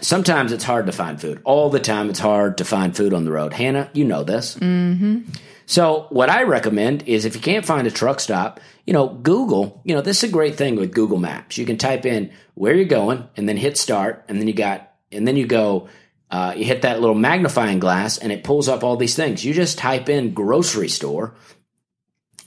Sometimes 0.00 0.52
it's 0.52 0.64
hard 0.64 0.86
to 0.86 0.92
find 0.92 1.20
food. 1.20 1.40
All 1.44 1.70
the 1.70 1.80
time, 1.80 2.08
it's 2.08 2.18
hard 2.18 2.58
to 2.58 2.64
find 2.64 2.96
food 2.96 3.12
on 3.12 3.24
the 3.24 3.32
road. 3.32 3.52
Hannah, 3.52 3.90
you 3.92 4.04
know 4.04 4.24
this. 4.24 4.56
Mm-hmm. 4.56 5.30
So, 5.66 6.06
what 6.08 6.30
I 6.30 6.44
recommend 6.44 7.06
is 7.06 7.26
if 7.26 7.34
you 7.34 7.42
can't 7.42 7.66
find 7.66 7.86
a 7.86 7.90
truck 7.90 8.20
stop, 8.20 8.60
you 8.88 8.94
know, 8.94 9.08
Google. 9.08 9.82
You 9.84 9.94
know, 9.94 10.00
this 10.00 10.24
is 10.24 10.30
a 10.30 10.32
great 10.32 10.56
thing 10.56 10.76
with 10.76 10.94
Google 10.94 11.18
Maps. 11.18 11.58
You 11.58 11.66
can 11.66 11.76
type 11.76 12.06
in 12.06 12.30
where 12.54 12.74
you're 12.74 12.86
going 12.86 13.28
and 13.36 13.46
then 13.46 13.58
hit 13.58 13.76
start, 13.76 14.24
and 14.28 14.40
then 14.40 14.48
you 14.48 14.54
got, 14.54 14.87
and 15.12 15.26
then 15.26 15.36
you 15.36 15.46
go. 15.46 15.88
Uh, 16.30 16.52
you 16.54 16.62
hit 16.66 16.82
that 16.82 17.00
little 17.00 17.14
magnifying 17.14 17.78
glass 17.78 18.18
and 18.18 18.30
it 18.30 18.44
pulls 18.44 18.68
up 18.68 18.84
all 18.84 18.98
these 18.98 19.16
things. 19.16 19.42
You 19.42 19.54
just 19.54 19.78
type 19.78 20.10
in 20.10 20.34
grocery 20.34 20.90
store 20.90 21.34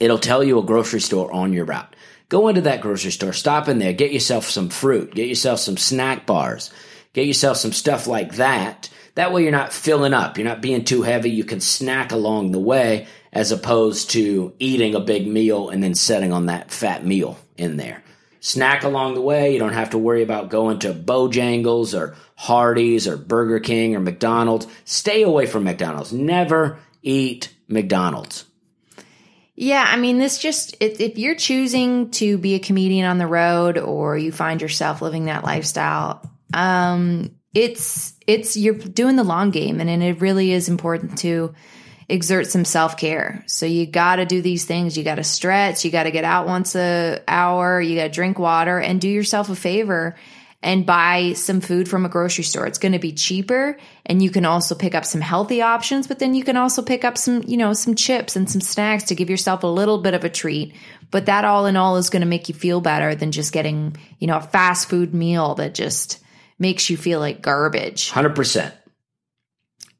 it'll 0.02 0.18
tell 0.18 0.42
you 0.42 0.58
a 0.58 0.64
grocery 0.64 1.00
store 1.00 1.32
on 1.32 1.52
your 1.52 1.64
route. 1.64 1.94
Go 2.28 2.48
into 2.48 2.62
that 2.62 2.80
grocery 2.80 3.12
store, 3.12 3.32
stop 3.32 3.68
in 3.68 3.78
there, 3.78 3.92
get 3.92 4.12
yourself 4.12 4.46
some 4.46 4.68
fruit, 4.68 5.14
get 5.14 5.28
yourself 5.28 5.60
some 5.60 5.76
snack 5.76 6.26
bars, 6.26 6.72
get 7.12 7.26
yourself 7.26 7.56
some 7.58 7.72
stuff 7.72 8.08
like 8.08 8.34
that. 8.34 8.90
That 9.14 9.32
way 9.32 9.42
you're 9.42 9.52
not 9.52 9.72
filling 9.72 10.12
up, 10.12 10.38
you're 10.38 10.48
not 10.48 10.60
being 10.60 10.84
too 10.84 11.02
heavy. 11.02 11.30
You 11.30 11.44
can 11.44 11.60
snack 11.60 12.10
along 12.10 12.50
the 12.50 12.58
way 12.58 13.06
as 13.32 13.52
opposed 13.52 14.10
to 14.10 14.52
eating 14.58 14.96
a 14.96 15.00
big 15.00 15.26
meal 15.28 15.68
and 15.68 15.82
then 15.82 15.94
setting 15.94 16.32
on 16.32 16.46
that 16.46 16.72
fat 16.72 17.06
meal 17.06 17.38
in 17.56 17.76
there. 17.76 18.02
Snack 18.40 18.82
along 18.82 19.14
the 19.14 19.20
way. 19.20 19.52
You 19.52 19.60
don't 19.60 19.72
have 19.72 19.90
to 19.90 19.98
worry 19.98 20.24
about 20.24 20.50
going 20.50 20.80
to 20.80 20.92
Bojangles 20.92 21.96
or 21.96 22.16
Hardee's 22.42 23.06
or 23.06 23.16
Burger 23.16 23.60
King 23.60 23.94
or 23.94 24.00
McDonald's. 24.00 24.66
Stay 24.84 25.22
away 25.22 25.46
from 25.46 25.62
McDonald's. 25.62 26.12
Never 26.12 26.80
eat 27.00 27.54
McDonald's. 27.68 28.46
Yeah, 29.54 29.86
I 29.86 29.96
mean, 29.96 30.18
this 30.18 30.38
just 30.38 30.76
if, 30.80 31.00
if 31.00 31.18
you're 31.18 31.36
choosing 31.36 32.10
to 32.12 32.38
be 32.38 32.54
a 32.54 32.58
comedian 32.58 33.06
on 33.06 33.18
the 33.18 33.28
road, 33.28 33.78
or 33.78 34.18
you 34.18 34.32
find 34.32 34.60
yourself 34.60 35.00
living 35.00 35.26
that 35.26 35.44
lifestyle, 35.44 36.20
um, 36.52 37.30
it's 37.54 38.12
it's 38.26 38.56
you're 38.56 38.74
doing 38.74 39.14
the 39.14 39.22
long 39.22 39.50
game, 39.52 39.80
and, 39.80 40.02
it 40.02 40.20
really 40.20 40.50
is 40.50 40.68
important 40.68 41.18
to 41.18 41.54
exert 42.08 42.48
some 42.48 42.64
self 42.64 42.96
care. 42.96 43.44
So 43.46 43.66
you 43.66 43.86
got 43.86 44.16
to 44.16 44.26
do 44.26 44.42
these 44.42 44.64
things. 44.64 44.98
You 44.98 45.04
got 45.04 45.16
to 45.16 45.24
stretch. 45.24 45.84
You 45.84 45.92
got 45.92 46.04
to 46.04 46.10
get 46.10 46.24
out 46.24 46.48
once 46.48 46.74
a 46.74 47.22
hour. 47.28 47.80
You 47.80 47.94
got 47.94 48.04
to 48.04 48.08
drink 48.08 48.40
water, 48.40 48.80
and 48.80 49.00
do 49.00 49.08
yourself 49.08 49.48
a 49.48 49.54
favor 49.54 50.16
and 50.62 50.86
buy 50.86 51.32
some 51.32 51.60
food 51.60 51.88
from 51.88 52.04
a 52.06 52.08
grocery 52.08 52.44
store. 52.44 52.66
It's 52.66 52.78
going 52.78 52.92
to 52.92 52.98
be 52.98 53.12
cheaper 53.12 53.76
and 54.06 54.22
you 54.22 54.30
can 54.30 54.44
also 54.44 54.74
pick 54.74 54.94
up 54.94 55.04
some 55.04 55.20
healthy 55.20 55.60
options, 55.60 56.06
but 56.06 56.20
then 56.20 56.34
you 56.34 56.44
can 56.44 56.56
also 56.56 56.82
pick 56.82 57.04
up 57.04 57.18
some, 57.18 57.42
you 57.46 57.56
know, 57.56 57.72
some 57.72 57.94
chips 57.94 58.36
and 58.36 58.48
some 58.48 58.60
snacks 58.60 59.04
to 59.04 59.14
give 59.14 59.28
yourself 59.28 59.64
a 59.64 59.68
little 59.68 59.98
bit 59.98 60.14
of 60.14 60.24
a 60.24 60.28
treat. 60.28 60.74
But 61.10 61.26
that 61.26 61.44
all 61.44 61.66
in 61.66 61.76
all 61.76 61.96
is 61.96 62.10
going 62.10 62.22
to 62.22 62.28
make 62.28 62.48
you 62.48 62.54
feel 62.54 62.80
better 62.80 63.14
than 63.14 63.32
just 63.32 63.52
getting, 63.52 63.96
you 64.18 64.28
know, 64.28 64.36
a 64.36 64.42
fast 64.42 64.88
food 64.88 65.12
meal 65.12 65.56
that 65.56 65.74
just 65.74 66.20
makes 66.58 66.88
you 66.88 66.96
feel 66.96 67.18
like 67.18 67.42
garbage. 67.42 68.10
100%. 68.10 68.72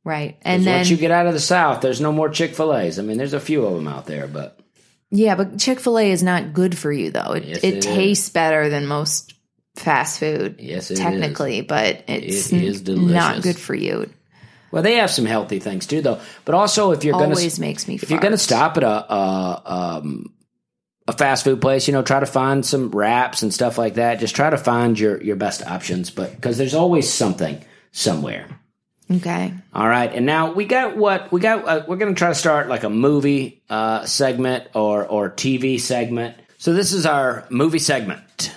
Right. 0.05 0.39
And 0.43 0.65
then 0.65 0.79
once 0.79 0.91
you 0.91 0.97
get 0.97 1.11
out 1.11 1.27
of 1.27 1.35
the 1.35 1.41
South, 1.41 1.81
there's 1.81 2.01
no 2.01 2.13
more 2.13 2.29
Chick 2.29 2.55
fil 2.55 2.75
A's. 2.75 2.99
I 2.99 3.03
mean, 3.03 3.19
there's 3.19 3.35
a 3.35 3.41
few 3.41 3.65
of 3.67 3.75
them 3.75 3.89
out 3.89 4.07
there, 4.07 4.27
but 4.27 4.59
Yeah, 5.11 5.35
but 5.35 5.59
Chick 5.59 5.79
Fil 5.79 5.99
A 5.99 6.11
is 6.11 6.23
not 6.23 6.53
good 6.53 6.77
for 6.77 6.91
you 6.91 7.11
though. 7.11 7.33
It, 7.33 7.45
Yes, 7.45 7.59
it, 7.59 7.75
it 7.75 7.83
tastes 7.83 8.29
better 8.29 8.69
than 8.69 8.87
most 8.87 9.35
fast 9.77 10.21
food. 10.21 10.57
Yes, 10.59 10.91
it 10.91 10.97
technically, 10.97 11.61
but 11.63 12.05
it's 12.09 12.53
It 12.53 12.63
is 12.63 12.81
delicious. 12.83 13.13
not 13.15 13.43
good 13.43 13.59
for 13.59 13.75
you. 13.75 14.11
well, 14.71 14.83
they 14.83 14.95
have 14.97 15.11
some 15.11 15.27
healthy 15.27 15.59
things 15.61 15.87
too, 15.87 16.01
though. 16.03 16.21
But 16.45 16.55
also, 16.55 16.93
if 16.93 17.05
you're 17.05 17.13
going 17.15 17.31
Always 17.31 17.55
to 17.57 17.61
makes 17.61 17.87
me. 17.89 17.95
if 17.97 18.11
you're 18.11 18.21
going 18.21 18.33
to 18.33 18.39
stop 18.39 18.77
at 18.77 18.83
a, 18.85 19.13
a 19.13 19.63
um 19.65 20.33
a 21.09 21.13
fast 21.13 21.43
food 21.45 21.61
place, 21.61 21.89
you 21.89 21.93
know, 21.93 22.03
try 22.03 22.21
to 22.21 22.27
find 22.27 22.65
some 22.65 22.91
wraps 22.91 23.43
and 23.43 23.53
stuff 23.53 23.77
like 23.77 23.95
that. 23.95 24.21
Just 24.21 24.37
try 24.37 24.51
to 24.51 24.57
find 24.59 24.99
your 24.99 25.21
your 25.23 25.37
best 25.37 25.67
options, 25.67 26.11
but 26.11 26.31
because 26.35 26.59
there's 26.59 26.75
always 26.75 27.13
something 27.13 27.63
somewhere. 27.91 28.47
okay, 29.11 29.53
All 29.75 29.89
right, 29.89 30.11
and 30.15 30.25
now 30.25 30.53
we 30.53 30.65
got 30.65 30.97
what 30.97 31.33
we 31.33 31.41
got. 31.41 31.67
Uh, 31.67 31.83
we're 31.89 31.97
going 31.97 32.15
to 32.15 32.19
try 32.19 32.29
to 32.29 32.35
start 32.35 32.69
like 32.69 32.85
a 32.85 32.89
movie 32.91 33.63
uh, 33.69 34.05
segment 34.07 34.69
or 34.75 35.05
or 35.07 35.29
TV 35.31 35.81
segment. 35.81 36.37
So 36.59 36.73
this 36.73 36.93
is 36.93 37.05
our 37.05 37.45
movie 37.51 37.81
segment. 37.81 38.55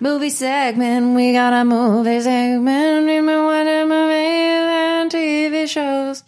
Movie 0.00 0.30
segment. 0.30 1.16
We 1.16 1.32
got 1.32 1.52
a 1.52 1.64
movie 1.64 2.20
segment. 2.20 3.06
We 3.06 3.20
want 3.20 3.68
a 3.68 3.84
movies 3.84 4.68
and 4.70 5.10
TV 5.10 5.68
shows. 5.68 6.22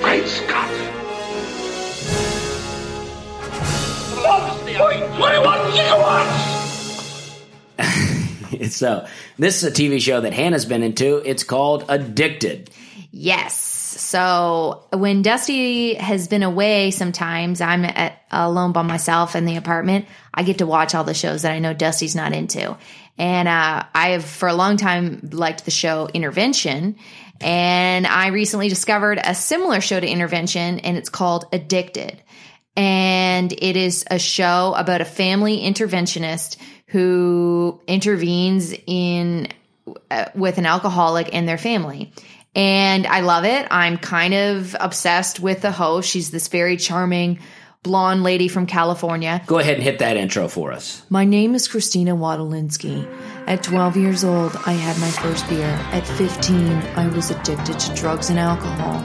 Great 0.00 0.28
Scott! 0.28 0.70
1.21 4.22 5.72
gigawatts! 7.78 8.70
so 8.70 9.04
this 9.38 9.64
is 9.64 9.68
a 9.68 9.72
TV 9.72 10.00
show 10.00 10.20
that 10.20 10.32
Hannah's 10.32 10.66
been 10.66 10.84
into. 10.84 11.16
It's 11.28 11.42
called 11.42 11.84
Addicted. 11.88 12.70
Yes. 13.10 13.71
So 13.92 14.84
when 14.92 15.22
Dusty 15.22 15.94
has 15.94 16.28
been 16.28 16.42
away, 16.42 16.90
sometimes 16.90 17.60
I'm 17.60 17.84
at, 17.84 18.22
alone 18.30 18.72
by 18.72 18.82
myself 18.82 19.36
in 19.36 19.44
the 19.44 19.56
apartment. 19.56 20.06
I 20.32 20.42
get 20.42 20.58
to 20.58 20.66
watch 20.66 20.94
all 20.94 21.04
the 21.04 21.14
shows 21.14 21.42
that 21.42 21.52
I 21.52 21.58
know 21.58 21.74
Dusty's 21.74 22.14
not 22.14 22.32
into. 22.32 22.76
And 23.18 23.48
uh, 23.48 23.84
I 23.94 24.10
have 24.10 24.24
for 24.24 24.48
a 24.48 24.54
long 24.54 24.76
time 24.76 25.28
liked 25.32 25.64
the 25.64 25.70
show 25.70 26.08
Intervention. 26.12 26.96
And 27.40 28.06
I 28.06 28.28
recently 28.28 28.68
discovered 28.68 29.20
a 29.22 29.34
similar 29.34 29.80
show 29.80 29.98
to 29.98 30.06
Intervention, 30.06 30.78
and 30.80 30.96
it's 30.96 31.08
called 31.08 31.44
Addicted. 31.52 32.22
And 32.76 33.52
it 33.52 33.76
is 33.76 34.04
a 34.10 34.18
show 34.18 34.74
about 34.76 35.00
a 35.00 35.04
family 35.04 35.60
interventionist 35.60 36.56
who 36.86 37.80
intervenes 37.86 38.74
in 38.86 39.48
uh, 40.10 40.26
with 40.34 40.58
an 40.58 40.66
alcoholic 40.66 41.34
and 41.34 41.48
their 41.48 41.58
family. 41.58 42.12
And 42.54 43.06
I 43.06 43.20
love 43.20 43.44
it. 43.44 43.66
I'm 43.70 43.96
kind 43.96 44.34
of 44.34 44.76
obsessed 44.78 45.40
with 45.40 45.62
the 45.62 45.72
host. 45.72 46.08
She's 46.08 46.30
this 46.30 46.48
very 46.48 46.76
charming 46.76 47.38
blonde 47.82 48.22
lady 48.22 48.46
from 48.48 48.66
California. 48.66 49.42
Go 49.46 49.58
ahead 49.58 49.74
and 49.74 49.82
hit 49.82 49.98
that 49.98 50.16
intro 50.16 50.48
for 50.48 50.72
us. 50.72 51.02
My 51.10 51.24
name 51.24 51.54
is 51.54 51.66
Christina 51.66 52.16
Wadolinsky. 52.16 53.08
At 53.46 53.62
12 53.64 53.96
years 53.96 54.22
old, 54.22 54.56
I 54.66 54.72
had 54.72 54.98
my 55.00 55.10
first 55.10 55.48
beer. 55.48 55.66
At 55.92 56.06
15, 56.06 56.68
I 56.96 57.08
was 57.08 57.30
addicted 57.30 57.78
to 57.80 57.94
drugs 57.94 58.30
and 58.30 58.38
alcohol. 58.38 59.02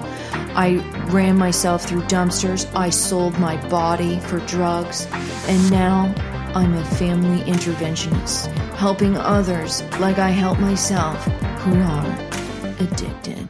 I 0.56 0.78
ran 1.12 1.38
myself 1.38 1.86
through 1.86 2.02
dumpsters. 2.04 2.72
I 2.76 2.90
sold 2.90 3.40
my 3.40 3.58
body 3.70 4.20
for 4.20 4.40
drugs. 4.42 5.08
And 5.48 5.72
now 5.72 6.14
I'm 6.54 6.74
a 6.76 6.86
family 6.86 7.44
interventionist, 7.52 8.48
helping 8.76 9.18
others 9.18 9.82
like 10.00 10.20
I 10.20 10.30
help 10.30 10.60
myself 10.60 11.24
who 11.62 11.80
are 11.80 12.47
addicted. 12.80 13.50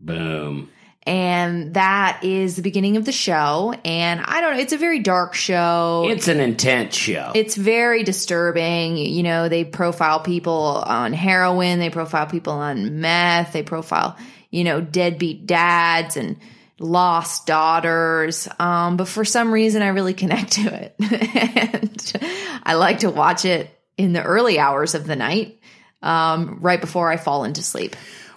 Boom. 0.00 0.70
And 1.06 1.74
that 1.74 2.24
is 2.24 2.56
the 2.56 2.62
beginning 2.62 2.96
of 2.96 3.04
the 3.04 3.12
show. 3.12 3.74
And 3.84 4.20
I 4.22 4.40
don't 4.40 4.54
know, 4.54 4.60
it's 4.60 4.72
a 4.72 4.78
very 4.78 5.00
dark 5.00 5.34
show. 5.34 6.06
It's 6.08 6.28
an 6.28 6.40
intense 6.40 6.94
show. 6.94 7.32
It's 7.34 7.56
very 7.56 8.04
disturbing. 8.04 8.96
You 8.96 9.22
know, 9.22 9.48
they 9.50 9.64
profile 9.64 10.20
people 10.20 10.82
on 10.86 11.12
heroin, 11.12 11.78
they 11.78 11.90
profile 11.90 12.26
people 12.26 12.54
on 12.54 13.00
meth, 13.00 13.52
they 13.52 13.62
profile, 13.62 14.16
you 14.50 14.64
know, 14.64 14.80
deadbeat 14.80 15.46
dads 15.46 16.16
and 16.16 16.38
lost 16.78 17.46
daughters. 17.46 18.48
Um, 18.58 18.96
but 18.96 19.06
for 19.06 19.26
some 19.26 19.52
reason, 19.52 19.82
I 19.82 19.88
really 19.88 20.14
connect 20.14 20.52
to 20.52 20.72
it. 20.74 20.94
and 20.98 22.60
I 22.62 22.74
like 22.74 23.00
to 23.00 23.10
watch 23.10 23.44
it 23.44 23.70
in 23.98 24.14
the 24.14 24.22
early 24.22 24.58
hours 24.58 24.94
of 24.94 25.06
the 25.06 25.16
night, 25.16 25.60
um, 26.02 26.58
right 26.62 26.80
before 26.80 27.10
I 27.10 27.18
fall 27.18 27.44
into 27.44 27.62
sleep. 27.62 27.94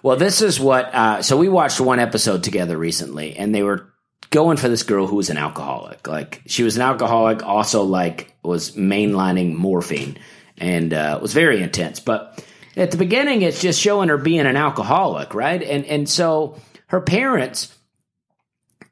Well, 0.08 0.16
this 0.16 0.42
is 0.42 0.58
what. 0.58 0.96
Uh, 0.96 1.22
so 1.22 1.36
we 1.36 1.50
watched 1.50 1.82
one 1.82 2.00
episode 2.00 2.42
together 2.42 2.78
recently, 2.78 3.36
and 3.36 3.54
they 3.54 3.62
were 3.62 3.92
going 4.30 4.56
for 4.56 4.70
this 4.70 4.84
girl 4.84 5.06
who 5.06 5.18
was 5.18 5.30
an 5.30 5.36
alcoholic. 5.36 6.08
Like 6.08 6.44
she 6.46 6.64
was 6.64 6.78
an 6.78 6.82
alcoholic, 6.82 7.44
also 7.44 7.84
like 7.84 8.34
was 8.42 8.72
mainlining 8.72 9.54
morphine, 9.54 10.18
and 10.58 10.94
uh, 10.94 11.20
was 11.22 11.34
very 11.34 11.62
intense. 11.62 12.00
But 12.00 12.42
at 12.78 12.92
the 12.92 12.98
beginning, 12.98 13.42
it's 13.42 13.60
just 13.60 13.82
showing 13.82 14.08
her 14.08 14.18
being 14.18 14.46
an 14.46 14.56
alcoholic, 14.56 15.34
right? 15.34 15.62
And 15.62 15.84
and 15.84 16.08
so 16.08 16.58
her 16.88 17.02
parents 17.02 17.77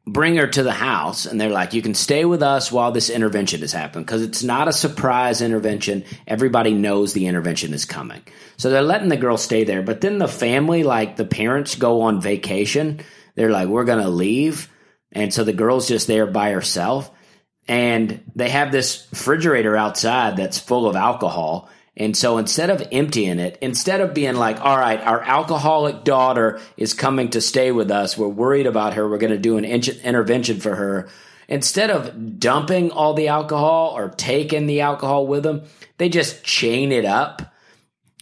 bring 0.08 0.36
her 0.36 0.48
to 0.48 0.64
the 0.64 0.72
house 0.72 1.26
and 1.26 1.42
they're 1.42 1.50
like 1.50 1.74
you 1.74 1.82
can 1.82 1.96
stay 1.96 2.26
with 2.26 2.44
us 2.44 2.72
while 2.72 2.92
this 2.92 3.10
intervention 3.10 3.64
is 3.64 3.74
happening. 3.74 4.06
Because 4.06 4.22
it's 4.22 4.44
not 4.44 4.68
a 4.68 4.74
surprise 4.74 5.42
intervention. 5.42 6.04
Everybody 6.28 6.74
knows 6.74 7.14
the 7.14 7.28
intervention 7.28 7.74
is 7.74 7.86
coming. 7.86 8.22
So 8.58 8.70
they're 8.70 8.82
letting 8.82 9.10
the 9.10 9.18
girl 9.18 9.38
stay 9.38 9.64
there 9.64 9.82
but 9.82 10.02
then 10.02 10.18
the 10.18 10.28
family 10.28 10.84
like 10.84 11.16
the 11.16 11.26
parents 11.26 11.76
go 11.76 12.02
on 12.02 12.22
vacation. 12.22 13.02
They're 13.36 13.50
like 13.50 13.68
we're 13.68 13.86
gonna 13.86 14.10
leave. 14.10 14.70
And 15.12 15.34
so 15.34 15.44
the 15.44 15.54
girl's 15.54 15.88
just 15.88 16.08
there 16.08 16.28
by 16.28 16.52
herself. 16.52 17.10
And 17.68 18.24
they 18.36 18.50
have 18.50 18.72
this 18.72 19.08
refrigerator 19.12 19.76
outside 19.76 20.38
that's 20.38 20.60
full 20.60 20.88
of 20.88 20.96
alcohol 20.96 21.70
and 21.98 22.16
so 22.16 22.38
instead 22.38 22.70
of 22.70 22.86
emptying 22.92 23.40
it, 23.40 23.58
instead 23.62 24.02
of 24.02 24.14
being 24.14 24.36
like, 24.36 24.60
all 24.60 24.78
right, 24.78 25.00
our 25.00 25.22
alcoholic 25.22 26.04
daughter 26.04 26.60
is 26.76 26.94
coming 26.94 27.30
to 27.30 27.42
stay 27.42 27.72
with 27.72 27.90
us, 27.90 28.18
we're 28.18 28.28
worried 28.28 28.68
about 28.68 28.96
her, 28.96 29.08
we're 29.08 29.18
going 29.18 29.32
to 29.32 29.38
do 29.38 29.58
an 29.58 29.64
in- 29.64 29.82
intervention 30.04 30.60
for 30.60 30.76
her. 30.76 31.08
Instead 31.48 31.92
of 31.92 32.40
dumping 32.40 32.92
all 32.92 33.14
the 33.14 33.30
alcohol 33.30 33.94
or 33.96 34.10
taking 34.10 34.68
the 34.68 34.82
alcohol 34.82 35.26
with 35.28 35.44
them, 35.44 35.64
they 35.98 36.10
just 36.10 36.44
chain 36.44 36.92
it 36.92 37.06
up. 37.06 37.54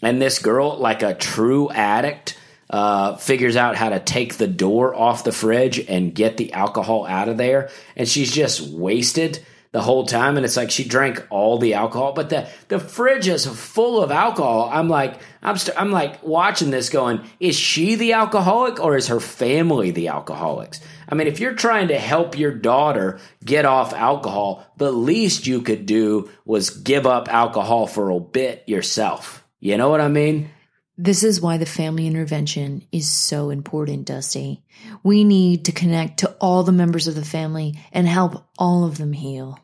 And 0.03 0.21
this 0.21 0.39
girl, 0.39 0.78
like 0.78 1.01
a 1.01 1.15
true 1.15 1.69
addict, 1.71 2.38
uh, 2.69 3.15
figures 3.15 3.55
out 3.55 3.76
how 3.76 3.89
to 3.89 3.99
take 3.99 4.36
the 4.36 4.47
door 4.47 4.93
off 4.93 5.24
the 5.24 5.32
fridge 5.32 5.80
and 5.80 6.13
get 6.13 6.38
the 6.38 6.53
alcohol 6.53 7.05
out 7.05 7.30
of 7.30 7.38
there. 7.38 7.69
And 7.95 8.07
she's 8.07 8.32
just 8.32 8.61
wasted 8.61 9.43
the 9.74 9.82
whole 9.82 10.05
time 10.05 10.38
and 10.38 10.45
it's 10.45 10.55
like 10.55 10.71
she 10.71 10.84
drank 10.86 11.26
all 11.30 11.57
the 11.57 11.74
alcohol 11.74 12.13
but 12.13 12.30
the 12.30 12.47
the 12.69 12.80
fridge 12.80 13.28
is 13.28 13.45
full 13.45 14.01
of 14.01 14.11
alcohol 14.11 14.69
i'm 14.71 14.88
like 14.88 15.19
i'm 15.41 15.57
st- 15.57 15.80
i'm 15.80 15.91
like 15.91 16.24
watching 16.24 16.69
this 16.69 16.89
going 16.89 17.19
is 17.39 17.55
she 17.55 17.95
the 17.95 18.13
alcoholic 18.13 18.80
or 18.80 18.95
is 18.95 19.07
her 19.07 19.19
family 19.19 19.91
the 19.91 20.07
alcoholics 20.07 20.80
i 21.09 21.15
mean 21.15 21.28
if 21.28 21.39
you're 21.39 21.55
trying 21.55 21.89
to 21.89 21.97
help 21.97 22.38
your 22.38 22.53
daughter 22.53 23.19
get 23.43 23.65
off 23.65 23.93
alcohol 23.93 24.65
the 24.78 24.91
least 24.91 25.47
you 25.47 25.61
could 25.61 25.86
do 25.86 26.30
was 26.45 26.69
give 26.69 27.05
up 27.05 27.28
alcohol 27.34 27.88
for 27.88 28.11
a 28.11 28.19
bit 28.19 28.63
yourself 28.67 29.43
you 29.59 29.76
know 29.76 29.89
what 29.89 30.01
i 30.01 30.07
mean 30.07 30.49
This 30.95 31.24
is 31.24 31.41
why 31.41 31.57
the 31.57 31.65
family 31.65 32.05
intervention 32.05 32.84
is 32.91 33.09
so 33.09 33.49
important, 33.49 34.05
Dusty. 34.05 34.61
We 35.01 35.24
need 35.24 35.65
to 35.65 35.71
connect 35.71 36.19
to 36.19 36.36
all 36.39 36.61
the 36.61 36.71
members 36.71 37.07
of 37.07 37.15
the 37.15 37.26
family 37.26 37.80
and 37.91 38.07
help 38.07 38.45
all 38.59 38.86
of 38.86 38.99
them 38.99 39.11
heal. 39.11 39.57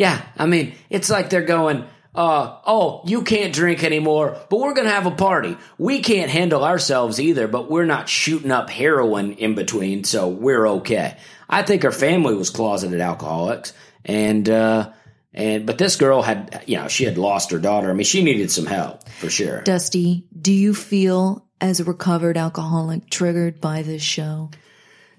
Yeah, 0.00 0.22
I 0.38 0.46
mean, 0.46 0.72
it's 0.88 1.10
like 1.10 1.28
they're 1.28 1.42
going, 1.42 1.84
uh, 2.14 2.56
oh, 2.64 3.02
you 3.04 3.20
can't 3.20 3.52
drink 3.52 3.84
anymore, 3.84 4.34
but 4.48 4.58
we're 4.58 4.72
going 4.72 4.86
to 4.86 4.94
have 4.94 5.04
a 5.04 5.10
party. 5.10 5.58
We 5.76 6.00
can't 6.00 6.30
handle 6.30 6.64
ourselves 6.64 7.20
either, 7.20 7.46
but 7.46 7.70
we're 7.70 7.84
not 7.84 8.08
shooting 8.08 8.50
up 8.50 8.70
heroin 8.70 9.34
in 9.34 9.54
between, 9.54 10.04
so 10.04 10.28
we're 10.28 10.66
okay. 10.66 11.18
I 11.50 11.60
think 11.64 11.82
her 11.82 11.92
family 11.92 12.34
was 12.34 12.48
closeted 12.48 13.02
alcoholics, 13.02 13.74
and, 14.06 14.48
uh, 14.48 14.90
and, 15.34 15.66
but 15.66 15.76
this 15.76 15.96
girl 15.96 16.22
had, 16.22 16.64
you 16.66 16.78
know, 16.78 16.88
she 16.88 17.04
had 17.04 17.18
lost 17.18 17.50
her 17.50 17.58
daughter. 17.58 17.90
I 17.90 17.92
mean, 17.92 18.04
she 18.06 18.24
needed 18.24 18.50
some 18.50 18.64
help 18.64 19.06
for 19.06 19.28
sure. 19.28 19.60
Dusty, 19.60 20.24
do 20.34 20.50
you 20.50 20.72
feel 20.72 21.46
as 21.60 21.78
a 21.78 21.84
recovered 21.84 22.38
alcoholic 22.38 23.10
triggered 23.10 23.60
by 23.60 23.82
this 23.82 24.00
show? 24.00 24.50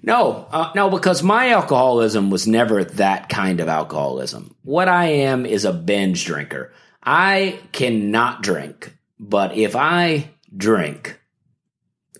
No, 0.02 0.48
uh, 0.50 0.72
no, 0.74 0.90
because 0.90 1.22
my 1.22 1.50
alcoholism 1.50 2.30
was 2.30 2.46
never 2.46 2.82
that 2.84 3.28
kind 3.28 3.60
of 3.60 3.68
alcoholism. 3.68 4.54
What 4.62 4.88
I 4.88 5.06
am 5.06 5.46
is 5.46 5.64
a 5.64 5.72
binge 5.72 6.24
drinker. 6.24 6.72
I 7.02 7.60
cannot 7.70 8.42
drink, 8.42 8.96
but 9.18 9.56
if 9.56 9.76
I 9.76 10.30
drink, 10.54 11.20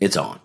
it's 0.00 0.16
on. 0.16 0.40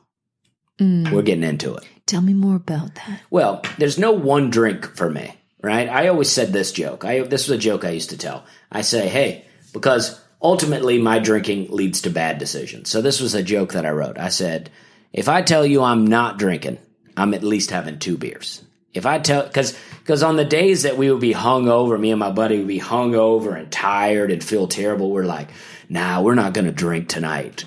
We're 0.79 1.23
getting 1.23 1.43
into 1.43 1.75
it. 1.75 1.87
Tell 2.05 2.21
me 2.21 2.33
more 2.33 2.55
about 2.55 2.95
that. 2.95 3.21
Well, 3.29 3.61
there's 3.77 3.97
no 3.97 4.11
one 4.11 4.49
drink 4.49 4.95
for 4.95 5.09
me, 5.09 5.35
right? 5.61 5.89
I 5.89 6.07
always 6.07 6.31
said 6.31 6.53
this 6.53 6.71
joke. 6.71 7.03
I 7.03 7.21
this 7.21 7.47
was 7.47 7.57
a 7.57 7.61
joke 7.61 7.83
I 7.83 7.89
used 7.89 8.11
to 8.11 8.17
tell. 8.17 8.45
I 8.71 8.81
say, 8.81 9.07
"Hey, 9.09 9.45
because 9.73 10.19
ultimately 10.41 10.99
my 10.99 11.19
drinking 11.19 11.67
leads 11.69 12.01
to 12.01 12.09
bad 12.09 12.37
decisions." 12.37 12.89
So 12.89 13.01
this 13.01 13.19
was 13.19 13.33
a 13.33 13.43
joke 13.43 13.73
that 13.73 13.85
I 13.85 13.89
wrote. 13.89 14.19
I 14.19 14.29
said, 14.29 14.69
"If 15.11 15.27
I 15.27 15.41
tell 15.41 15.65
you 15.65 15.81
I'm 15.81 16.05
not 16.05 16.37
drinking, 16.37 16.77
I'm 17.17 17.33
at 17.33 17.43
least 17.43 17.71
having 17.71 17.99
two 17.99 18.17
beers." 18.17 18.61
If 18.93 19.05
I 19.05 19.19
tell 19.19 19.49
cuz 19.49 19.77
cuz 20.05 20.23
on 20.23 20.37
the 20.37 20.45
days 20.45 20.83
that 20.83 20.97
we 20.97 21.11
would 21.11 21.19
be 21.19 21.33
hung 21.33 21.67
over, 21.67 21.97
me 21.97 22.11
and 22.11 22.19
my 22.19 22.31
buddy 22.31 22.59
would 22.59 22.67
be 22.67 22.77
hung 22.77 23.13
over 23.13 23.53
and 23.53 23.69
tired 23.69 24.31
and 24.31 24.41
feel 24.41 24.67
terrible, 24.67 25.11
we're 25.11 25.25
like, 25.25 25.49
"Nah, 25.89 26.21
we're 26.21 26.35
not 26.35 26.53
going 26.53 26.65
to 26.65 26.71
drink 26.71 27.09
tonight." 27.09 27.65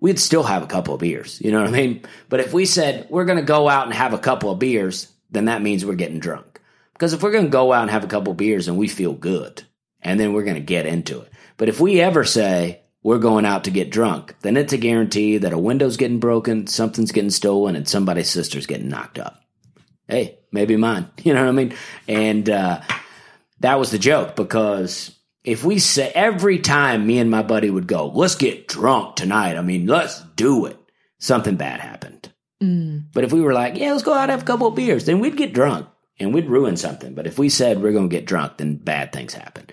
we'd 0.00 0.18
still 0.18 0.42
have 0.42 0.62
a 0.62 0.66
couple 0.66 0.94
of 0.94 1.00
beers. 1.00 1.40
You 1.42 1.50
know 1.50 1.60
what 1.60 1.68
I 1.68 1.72
mean? 1.72 2.02
But 2.28 2.40
if 2.40 2.52
we 2.52 2.66
said 2.66 3.06
we're 3.10 3.24
going 3.24 3.38
to 3.38 3.44
go 3.44 3.68
out 3.68 3.86
and 3.86 3.94
have 3.94 4.14
a 4.14 4.18
couple 4.18 4.50
of 4.50 4.58
beers, 4.58 5.08
then 5.30 5.46
that 5.46 5.62
means 5.62 5.84
we're 5.84 5.94
getting 5.94 6.20
drunk. 6.20 6.60
Because 6.92 7.12
if 7.12 7.22
we're 7.22 7.32
going 7.32 7.44
to 7.44 7.50
go 7.50 7.72
out 7.72 7.82
and 7.82 7.90
have 7.90 8.04
a 8.04 8.08
couple 8.08 8.32
of 8.32 8.36
beers 8.36 8.68
and 8.68 8.76
we 8.76 8.88
feel 8.88 9.12
good, 9.12 9.62
and 10.00 10.18
then 10.18 10.32
we're 10.32 10.44
going 10.44 10.56
to 10.56 10.60
get 10.60 10.86
into 10.86 11.20
it. 11.20 11.30
But 11.56 11.68
if 11.68 11.80
we 11.80 12.00
ever 12.00 12.24
say 12.24 12.80
we're 13.02 13.18
going 13.18 13.44
out 13.44 13.64
to 13.64 13.70
get 13.70 13.90
drunk, 13.90 14.34
then 14.40 14.56
it's 14.56 14.72
a 14.72 14.78
guarantee 14.78 15.38
that 15.38 15.52
a 15.52 15.58
window's 15.58 15.96
getting 15.96 16.18
broken, 16.18 16.66
something's 16.66 17.12
getting 17.12 17.30
stolen, 17.30 17.76
and 17.76 17.88
somebody's 17.88 18.30
sister's 18.30 18.66
getting 18.66 18.88
knocked 18.88 19.18
up. 19.18 19.40
Hey, 20.06 20.38
maybe 20.52 20.76
mine. 20.76 21.10
You 21.22 21.34
know 21.34 21.42
what 21.42 21.50
I 21.50 21.52
mean? 21.52 21.74
And 22.06 22.48
uh, 22.48 22.80
that 23.60 23.78
was 23.78 23.90
the 23.90 23.98
joke 23.98 24.36
because 24.36 25.14
if 25.44 25.64
we 25.64 25.78
say 25.78 26.10
every 26.14 26.58
time 26.58 27.06
me 27.06 27.18
and 27.18 27.30
my 27.30 27.42
buddy 27.42 27.70
would 27.70 27.86
go, 27.86 28.08
let's 28.08 28.34
get 28.34 28.68
drunk 28.68 29.16
tonight. 29.16 29.56
I 29.56 29.62
mean, 29.62 29.86
let's 29.86 30.20
do 30.36 30.66
it. 30.66 30.78
Something 31.18 31.56
bad 31.56 31.80
happened. 31.80 32.32
But 33.12 33.24
if 33.24 33.32
we 33.32 33.40
were 33.40 33.52
like, 33.52 33.76
yeah, 33.76 33.92
let's 33.92 34.02
go 34.02 34.12
out 34.12 34.22
and 34.22 34.30
have 34.32 34.42
a 34.42 34.46
couple 34.46 34.66
of 34.66 34.74
beers, 34.74 35.04
then 35.04 35.20
we'd 35.20 35.36
get 35.36 35.52
drunk 35.54 35.86
and 36.18 36.34
we'd 36.34 36.48
ruin 36.48 36.76
something. 36.76 37.14
But 37.14 37.26
if 37.26 37.38
we 37.38 37.48
said 37.48 37.80
we're 37.80 37.92
going 37.92 38.08
to 38.08 38.16
get 38.16 38.26
drunk, 38.26 38.58
then 38.58 38.76
bad 38.76 39.12
things 39.12 39.34
happen. 39.34 39.66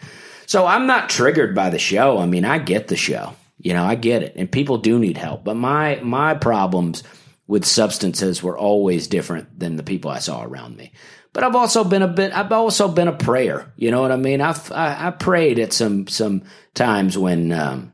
So 0.48 0.66
I'm 0.66 0.88
not 0.88 1.10
triggered 1.10 1.56
by 1.56 1.70
the 1.70 1.80
show. 1.80 2.18
I 2.18 2.26
mean, 2.26 2.46
I 2.46 2.60
get 2.60 2.88
the 2.88 2.96
show. 2.96 3.34
You 3.58 3.74
know, 3.74 3.84
I 3.84 3.96
get 3.96 4.24
it. 4.24 4.34
And 4.36 4.52
people 4.52 4.78
do 4.78 5.00
need 5.00 5.18
help. 5.18 5.44
But 5.44 5.56
my 5.56 6.00
my 6.02 6.34
problems 6.34 7.04
with 7.48 7.66
substances 7.66 8.42
were 8.42 8.58
always 8.58 9.08
different 9.08 9.60
than 9.60 9.76
the 9.76 9.84
people 9.84 10.12
I 10.12 10.20
saw 10.20 10.44
around 10.44 10.78
me. 10.78 10.92
But 11.34 11.44
I've 11.44 11.56
also 11.56 11.84
been 11.84 12.02
a 12.02 12.08
bit 12.08 12.34
I've 12.36 12.52
also 12.52 12.88
been 12.88 13.08
a 13.08 13.14
prayer. 13.16 13.72
You 13.76 13.92
know 13.92 14.02
what 14.02 14.12
I 14.12 14.18
mean? 14.18 14.42
I've 14.42 14.72
I, 14.72 15.08
I 15.08 15.12
prayed 15.12 15.60
at 15.60 15.74
some 15.74 16.08
some 16.08 16.44
times 16.74 17.18
when 17.18 17.52
um 17.52 17.94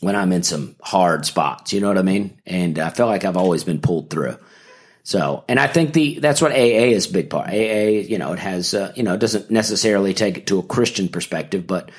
when 0.00 0.16
I'm 0.16 0.32
in 0.32 0.42
some 0.42 0.74
hard 0.82 1.24
spots, 1.24 1.72
you 1.72 1.80
know 1.80 1.86
what 1.86 1.98
I 1.98 2.02
mean? 2.02 2.40
And 2.44 2.78
I 2.80 2.90
feel 2.90 3.06
like 3.06 3.24
I've 3.24 3.36
always 3.36 3.62
been 3.62 3.80
pulled 3.80 4.10
through. 4.10 4.36
So, 5.04 5.44
and 5.48 5.58
I 5.58 5.66
think 5.66 5.92
the 5.92 6.20
that's 6.20 6.40
what 6.40 6.52
AA 6.52 6.92
is 6.94 7.10
a 7.10 7.12
big 7.12 7.28
part. 7.28 7.48
AA, 7.48 8.02
you 8.06 8.18
know, 8.18 8.32
it 8.32 8.38
has 8.38 8.72
uh, 8.74 8.92
you 8.94 9.02
know, 9.02 9.14
it 9.14 9.20
doesn't 9.20 9.50
necessarily 9.50 10.14
take 10.14 10.38
it 10.38 10.46
to 10.46 10.58
a 10.58 10.62
Christian 10.62 11.08
perspective, 11.08 11.66
but 11.66 11.90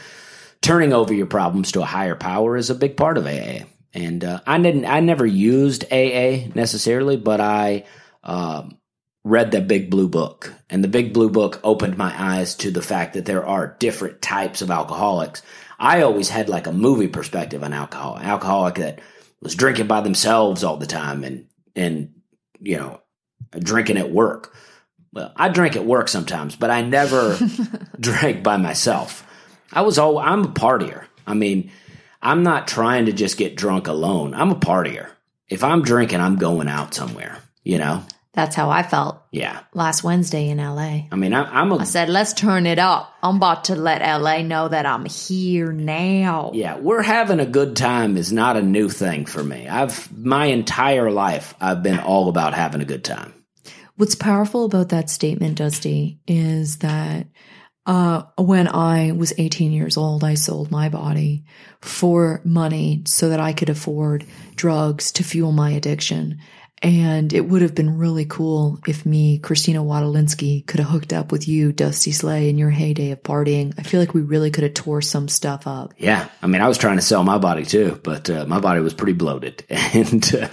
turning 0.61 0.93
over 0.93 1.13
your 1.13 1.27
problems 1.27 1.73
to 1.73 1.81
a 1.81 1.85
higher 1.85 2.15
power 2.15 2.55
is 2.55 2.69
a 2.69 2.75
big 2.75 2.97
part 2.97 3.17
of 3.17 3.27
AA. 3.27 3.65
And 3.93 4.23
uh, 4.23 4.39
I 4.47 4.57
didn't, 4.57 4.85
I 4.85 5.01
never 5.01 5.25
used 5.25 5.85
AA 5.91 6.47
necessarily, 6.55 7.17
but 7.17 7.39
I 7.39 7.85
um, 8.23 8.79
read 9.23 9.51
the 9.51 9.61
Big 9.61 9.91
Blue 9.91 10.07
Book, 10.07 10.51
and 10.69 10.83
the 10.83 10.87
Big 10.87 11.13
Blue 11.13 11.29
Book 11.29 11.59
opened 11.63 11.97
my 11.97 12.13
eyes 12.17 12.55
to 12.55 12.71
the 12.71 12.81
fact 12.81 13.13
that 13.13 13.25
there 13.25 13.45
are 13.45 13.75
different 13.79 14.21
types 14.21 14.61
of 14.61 14.71
alcoholics. 14.71 15.43
I 15.77 16.01
always 16.01 16.29
had 16.29 16.49
like 16.49 16.65
a 16.65 16.73
movie 16.73 17.07
perspective 17.07 17.63
on 17.63 17.73
alcohol, 17.73 18.17
alcoholic 18.17 18.75
that 18.75 18.99
was 19.41 19.55
drinking 19.55 19.87
by 19.87 20.01
themselves 20.01 20.63
all 20.63 20.77
the 20.77 20.87
time, 20.87 21.23
and 21.23 21.47
and 21.75 22.13
you 22.63 22.77
know, 22.77 23.01
drinking 23.59 23.97
at 23.97 24.11
work. 24.11 24.55
Well, 25.11 25.31
I 25.35 25.49
drink 25.49 25.75
at 25.75 25.85
work 25.85 26.07
sometimes, 26.07 26.55
but 26.55 26.71
I 26.71 26.81
never 26.81 27.37
drank 27.99 28.41
by 28.41 28.57
myself. 28.57 29.27
I 29.71 29.81
was 29.81 29.99
all 29.99 30.17
I'm 30.17 30.45
a 30.45 30.47
partier. 30.47 31.05
I 31.27 31.35
mean, 31.35 31.71
I'm 32.21 32.41
not 32.41 32.67
trying 32.67 33.05
to 33.05 33.11
just 33.11 33.37
get 33.37 33.55
drunk 33.55 33.87
alone. 33.87 34.33
I'm 34.33 34.51
a 34.51 34.55
partier. 34.55 35.09
If 35.49 35.63
I'm 35.63 35.83
drinking, 35.83 36.21
I'm 36.21 36.37
going 36.37 36.67
out 36.67 36.93
somewhere. 36.93 37.37
You 37.63 37.77
know? 37.77 38.03
That's 38.33 38.55
how 38.55 38.71
I 38.71 38.81
felt 38.81 39.21
Yeah. 39.31 39.59
last 39.73 40.03
Wednesday 40.03 40.49
in 40.49 40.57
LA. 40.57 41.05
I 41.11 41.15
mean, 41.15 41.33
I, 41.33 41.43
I'm 41.43 41.71
a 41.71 41.77
I 41.77 41.83
said, 41.83 42.09
let's 42.09 42.33
turn 42.33 42.65
it 42.65 42.79
up. 42.79 43.13
I'm 43.21 43.35
about 43.35 43.65
to 43.65 43.75
let 43.75 44.01
LA 44.01 44.41
know 44.41 44.67
that 44.67 44.87
I'm 44.87 45.05
here 45.05 45.71
now. 45.71 46.49
yeah. 46.55 46.77
We're 46.79 47.03
having 47.03 47.39
a 47.39 47.45
good 47.45 47.75
time 47.75 48.17
is 48.17 48.31
not 48.33 48.57
a 48.57 48.61
new 48.63 48.89
thing 48.89 49.25
for 49.27 49.43
me. 49.43 49.67
I've 49.67 50.11
my 50.17 50.45
entire 50.45 51.11
life 51.11 51.53
I've 51.61 51.83
been 51.83 51.99
all 51.99 52.27
about 52.27 52.53
having 52.55 52.81
a 52.81 52.85
good 52.85 53.03
time. 53.03 53.33
What's 53.97 54.15
powerful 54.15 54.65
about 54.65 54.89
that 54.89 55.11
statement, 55.11 55.59
Dusty, 55.59 56.19
is 56.25 56.77
that 56.79 57.27
uh, 57.85 58.23
when 58.39 58.67
I 58.67 59.11
was 59.11 59.33
18 59.37 59.71
years 59.71 59.97
old, 59.97 60.23
I 60.23 60.33
sold 60.33 60.71
my 60.71 60.89
body 60.89 61.43
for 61.81 62.41
money 62.43 63.03
so 63.05 63.29
that 63.29 63.39
I 63.39 63.53
could 63.53 63.69
afford 63.69 64.25
drugs 64.55 65.11
to 65.13 65.23
fuel 65.23 65.51
my 65.51 65.71
addiction. 65.71 66.39
And 66.83 67.31
it 67.31 67.47
would 67.47 67.61
have 67.61 67.73
been 67.73 67.97
really 67.97 68.25
cool 68.25 68.77
if 68.85 69.05
me, 69.05 69.39
Christina 69.39 69.79
Wadolinsky, 69.79 70.67
could 70.67 70.81
have 70.81 70.89
hooked 70.89 71.13
up 71.13 71.31
with 71.31 71.47
you, 71.47 71.71
Dusty 71.71 72.11
Slay, 72.11 72.49
in 72.49 72.57
your 72.57 72.71
heyday 72.71 73.11
of 73.11 73.23
partying. 73.23 73.73
I 73.79 73.83
feel 73.83 74.01
like 74.01 74.13
we 74.13 74.19
really 74.21 74.51
could 74.51 74.65
have 74.65 74.73
tore 74.73 75.01
some 75.01 75.29
stuff 75.29 75.65
up. 75.65 75.93
Yeah, 75.97 76.27
I 76.41 76.47
mean, 76.47 76.61
I 76.61 76.67
was 76.67 76.77
trying 76.77 76.97
to 76.97 77.01
sell 77.01 77.23
my 77.23 77.37
body 77.37 77.63
too, 77.63 78.01
but 78.03 78.29
uh, 78.29 78.45
my 78.47 78.59
body 78.59 78.81
was 78.81 78.93
pretty 78.93 79.13
bloated, 79.13 79.63
and 79.69 80.35
uh, 80.35 80.49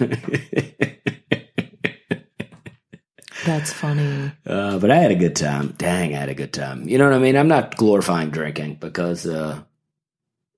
That's 3.45 3.73
funny. 3.73 4.31
uh, 4.45 4.79
but 4.79 4.89
I 4.89 4.95
had 4.97 5.11
a 5.11 5.15
good 5.15 5.35
time. 5.35 5.73
Dang, 5.77 6.15
I 6.15 6.19
had 6.19 6.29
a 6.29 6.35
good 6.35 6.53
time. 6.53 6.87
You 6.87 6.97
know 6.97 7.09
what 7.09 7.15
I 7.15 7.19
mean? 7.19 7.35
I'm 7.35 7.49
not 7.49 7.75
glorifying 7.75 8.29
drinking 8.29 8.75
because 8.75 9.25
uh, 9.25 9.59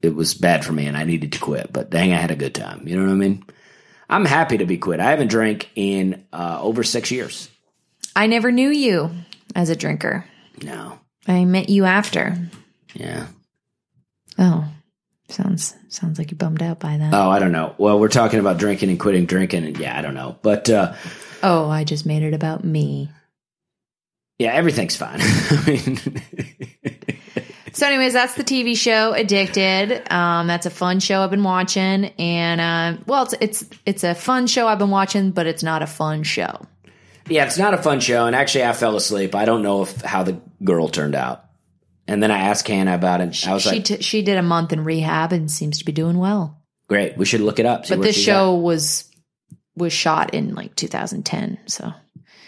it 0.03 0.13
was 0.13 0.35
bad 0.35 0.63
for 0.65 0.73
me 0.73 0.85
and 0.85 0.97
I 0.97 1.05
needed 1.05 1.31
to 1.31 1.39
quit. 1.39 1.73
But 1.73 1.89
dang, 1.89 2.13
I 2.13 2.17
had 2.17 2.31
a 2.31 2.35
good 2.35 2.53
time. 2.53 2.87
You 2.87 2.97
know 2.97 3.05
what 3.05 3.13
I 3.13 3.15
mean? 3.15 3.45
I'm 4.13 4.25
happy 4.25 4.59
to 4.59 4.65
be 4.65 4.77
quit. 4.77 4.99
I 4.99 5.09
haven't 5.09 5.29
drank 5.29 5.69
in 5.75 6.23
uh, 6.31 6.59
over 6.61 6.83
six 6.83 7.09
years. 7.09 7.49
I 8.15 8.27
never 8.27 8.51
knew 8.51 8.69
you 8.69 9.09
as 9.55 9.69
a 9.69 9.75
drinker. 9.75 10.25
No, 10.61 10.99
I 11.27 11.45
met 11.45 11.69
you 11.69 11.85
after. 11.85 12.37
yeah. 12.93 13.27
Oh, 14.37 14.65
sounds 15.29 15.73
sounds 15.89 16.19
like 16.19 16.29
you're 16.29 16.37
bummed 16.37 16.61
out 16.61 16.79
by 16.79 16.97
that. 16.97 17.13
Oh, 17.13 17.29
I 17.29 17.39
don't 17.39 17.51
know. 17.51 17.73
Well, 17.79 17.99
we're 17.99 18.07
talking 18.07 18.39
about 18.39 18.57
drinking 18.59 18.89
and 18.91 18.99
quitting 18.99 19.25
drinking, 19.25 19.65
and 19.65 19.77
yeah, 19.77 19.97
I 19.97 20.01
don't 20.03 20.13
know. 20.13 20.37
But 20.43 20.69
uh, 20.69 20.93
oh, 21.41 21.69
I 21.69 21.83
just 21.83 22.05
made 22.05 22.21
it 22.21 22.35
about 22.35 22.63
me. 22.63 23.09
yeah, 24.37 24.51
everything's 24.53 24.95
fine. 24.95 25.19
I 25.21 25.63
mean, 25.65 26.21
So, 27.73 27.87
anyways, 27.87 28.13
that's 28.13 28.35
the 28.35 28.43
TV 28.43 28.77
show 28.77 29.13
Addicted. 29.13 30.11
Um, 30.11 30.45
that's 30.45 30.67
a 30.67 30.69
fun 30.69 30.99
show 30.99 31.21
I've 31.21 31.31
been 31.31 31.43
watching, 31.43 32.05
and 32.19 32.61
uh, 32.61 33.03
well, 33.07 33.23
it's 33.23 33.33
it's 33.41 33.69
it's 33.85 34.03
a 34.03 34.13
fun 34.13 34.45
show 34.47 34.67
I've 34.67 34.79
been 34.79 34.91
watching, 34.91 35.31
but 35.31 35.47
it's 35.47 35.63
not 35.63 35.81
a 35.81 35.87
fun 35.87 36.21
show. 36.23 36.67
Yeah, 37.27 37.45
it's 37.45 37.57
not 37.57 37.73
a 37.73 37.77
fun 37.77 37.99
show, 37.99 38.27
and 38.27 38.35
actually, 38.35 38.65
I 38.65 38.73
fell 38.73 38.95
asleep. 38.95 39.33
I 39.33 39.45
don't 39.45 39.63
know 39.63 39.81
if 39.81 40.01
how 40.01 40.23
the 40.23 40.39
girl 40.63 40.87
turned 40.87 41.15
out. 41.15 41.45
And 42.07 42.21
then 42.21 42.31
I 42.31 42.39
asked 42.39 42.67
Hannah 42.67 42.95
about 42.95 43.21
it. 43.21 43.47
I 43.47 43.53
was 43.53 43.63
she 43.63 43.69
like, 43.69 43.85
t- 43.85 44.01
she 44.01 44.23
did 44.23 44.37
a 44.37 44.43
month 44.43 44.73
in 44.73 44.83
rehab 44.83 45.31
and 45.31 45.49
seems 45.49 45.79
to 45.79 45.85
be 45.85 45.93
doing 45.93 46.17
well. 46.17 46.61
"Great, 46.87 47.17
we 47.17 47.25
should 47.25 47.41
look 47.41 47.59
it 47.59 47.65
up." 47.65 47.87
But 47.87 48.01
this 48.01 48.21
show 48.21 48.55
was 48.55 49.09
was 49.75 49.93
shot 49.93 50.33
in 50.33 50.53
like 50.53 50.75
2010, 50.75 51.59
so 51.65 51.93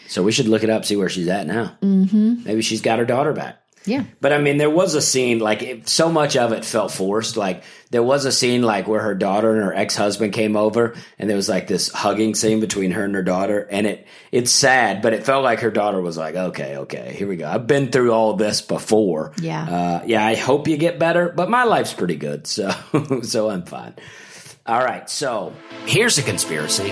so 0.08 0.24
we 0.24 0.32
should 0.32 0.48
look 0.48 0.64
it 0.64 0.70
up, 0.70 0.86
see 0.86 0.96
where 0.96 1.10
she's 1.10 1.28
at 1.30 1.48
now. 1.48 1.78
Mm-hmm. 1.82 2.44
Maybe 2.44 2.62
she's 2.62 2.82
got 2.82 3.00
her 3.00 3.06
daughter 3.06 3.34
back. 3.34 3.58
Yeah. 3.86 4.04
But 4.22 4.34
I 4.34 4.38
mean, 4.40 4.58
there 4.58 4.70
was 4.70 4.96
a 4.96 5.02
scene 5.02 5.40
like 5.40 5.62
it, 5.62 5.88
so 5.88 6.12
much 6.12 6.36
of 6.36 6.52
it 6.52 6.66
felt 6.66 6.92
forced. 6.92 7.38
Like 7.38 7.64
there 7.92 8.04
was 8.04 8.26
a 8.26 8.32
scene 8.32 8.62
like 8.62 8.88
where 8.88 9.02
her 9.02 9.16
daughter 9.16 9.54
and 9.54 9.64
her 9.64 9.74
ex 9.74 9.96
husband 9.96 10.34
came 10.34 10.56
over, 10.56 10.96
and 11.20 11.30
there 11.30 11.38
was 11.38 11.50
like 11.50 11.68
this 11.68 11.90
hugging 11.90 12.36
scene 12.36 12.60
between 12.60 12.92
her 12.92 13.04
and 13.04 13.16
her 13.16 13.24
daughter, 13.24 13.68
and 13.70 13.88
it 13.88 14.08
it's 14.32 14.52
sad, 14.52 15.02
but 15.02 15.14
it 15.14 15.26
felt 15.26 15.44
like 15.44 15.60
her 15.62 15.72
daughter 15.72 16.02
was 16.02 16.18
like, 16.18 16.36
"Okay, 16.36 16.78
okay, 16.78 17.14
here 17.16 17.28
we 17.28 17.36
go. 17.38 17.48
I've 17.48 17.68
been 17.68 17.92
through 17.92 18.12
all 18.12 18.34
this 18.36 18.62
before. 18.62 19.34
Yeah. 19.40 19.64
uh, 19.64 20.04
yeah. 20.06 20.26
I 20.26 20.36
hope 20.36 20.68
you 20.68 20.78
get 20.78 21.00
better, 21.00 21.30
but 21.30 21.50
my 21.50 21.64
life's 21.64 21.94
pretty 21.94 22.16
good, 22.16 22.48
so 22.48 22.70
so 23.24 23.50
I'm 23.50 23.64
fine." 23.64 23.96
All 24.68 24.84
right, 24.84 25.08
so 25.08 25.54
here's 25.86 26.18
a 26.18 26.24
conspiracy. 26.24 26.92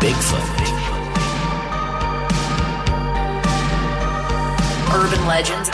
Bigfoot. 0.00 0.53
Urban 4.94 5.26
legends. 5.26 5.70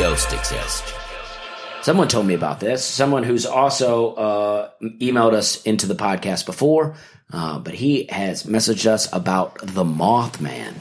ghost 0.00 0.32
exist. 0.32 0.94
Someone 1.82 2.08
told 2.08 2.26
me 2.26 2.32
about 2.32 2.58
this. 2.58 2.82
Someone 2.82 3.22
who's 3.22 3.44
also 3.44 4.14
uh, 4.14 4.70
emailed 4.80 5.34
us 5.34 5.62
into 5.64 5.86
the 5.86 5.94
podcast 5.94 6.46
before, 6.46 6.94
uh, 7.34 7.58
but 7.58 7.74
he 7.74 8.06
has 8.08 8.44
messaged 8.44 8.86
us 8.86 9.12
about 9.12 9.58
the 9.58 9.84
Mothman. 9.84 10.72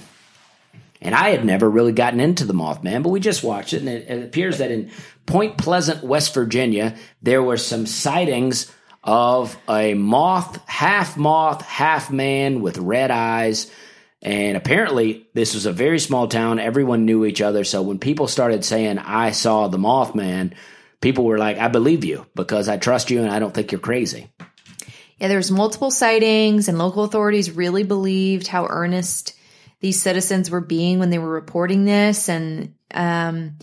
And 1.02 1.14
I 1.14 1.32
had 1.32 1.44
never 1.44 1.70
really 1.70 1.92
gotten 1.92 2.22
into 2.22 2.46
the 2.46 2.54
Mothman, 2.54 3.04
but 3.04 3.10
we 3.10 3.20
just 3.20 3.44
watched 3.44 3.74
it, 3.74 3.82
and 3.82 3.90
it, 3.90 4.10
it 4.10 4.24
appears 4.24 4.60
that 4.60 4.72
in 4.72 4.90
Point 5.26 5.58
Pleasant, 5.58 6.02
West 6.02 6.34
Virginia, 6.34 6.96
there 7.22 7.44
were 7.44 7.58
some 7.58 7.88
sightings 7.88 8.72
of 9.04 9.58
a 9.68 9.96
moth, 9.96 10.66
half 10.66 11.18
moth, 11.18 11.62
half 11.62 12.10
man 12.10 12.62
with 12.62 12.78
red 12.78 13.12
eyes. 13.12 13.70
And 14.22 14.58
apparently, 14.58 15.28
this 15.34 15.54
was 15.54 15.66
a 15.66 15.72
very 15.72 16.00
small 16.00 16.28
town. 16.28 16.60
Everyone 16.60 17.06
knew 17.06 17.26
each 17.26 17.42
other. 17.42 17.64
So 17.64 17.82
when 17.82 18.00
people 18.00 18.28
started 18.28 18.66
saying, 18.66 19.00
I 19.00 19.32
saw 19.32 19.68
the 19.68 19.78
Mothman, 19.78 20.54
people 21.00 21.24
were 21.24 21.38
like, 21.38 21.58
I 21.58 21.70
believe 21.70 22.04
you 22.04 22.26
because 22.36 22.68
I 22.68 22.78
trust 22.78 23.12
you 23.12 23.22
and 23.22 23.32
I 23.32 23.40
don't 23.40 23.54
think 23.54 23.72
you're 23.72 23.80
crazy. 23.80 24.30
Yeah, 25.20 25.28
there 25.28 25.38
was 25.38 25.52
multiple 25.52 25.92
sightings, 25.92 26.70
and 26.70 26.78
local 26.78 27.04
authorities 27.04 27.52
really 27.52 27.84
believed 27.84 28.48
how 28.48 28.68
earnest 28.70 29.36
these 29.82 30.02
citizens 30.02 30.50
were 30.50 30.62
being 30.62 31.00
when 31.00 31.10
they 31.10 31.20
were 31.20 31.30
reporting 31.30 31.84
this, 31.84 32.30
and 32.30 32.74
um, 32.92 33.58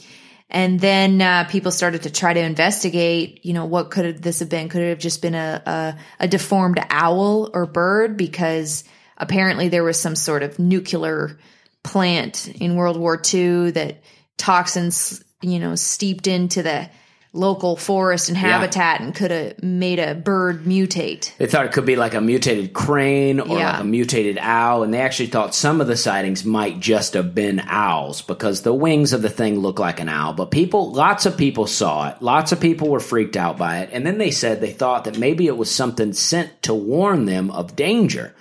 and 0.51 0.79
then 0.79 1.23
uh, 1.23 1.45
people 1.45 1.73
started 1.73 2.03
to 2.03 2.11
try 2.11 2.35
to 2.35 2.41
investigate. 2.41 3.45
You 3.45 3.55
know, 3.55 3.65
what 3.65 3.91
could 3.91 4.23
this 4.23 4.41
have 4.41 4.51
been? 4.51 4.69
Could 4.69 4.83
it 4.83 4.91
have 4.91 4.99
just 4.99 5.23
been 5.23 5.35
a, 5.35 5.63
a 5.65 6.25
a 6.25 6.29
deformed 6.29 6.79
owl 6.91 7.51
or 7.55 7.65
bird? 7.65 8.19
Because 8.19 8.85
apparently 9.19 9.69
there 9.69 9.85
was 9.85 9.99
some 9.99 10.17
sort 10.17 10.43
of 10.43 10.59
nuclear 10.59 11.39
plant 11.83 12.49
in 12.61 12.77
World 12.77 12.97
War 12.97 13.21
II 13.33 13.71
that 13.73 14.03
toxins, 14.37 15.23
you 15.41 15.59
know, 15.59 15.75
steeped 15.75 16.27
into 16.27 16.63
the 16.63 16.89
local 17.33 17.77
forest 17.77 18.31
and 18.31 18.39
habitat 18.39 19.01
and 19.03 19.15
could 19.15 19.31
have 19.31 19.63
made 19.63 19.99
a 19.99 20.15
bird 20.15 20.65
mutate. 20.65 21.37
They 21.37 21.45
thought 21.47 21.67
it 21.67 21.73
could 21.73 21.85
be 21.85 21.95
like 21.95 22.15
a 22.15 22.21
mutated 22.21 22.73
crane 22.73 23.41
or 23.41 23.59
Yeah. 23.59 23.73
like 23.73 23.81
a 23.83 23.85
mutated 23.85 24.39
owl, 24.41 24.83
and 24.83 24.93
they 24.95 25.01
actually 25.03 25.27
thought 25.27 25.55
some 25.55 25.83
of 25.83 25.87
the 25.87 25.99
sightings 25.99 26.47
might 26.47 26.81
just 26.81 27.13
have 27.13 27.35
been 27.35 27.61
owls 27.69 28.23
because 28.23 28.63
the 28.63 28.73
wings 28.73 29.13
of 29.13 29.21
the 29.21 29.29
thing 29.29 29.59
look 29.59 29.79
like 29.79 30.01
an 30.01 30.09
owl. 30.09 30.33
But 30.33 30.51
people, 30.51 30.93
lots 30.93 31.27
of 31.27 31.37
people 31.37 31.67
saw 31.67 32.09
it. 32.09 32.17
Lots 32.23 32.53
of 32.53 32.61
people 32.61 32.89
were 32.89 33.01
freaked 33.01 33.37
out 33.37 33.59
by 33.59 33.81
it. 33.81 33.91
And 33.93 34.07
then 34.07 34.17
they 34.17 34.31
said 34.31 34.61
they 34.63 34.73
thought 34.73 35.05
that 35.05 35.19
maybe 35.19 35.47
it 35.47 35.59
was 35.59 35.71
something 35.71 36.15
sent 36.15 36.63
to 36.63 36.73
warn 36.75 37.27
them 37.27 37.51
of 37.51 37.77
danger. 37.77 38.35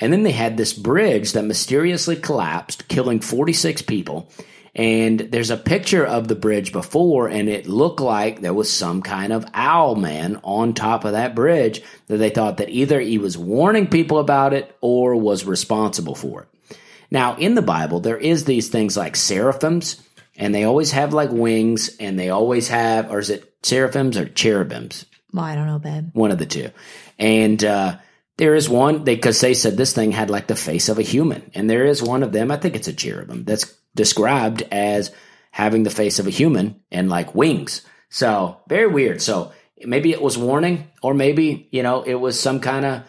And 0.00 0.12
then 0.12 0.22
they 0.22 0.32
had 0.32 0.56
this 0.56 0.72
bridge 0.72 1.32
that 1.32 1.44
mysteriously 1.44 2.16
collapsed, 2.16 2.88
killing 2.88 3.20
46 3.20 3.82
people. 3.82 4.30
And 4.74 5.18
there's 5.20 5.50
a 5.50 5.56
picture 5.56 6.06
of 6.06 6.28
the 6.28 6.36
bridge 6.36 6.72
before, 6.72 7.28
and 7.28 7.48
it 7.48 7.66
looked 7.66 8.00
like 8.00 8.40
there 8.40 8.54
was 8.54 8.72
some 8.72 9.02
kind 9.02 9.32
of 9.32 9.44
owl 9.52 9.96
man 9.96 10.40
on 10.44 10.74
top 10.74 11.04
of 11.04 11.12
that 11.12 11.34
bridge 11.34 11.82
that 12.06 12.18
they 12.18 12.30
thought 12.30 12.58
that 12.58 12.70
either 12.70 13.00
he 13.00 13.18
was 13.18 13.36
warning 13.36 13.88
people 13.88 14.18
about 14.18 14.52
it 14.54 14.74
or 14.80 15.16
was 15.16 15.44
responsible 15.44 16.14
for 16.14 16.42
it. 16.42 16.76
Now, 17.10 17.36
in 17.36 17.56
the 17.56 17.62
Bible, 17.62 17.98
there 17.98 18.16
is 18.16 18.44
these 18.44 18.68
things 18.68 18.96
like 18.96 19.16
seraphims, 19.16 20.00
and 20.36 20.54
they 20.54 20.62
always 20.62 20.92
have 20.92 21.12
like 21.12 21.30
wings, 21.32 21.96
and 21.98 22.16
they 22.16 22.30
always 22.30 22.68
have, 22.68 23.10
or 23.10 23.18
is 23.18 23.30
it 23.30 23.52
seraphims 23.64 24.16
or 24.16 24.26
cherubims? 24.28 25.04
Well, 25.32 25.44
I 25.44 25.56
don't 25.56 25.66
know, 25.66 25.80
babe. 25.80 26.10
one 26.12 26.30
of 26.30 26.38
the 26.38 26.46
two. 26.46 26.70
And 27.18 27.62
uh, 27.64 27.98
there 28.40 28.54
is 28.54 28.70
one 28.70 29.04
they 29.04 29.16
because 29.16 29.38
they 29.42 29.52
said 29.52 29.76
this 29.76 29.92
thing 29.92 30.12
had 30.12 30.30
like 30.30 30.46
the 30.46 30.56
face 30.56 30.88
of 30.88 30.98
a 30.98 31.02
human, 31.02 31.50
and 31.54 31.68
there 31.68 31.84
is 31.84 32.02
one 32.02 32.22
of 32.22 32.32
them. 32.32 32.50
I 32.50 32.56
think 32.56 32.74
it's 32.74 32.88
a 32.88 32.92
cherubim 32.94 33.44
that's 33.44 33.70
described 33.94 34.62
as 34.72 35.12
having 35.50 35.82
the 35.82 35.90
face 35.90 36.18
of 36.18 36.26
a 36.26 36.30
human 36.30 36.80
and 36.90 37.10
like 37.10 37.34
wings. 37.34 37.82
So 38.08 38.58
very 38.66 38.86
weird. 38.86 39.20
So 39.20 39.52
maybe 39.84 40.12
it 40.12 40.22
was 40.22 40.38
warning, 40.38 40.90
or 41.02 41.12
maybe 41.12 41.68
you 41.70 41.82
know 41.82 42.00
it 42.00 42.14
was 42.14 42.40
some 42.40 42.60
kind 42.60 42.86
of 42.86 43.02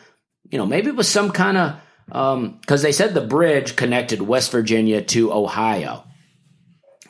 you 0.49 0.57
know 0.57 0.65
maybe 0.65 0.89
it 0.89 0.97
was 0.97 1.07
some 1.07 1.31
kind 1.31 1.57
of 1.57 1.75
um, 2.11 2.57
because 2.59 2.81
they 2.81 2.91
said 2.91 3.13
the 3.13 3.21
bridge 3.21 3.77
connected 3.77 4.21
West 4.21 4.51
Virginia 4.51 5.01
to 5.01 5.31
Ohio. 5.31 6.03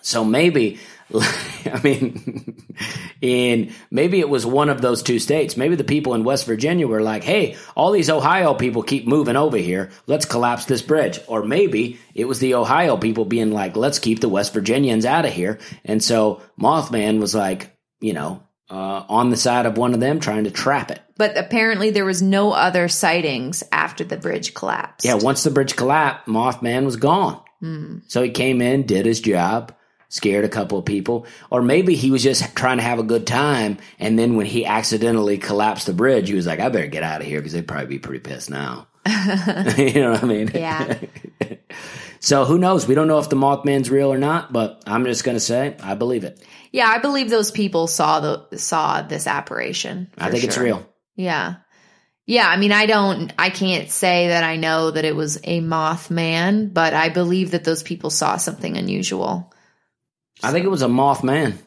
So 0.02 0.24
maybe, 0.24 0.80
I 1.66 1.80
mean, 1.84 2.66
in 3.22 3.74
maybe 3.90 4.20
it 4.20 4.30
was 4.30 4.46
one 4.46 4.70
of 4.70 4.82
those 4.82 5.04
two 5.04 5.20
states. 5.20 5.58
Maybe 5.58 5.76
the 5.76 5.84
people 5.84 6.14
in 6.14 6.24
West 6.24 6.46
Virginia 6.46 6.88
were 6.88 7.02
like, 7.02 7.24
"Hey, 7.24 7.58
all 7.76 7.92
these 7.92 8.10
Ohio 8.10 8.54
people 8.54 8.84
keep 8.84 9.08
moving 9.08 9.36
over 9.36 9.58
here. 9.58 9.92
Let's 10.08 10.26
collapse 10.26 10.66
this 10.66 10.82
bridge." 10.82 11.20
Or 11.28 11.44
maybe 11.44 12.00
it 12.14 12.26
was 12.26 12.40
the 12.40 12.56
Ohio 12.56 12.98
people 12.98 13.26
being 13.26 13.52
like, 13.52 13.76
"Let's 13.76 14.00
keep 14.00 14.20
the 14.20 14.30
West 14.30 14.54
Virginians 14.54 15.06
out 15.06 15.26
of 15.26 15.34
here." 15.34 15.60
And 15.86 16.04
so 16.04 16.42
Mothman 16.60 17.20
was 17.20 17.36
like, 17.36 17.76
you 18.00 18.14
know, 18.14 18.44
uh, 18.70 19.04
on 19.10 19.30
the 19.30 19.38
side 19.38 19.66
of 19.66 19.78
one 19.78 19.94
of 19.94 20.00
them 20.00 20.20
trying 20.20 20.46
to 20.46 20.52
trap 20.52 20.92
it. 20.92 21.02
But 21.18 21.38
apparently 21.38 21.92
there 21.92 22.06
was 22.06 22.22
no 22.22 22.54
other 22.54 22.88
sightings 22.88 23.64
after 23.72 24.04
the 24.04 24.18
bridge 24.18 24.54
collapsed. 24.54 25.06
Yeah, 25.06 25.16
once 25.16 25.44
the 25.44 25.52
bridge 25.52 25.76
collapsed, 25.76 26.28
Mothman 26.28 26.86
was 26.86 26.96
gone. 26.96 27.42
So 28.08 28.24
he 28.24 28.32
came 28.32 28.62
in, 28.62 28.88
did 28.88 29.06
his 29.06 29.22
job, 29.22 29.76
scared 30.12 30.46
a 30.46 30.50
couple 30.50 30.78
of 30.78 30.86
people, 30.86 31.26
or 31.50 31.64
maybe 31.64 31.96
he 31.96 32.12
was 32.12 32.22
just 32.22 32.56
trying 32.56 32.78
to 32.78 32.84
have 32.84 33.00
a 33.00 33.04
good 33.04 33.26
time. 33.26 33.80
And 33.98 34.20
then 34.20 34.36
when 34.36 34.46
he 34.46 34.68
accidentally 34.68 35.40
collapsed 35.40 35.88
the 35.88 35.94
bridge, 35.94 36.30
he 36.30 36.36
was 36.36 36.46
like, 36.46 36.60
"I 36.60 36.70
better 36.70 36.86
get 36.86 37.02
out 37.02 37.22
of 37.22 37.28
here 37.28 37.40
because 37.40 37.54
they'd 37.54 37.68
probably 37.68 37.88
be 37.88 38.00
pretty 38.00 38.20
pissed 38.20 38.52
now." 38.52 38.88
you 39.78 39.94
know 39.94 40.12
what 40.12 40.24
I 40.24 40.28
mean? 40.28 40.52
Yeah. 40.54 41.00
So 42.24 42.46
who 42.46 42.60
knows? 42.60 42.88
We 42.88 42.94
don't 42.94 43.08
know 43.08 43.18
if 43.18 43.30
the 43.30 43.36
Mothman's 43.36 43.90
real 43.90 44.14
or 44.14 44.18
not, 44.20 44.54
but 44.54 44.84
I'm 44.86 45.06
just 45.06 45.24
gonna 45.24 45.40
say 45.40 45.76
I 45.82 45.96
believe 45.96 46.24
it. 46.24 46.40
Yeah, 46.72 46.88
I 46.88 47.00
believe 47.00 47.32
those 47.32 47.50
people 47.50 47.88
saw 47.88 48.20
the 48.20 48.58
saw 48.60 49.02
this 49.02 49.26
apparition. 49.26 50.08
I 50.20 50.30
think 50.30 50.44
it's 50.44 50.58
real. 50.58 50.88
Yeah. 51.16 51.56
Yeah, 52.28 52.48
I 52.48 52.58
mean 52.58 52.72
I 52.72 52.86
don't 52.86 53.34
I 53.40 53.50
can't 53.50 53.90
say 53.90 54.28
that 54.28 54.44
I 54.44 54.56
know 54.58 54.92
that 54.92 55.04
it 55.04 55.16
was 55.16 55.38
a 55.44 55.62
Mothman, 55.62 56.72
but 56.72 56.94
I 56.94 57.10
believe 57.10 57.52
that 57.52 57.64
those 57.64 57.82
people 57.82 58.12
saw 58.12 58.38
something 58.38 58.78
unusual. 58.78 59.52
I 60.44 60.52
think 60.52 60.66
it 60.66 60.70
was 60.70 60.82
a 60.82 60.88
Mothman, 60.88 61.58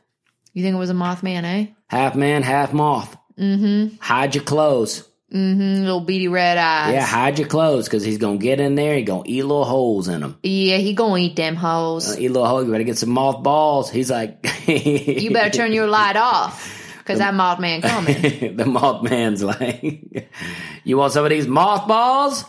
You 0.52 0.62
think 0.62 0.74
it 0.74 0.78
was 0.78 0.90
a 0.90 0.94
Mothman, 0.94 1.44
eh? 1.44 1.66
half 1.88 2.14
man, 2.16 2.42
half 2.42 2.72
moth. 2.72 3.16
Mm-hmm. 3.38 3.96
Hide 4.00 4.34
your 4.34 4.44
clothes. 4.44 5.08
Mm, 5.32 5.54
hmm. 5.56 5.82
little 5.82 6.00
beady 6.00 6.28
red 6.28 6.58
eyes. 6.58 6.92
Yeah, 6.92 7.04
hide 7.04 7.40
your 7.40 7.48
clothes 7.48 7.86
because 7.86 8.04
he's 8.04 8.18
gonna 8.18 8.36
get 8.36 8.60
in 8.60 8.76
there. 8.76 8.96
He's 8.96 9.06
gonna 9.06 9.24
eat 9.26 9.42
little 9.42 9.64
holes 9.64 10.06
in 10.06 10.20
them. 10.20 10.38
Yeah, 10.44 10.76
he 10.76 10.92
gonna 10.94 11.16
eat 11.18 11.34
them 11.34 11.56
hoes. 11.56 12.16
Eat 12.16 12.28
little 12.28 12.46
holes. 12.46 12.66
You 12.66 12.70
better 12.70 12.84
get 12.84 12.98
some 12.98 13.10
moth 13.10 13.42
balls. 13.42 13.90
He's 13.90 14.10
like, 14.10 14.38
You 14.68 15.32
better 15.32 15.50
turn 15.50 15.72
your 15.72 15.88
light 15.88 16.16
off. 16.16 16.82
Cause 17.04 17.18
that 17.18 17.34
Mothman 17.34 17.82
coming. 17.82 18.22
the 18.56 18.64
Mothman's 18.64 19.42
like, 19.42 20.28
you 20.84 20.96
want 20.96 21.12
some 21.12 21.24
of 21.24 21.30
these 21.30 21.46
mothballs? 21.46 22.44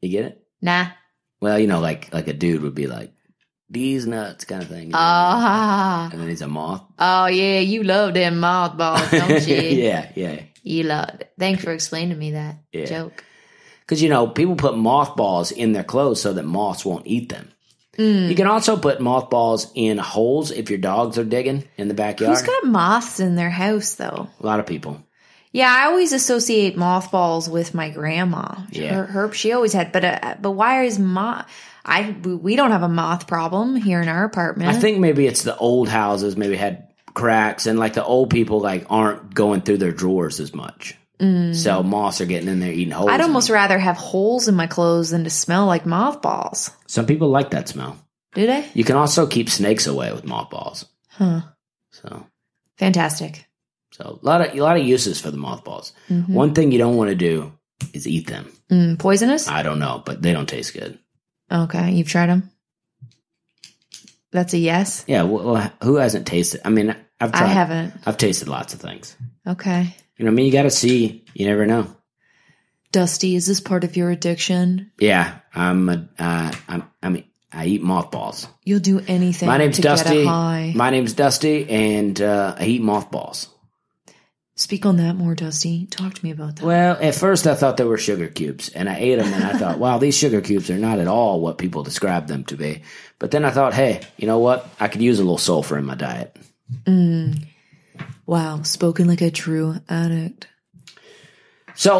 You 0.00 0.10
get 0.10 0.24
it? 0.26 0.46
Nah. 0.62 0.88
Well, 1.40 1.58
you 1.58 1.66
know, 1.66 1.80
like 1.80 2.12
like 2.12 2.28
a 2.28 2.32
dude 2.32 2.62
would 2.62 2.74
be 2.74 2.86
like, 2.86 3.12
these 3.68 4.06
nuts 4.06 4.44
kind 4.44 4.62
of 4.62 4.68
thing. 4.68 4.90
Ah. 4.94 6.08
and 6.12 6.20
then 6.20 6.28
he's 6.28 6.42
a 6.42 6.46
moth. 6.48 6.82
Oh 6.98 7.26
yeah, 7.26 7.58
you 7.60 7.82
love 7.82 8.14
them 8.14 8.38
mothballs, 8.40 9.10
don't 9.10 9.46
you? 9.46 9.56
yeah, 9.56 10.10
yeah. 10.14 10.42
You 10.62 10.84
love 10.84 11.08
it. 11.20 11.32
Thanks 11.38 11.62
for 11.64 11.72
explaining 11.72 12.10
to 12.10 12.16
me 12.16 12.32
that 12.32 12.56
Yeah. 12.72 12.86
joke. 12.86 13.24
Because 13.80 14.02
you 14.02 14.08
know, 14.08 14.26
people 14.26 14.56
put 14.56 14.76
mothballs 14.76 15.52
in 15.52 15.72
their 15.72 15.84
clothes 15.84 16.20
so 16.20 16.32
that 16.32 16.44
moths 16.44 16.84
won't 16.84 17.06
eat 17.06 17.28
them. 17.28 17.50
You 17.98 18.34
can 18.34 18.46
also 18.46 18.76
put 18.76 19.00
mothballs 19.00 19.72
in 19.74 19.96
holes 19.96 20.50
if 20.50 20.68
your 20.68 20.78
dogs 20.78 21.16
are 21.16 21.24
digging 21.24 21.64
in 21.78 21.88
the 21.88 21.94
backyard. 21.94 22.36
Who's 22.36 22.46
got 22.46 22.66
moths 22.66 23.20
in 23.20 23.36
their 23.36 23.48
house 23.48 23.94
though? 23.94 24.28
a 24.38 24.46
lot 24.46 24.60
of 24.60 24.66
people. 24.66 25.02
Yeah, 25.50 25.70
I 25.74 25.86
always 25.86 26.12
associate 26.12 26.76
mothballs 26.76 27.48
with 27.48 27.72
my 27.72 27.88
grandma. 27.88 28.56
Yeah. 28.70 28.92
Her, 28.92 29.06
her 29.06 29.32
she 29.32 29.52
always 29.52 29.72
had, 29.72 29.92
but 29.92 30.04
uh, 30.04 30.34
but 30.42 30.50
why 30.50 30.82
is 30.84 30.98
moth? 30.98 31.48
I 31.86 32.10
we 32.10 32.56
don't 32.56 32.72
have 32.72 32.82
a 32.82 32.88
moth 32.88 33.26
problem 33.28 33.76
here 33.76 34.02
in 34.02 34.08
our 34.08 34.24
apartment. 34.24 34.68
I 34.68 34.78
think 34.78 34.98
maybe 34.98 35.26
it's 35.26 35.44
the 35.44 35.56
old 35.56 35.88
houses 35.88 36.36
maybe 36.36 36.56
had 36.56 36.88
cracks 37.14 37.66
and 37.66 37.78
like 37.78 37.94
the 37.94 38.04
old 38.04 38.28
people 38.28 38.60
like 38.60 38.86
aren't 38.90 39.32
going 39.32 39.62
through 39.62 39.78
their 39.78 39.92
drawers 39.92 40.40
as 40.40 40.52
much. 40.52 40.96
So 41.18 41.82
moths 41.82 42.20
are 42.20 42.26
getting 42.26 42.48
in 42.48 42.60
there 42.60 42.72
eating 42.72 42.90
holes. 42.92 43.08
I'd 43.08 43.22
almost 43.22 43.48
rather 43.48 43.78
have 43.78 43.96
holes 43.96 44.48
in 44.48 44.54
my 44.54 44.66
clothes 44.66 45.10
than 45.10 45.24
to 45.24 45.30
smell 45.30 45.64
like 45.64 45.86
mothballs. 45.86 46.70
Some 46.86 47.06
people 47.06 47.30
like 47.30 47.52
that 47.52 47.68
smell. 47.68 47.96
Do 48.34 48.46
they? 48.46 48.68
You 48.74 48.84
can 48.84 48.96
also 48.96 49.26
keep 49.26 49.48
snakes 49.48 49.86
away 49.86 50.12
with 50.12 50.26
mothballs. 50.26 50.84
Huh. 51.08 51.40
So 51.90 52.26
Fantastic. 52.76 53.46
so 53.92 54.18
a 54.22 54.26
lot 54.26 54.42
of 54.42 54.54
a 54.54 54.60
lot 54.60 54.76
of 54.76 54.84
uses 54.84 55.18
for 55.18 55.30
the 55.30 55.38
mothballs. 55.38 55.92
One 56.26 56.52
thing 56.52 56.70
you 56.70 56.78
don't 56.78 56.96
want 56.96 57.08
to 57.08 57.16
do 57.16 57.52
is 57.94 58.06
eat 58.06 58.26
them. 58.26 58.52
Mm, 58.70 58.98
poisonous? 58.98 59.48
I 59.48 59.62
don't 59.62 59.78
know, 59.78 60.02
but 60.04 60.20
they 60.20 60.32
don't 60.32 60.48
taste 60.48 60.74
good. 60.74 60.98
Okay, 61.50 61.92
you've 61.92 62.08
tried 62.08 62.26
them. 62.26 62.50
That's 64.32 64.52
a 64.54 64.58
yes. 64.58 65.04
Yeah, 65.06 65.22
well, 65.22 65.72
who 65.82 65.96
hasn't 65.96 66.26
tasted? 66.26 66.60
I 66.64 66.70
mean, 66.70 66.94
I've 67.20 67.32
tried. 67.32 67.44
I 67.44 67.46
haven't. 67.46 67.94
I've 68.04 68.18
tasted 68.18 68.48
lots 68.48 68.74
of 68.74 68.80
things. 68.80 69.16
Okay. 69.46 69.94
You 70.16 70.24
know, 70.24 70.30
what 70.30 70.32
I 70.32 70.36
mean, 70.36 70.46
you 70.46 70.52
got 70.52 70.62
to 70.64 70.70
see. 70.70 71.24
You 71.34 71.46
never 71.46 71.66
know. 71.66 71.94
Dusty, 72.92 73.34
is 73.36 73.46
this 73.46 73.60
part 73.60 73.84
of 73.84 73.96
your 73.96 74.10
addiction? 74.10 74.90
Yeah, 74.98 75.38
I'm. 75.54 75.88
A, 75.88 76.08
uh, 76.18 76.52
I'm. 76.68 76.82
I 77.02 77.08
mean, 77.08 77.24
I 77.52 77.66
eat 77.66 77.82
mothballs. 77.82 78.48
You'll 78.64 78.80
do 78.80 79.00
anything. 79.06 79.46
My 79.48 79.58
name's 79.58 79.76
to 79.76 79.82
Get 79.82 79.98
Dusty. 79.98 80.22
a 80.22 80.26
high. 80.26 80.72
My 80.74 80.90
name's 80.90 81.12
Dusty, 81.12 81.68
and 81.68 82.20
uh, 82.20 82.56
I 82.58 82.66
eat 82.66 82.82
mothballs. 82.82 83.48
Speak 84.58 84.86
on 84.86 84.96
that 84.96 85.16
more, 85.16 85.34
Dusty. 85.34 85.84
Talk 85.86 86.14
to 86.14 86.24
me 86.24 86.30
about 86.30 86.56
that. 86.56 86.64
Well, 86.64 86.96
at 86.98 87.14
first 87.14 87.46
I 87.46 87.54
thought 87.54 87.76
they 87.76 87.84
were 87.84 87.98
sugar 87.98 88.26
cubes, 88.26 88.70
and 88.70 88.88
I 88.88 88.96
ate 88.96 89.16
them, 89.16 89.30
and 89.30 89.44
I 89.44 89.52
thought, 89.52 89.78
wow, 89.78 89.98
these 89.98 90.16
sugar 90.16 90.40
cubes 90.40 90.70
are 90.70 90.78
not 90.78 90.98
at 90.98 91.08
all 91.08 91.42
what 91.42 91.58
people 91.58 91.82
describe 91.82 92.26
them 92.26 92.42
to 92.44 92.56
be. 92.56 92.82
But 93.18 93.32
then 93.32 93.44
I 93.44 93.50
thought, 93.50 93.74
hey, 93.74 94.00
you 94.16 94.26
know 94.26 94.38
what? 94.38 94.66
I 94.80 94.88
could 94.88 95.02
use 95.02 95.18
a 95.20 95.22
little 95.22 95.36
sulfur 95.36 95.76
in 95.76 95.84
my 95.84 95.94
diet. 95.94 96.34
Mm. 96.84 97.44
wow, 98.24 98.62
spoken 98.62 99.06
like 99.06 99.20
a 99.20 99.30
true 99.30 99.76
addict. 99.90 100.48
So 101.74 101.98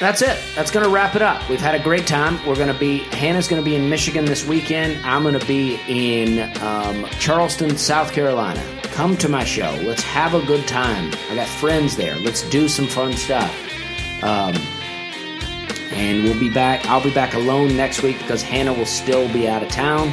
that's 0.00 0.22
it. 0.22 0.38
That's 0.54 0.70
going 0.70 0.84
to 0.84 0.90
wrap 0.90 1.14
it 1.14 1.22
up. 1.22 1.48
We've 1.48 1.60
had 1.60 1.74
a 1.74 1.82
great 1.82 2.06
time. 2.06 2.44
We're 2.46 2.56
going 2.56 2.72
to 2.72 2.78
be, 2.78 2.98
Hannah's 2.98 3.48
going 3.48 3.62
to 3.62 3.64
be 3.64 3.76
in 3.76 3.88
Michigan 3.88 4.24
this 4.24 4.46
weekend. 4.46 5.04
I'm 5.06 5.22
going 5.22 5.38
to 5.38 5.46
be 5.46 5.78
in 5.88 6.40
um, 6.60 7.06
Charleston, 7.18 7.76
South 7.76 8.12
Carolina. 8.12 8.62
Come 8.84 9.16
to 9.18 9.28
my 9.28 9.44
show. 9.44 9.78
Let's 9.82 10.02
have 10.02 10.34
a 10.34 10.44
good 10.44 10.66
time. 10.66 11.12
I 11.30 11.36
got 11.36 11.48
friends 11.48 11.96
there. 11.96 12.16
Let's 12.16 12.48
do 12.50 12.68
some 12.68 12.86
fun 12.86 13.12
stuff. 13.12 13.52
Um, 14.22 14.54
and 15.92 16.24
we'll 16.24 16.38
be 16.40 16.50
back. 16.50 16.84
I'll 16.86 17.02
be 17.02 17.14
back 17.14 17.34
alone 17.34 17.76
next 17.76 18.02
week 18.02 18.18
because 18.18 18.42
Hannah 18.42 18.72
will 18.72 18.86
still 18.86 19.32
be 19.32 19.48
out 19.48 19.62
of 19.62 19.68
town. 19.68 20.08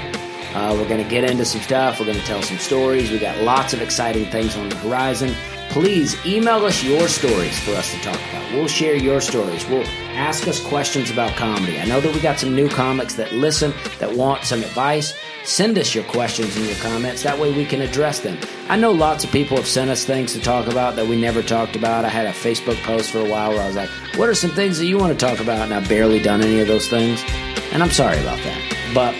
Uh, 0.53 0.75
we're 0.77 0.88
going 0.88 1.03
to 1.03 1.09
get 1.09 1.23
into 1.23 1.45
some 1.45 1.61
stuff. 1.61 1.99
We're 1.99 2.07
going 2.07 2.19
to 2.19 2.25
tell 2.25 2.41
some 2.41 2.57
stories. 2.57 3.09
We 3.09 3.19
got 3.19 3.38
lots 3.39 3.73
of 3.73 3.82
exciting 3.82 4.29
things 4.29 4.55
on 4.57 4.69
the 4.69 4.75
horizon. 4.77 5.34
Please 5.72 6.17
email 6.26 6.65
us 6.65 6.84
your 6.84 7.07
stories 7.07 7.57
for 7.59 7.72
us 7.72 7.91
to 7.93 7.99
talk 8.01 8.19
about. 8.30 8.51
We'll 8.51 8.67
share 8.67 8.95
your 8.95 9.22
stories. 9.22 9.65
We'll 9.67 9.88
ask 10.11 10.45
us 10.47 10.59
questions 10.59 11.09
about 11.09 11.38
comedy. 11.38 11.80
I 11.80 11.86
know 11.86 12.01
that 12.01 12.13
we 12.13 12.19
got 12.19 12.39
some 12.39 12.53
new 12.53 12.67
comics 12.67 13.13
that 13.15 13.32
listen, 13.32 13.74
that 13.99 14.13
want 14.13 14.43
some 14.43 14.59
advice. 14.59 15.13
Send 15.45 15.78
us 15.78 15.95
your 15.95 16.03
questions 16.03 16.57
and 16.57 16.65
your 16.65 16.76
comments. 16.76 17.24
That 17.24 17.39
way 17.39 17.53
we 17.53 17.65
can 17.65 17.82
address 17.82 18.19
them. 18.19 18.38
I 18.67 18.76
know 18.76 18.91
lots 18.91 19.24
of 19.24 19.32
people 19.32 19.55
have 19.55 19.65
sent 19.65 19.89
us 19.89 20.03
things 20.03 20.34
to 20.34 20.41
talk 20.41 20.67
about 20.67 20.97
that 20.97 21.07
we 21.07 21.19
never 21.19 21.41
talked 21.41 21.78
about. 21.78 22.03
I 22.03 22.09
had 22.09 22.28
a 22.28 22.32
Facebook 22.32 22.82
post 22.84 23.09
for 23.11 23.19
a 23.19 23.30
while 23.30 23.51
where 23.51 23.61
I 23.61 23.67
was 23.67 23.78
like, 23.78 23.89
what 24.17 24.28
are 24.28 24.36
some 24.36 24.51
things 24.51 24.78
that 24.78 24.86
you 24.86 24.97
want 24.97 25.17
to 25.17 25.26
talk 25.26 25.39
about? 25.39 25.59
And 25.59 25.74
I've 25.74 25.88
barely 25.88 26.22
done 26.22 26.41
any 26.41 26.59
of 26.59 26.67
those 26.67 26.89
things. 26.89 27.24
And 27.72 27.82
I'm 27.82 27.91
sorry 27.91 28.19
about 28.19 28.39
that. 28.39 28.91
But 28.93 29.15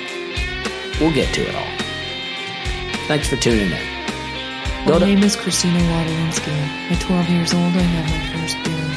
we'll 1.00 1.14
get 1.14 1.34
to 1.34 1.48
it 1.48 1.56
all. 1.56 3.08
Thanks 3.08 3.30
for 3.30 3.38
tuning 3.38 3.72
in. 3.72 3.91
My 4.84 4.98
name 4.98 5.22
is 5.24 5.36
Christina 5.36 5.78
Wadolinsky. 5.78 6.50
At 6.92 7.00
12 7.02 7.30
years 7.30 7.54
old, 7.54 7.64
I 7.64 7.82
had 7.82 8.10
my 8.10 8.20
first 8.34 8.58
beer. 8.66 8.90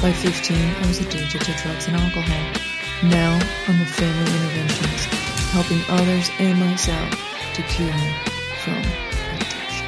By 0.00 0.12
15, 0.12 0.56
I 0.56 0.86
was 0.86 1.00
addicted 1.00 1.42
to 1.42 1.52
drugs 1.62 1.86
and 1.86 1.96
alcohol. 1.96 2.52
Now, 3.04 3.38
I'm 3.68 3.80
a 3.80 3.84
family 3.84 4.30
interventionist, 4.32 5.06
helping 5.50 5.80
others 5.90 6.30
and 6.38 6.58
myself 6.58 7.10
to 7.54 7.62
cure 7.62 7.92
me 7.92 8.14
from 8.64 8.82
addiction. 9.36 9.86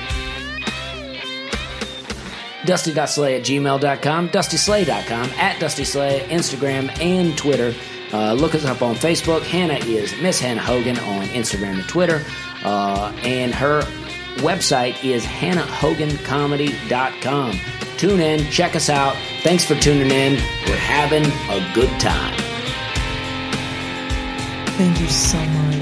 Dusty.slay 2.66 3.36
at 3.36 3.42
gmail.com, 3.42 4.28
DustySlay.com, 4.28 5.30
at 5.30 5.56
DustySlay, 5.56 6.20
Instagram, 6.28 7.00
and 7.00 7.36
Twitter. 7.38 7.74
Uh, 8.12 8.34
look 8.34 8.54
us 8.54 8.66
up 8.66 8.82
on 8.82 8.94
Facebook. 8.94 9.42
Hannah 9.42 9.78
is 9.86 10.14
Miss 10.20 10.38
Hannah 10.38 10.60
Hogan 10.60 10.98
on 10.98 11.26
Instagram 11.28 11.78
and 11.78 11.88
Twitter. 11.88 12.24
Uh, 12.62 13.10
and 13.22 13.54
her 13.54 13.82
website 14.38 15.02
is 15.04 15.24
hannahhogancomedy.com. 15.24 17.60
Tune 17.96 18.20
in, 18.20 18.44
check 18.50 18.74
us 18.76 18.88
out. 18.88 19.16
Thanks 19.42 19.64
for 19.64 19.74
tuning 19.74 20.10
in. 20.10 20.34
We're 20.66 20.76
having 20.76 21.24
a 21.24 21.72
good 21.74 21.90
time. 22.00 22.38
Thank 24.76 25.00
you 25.00 25.08
so 25.08 25.38
much. 25.38 25.79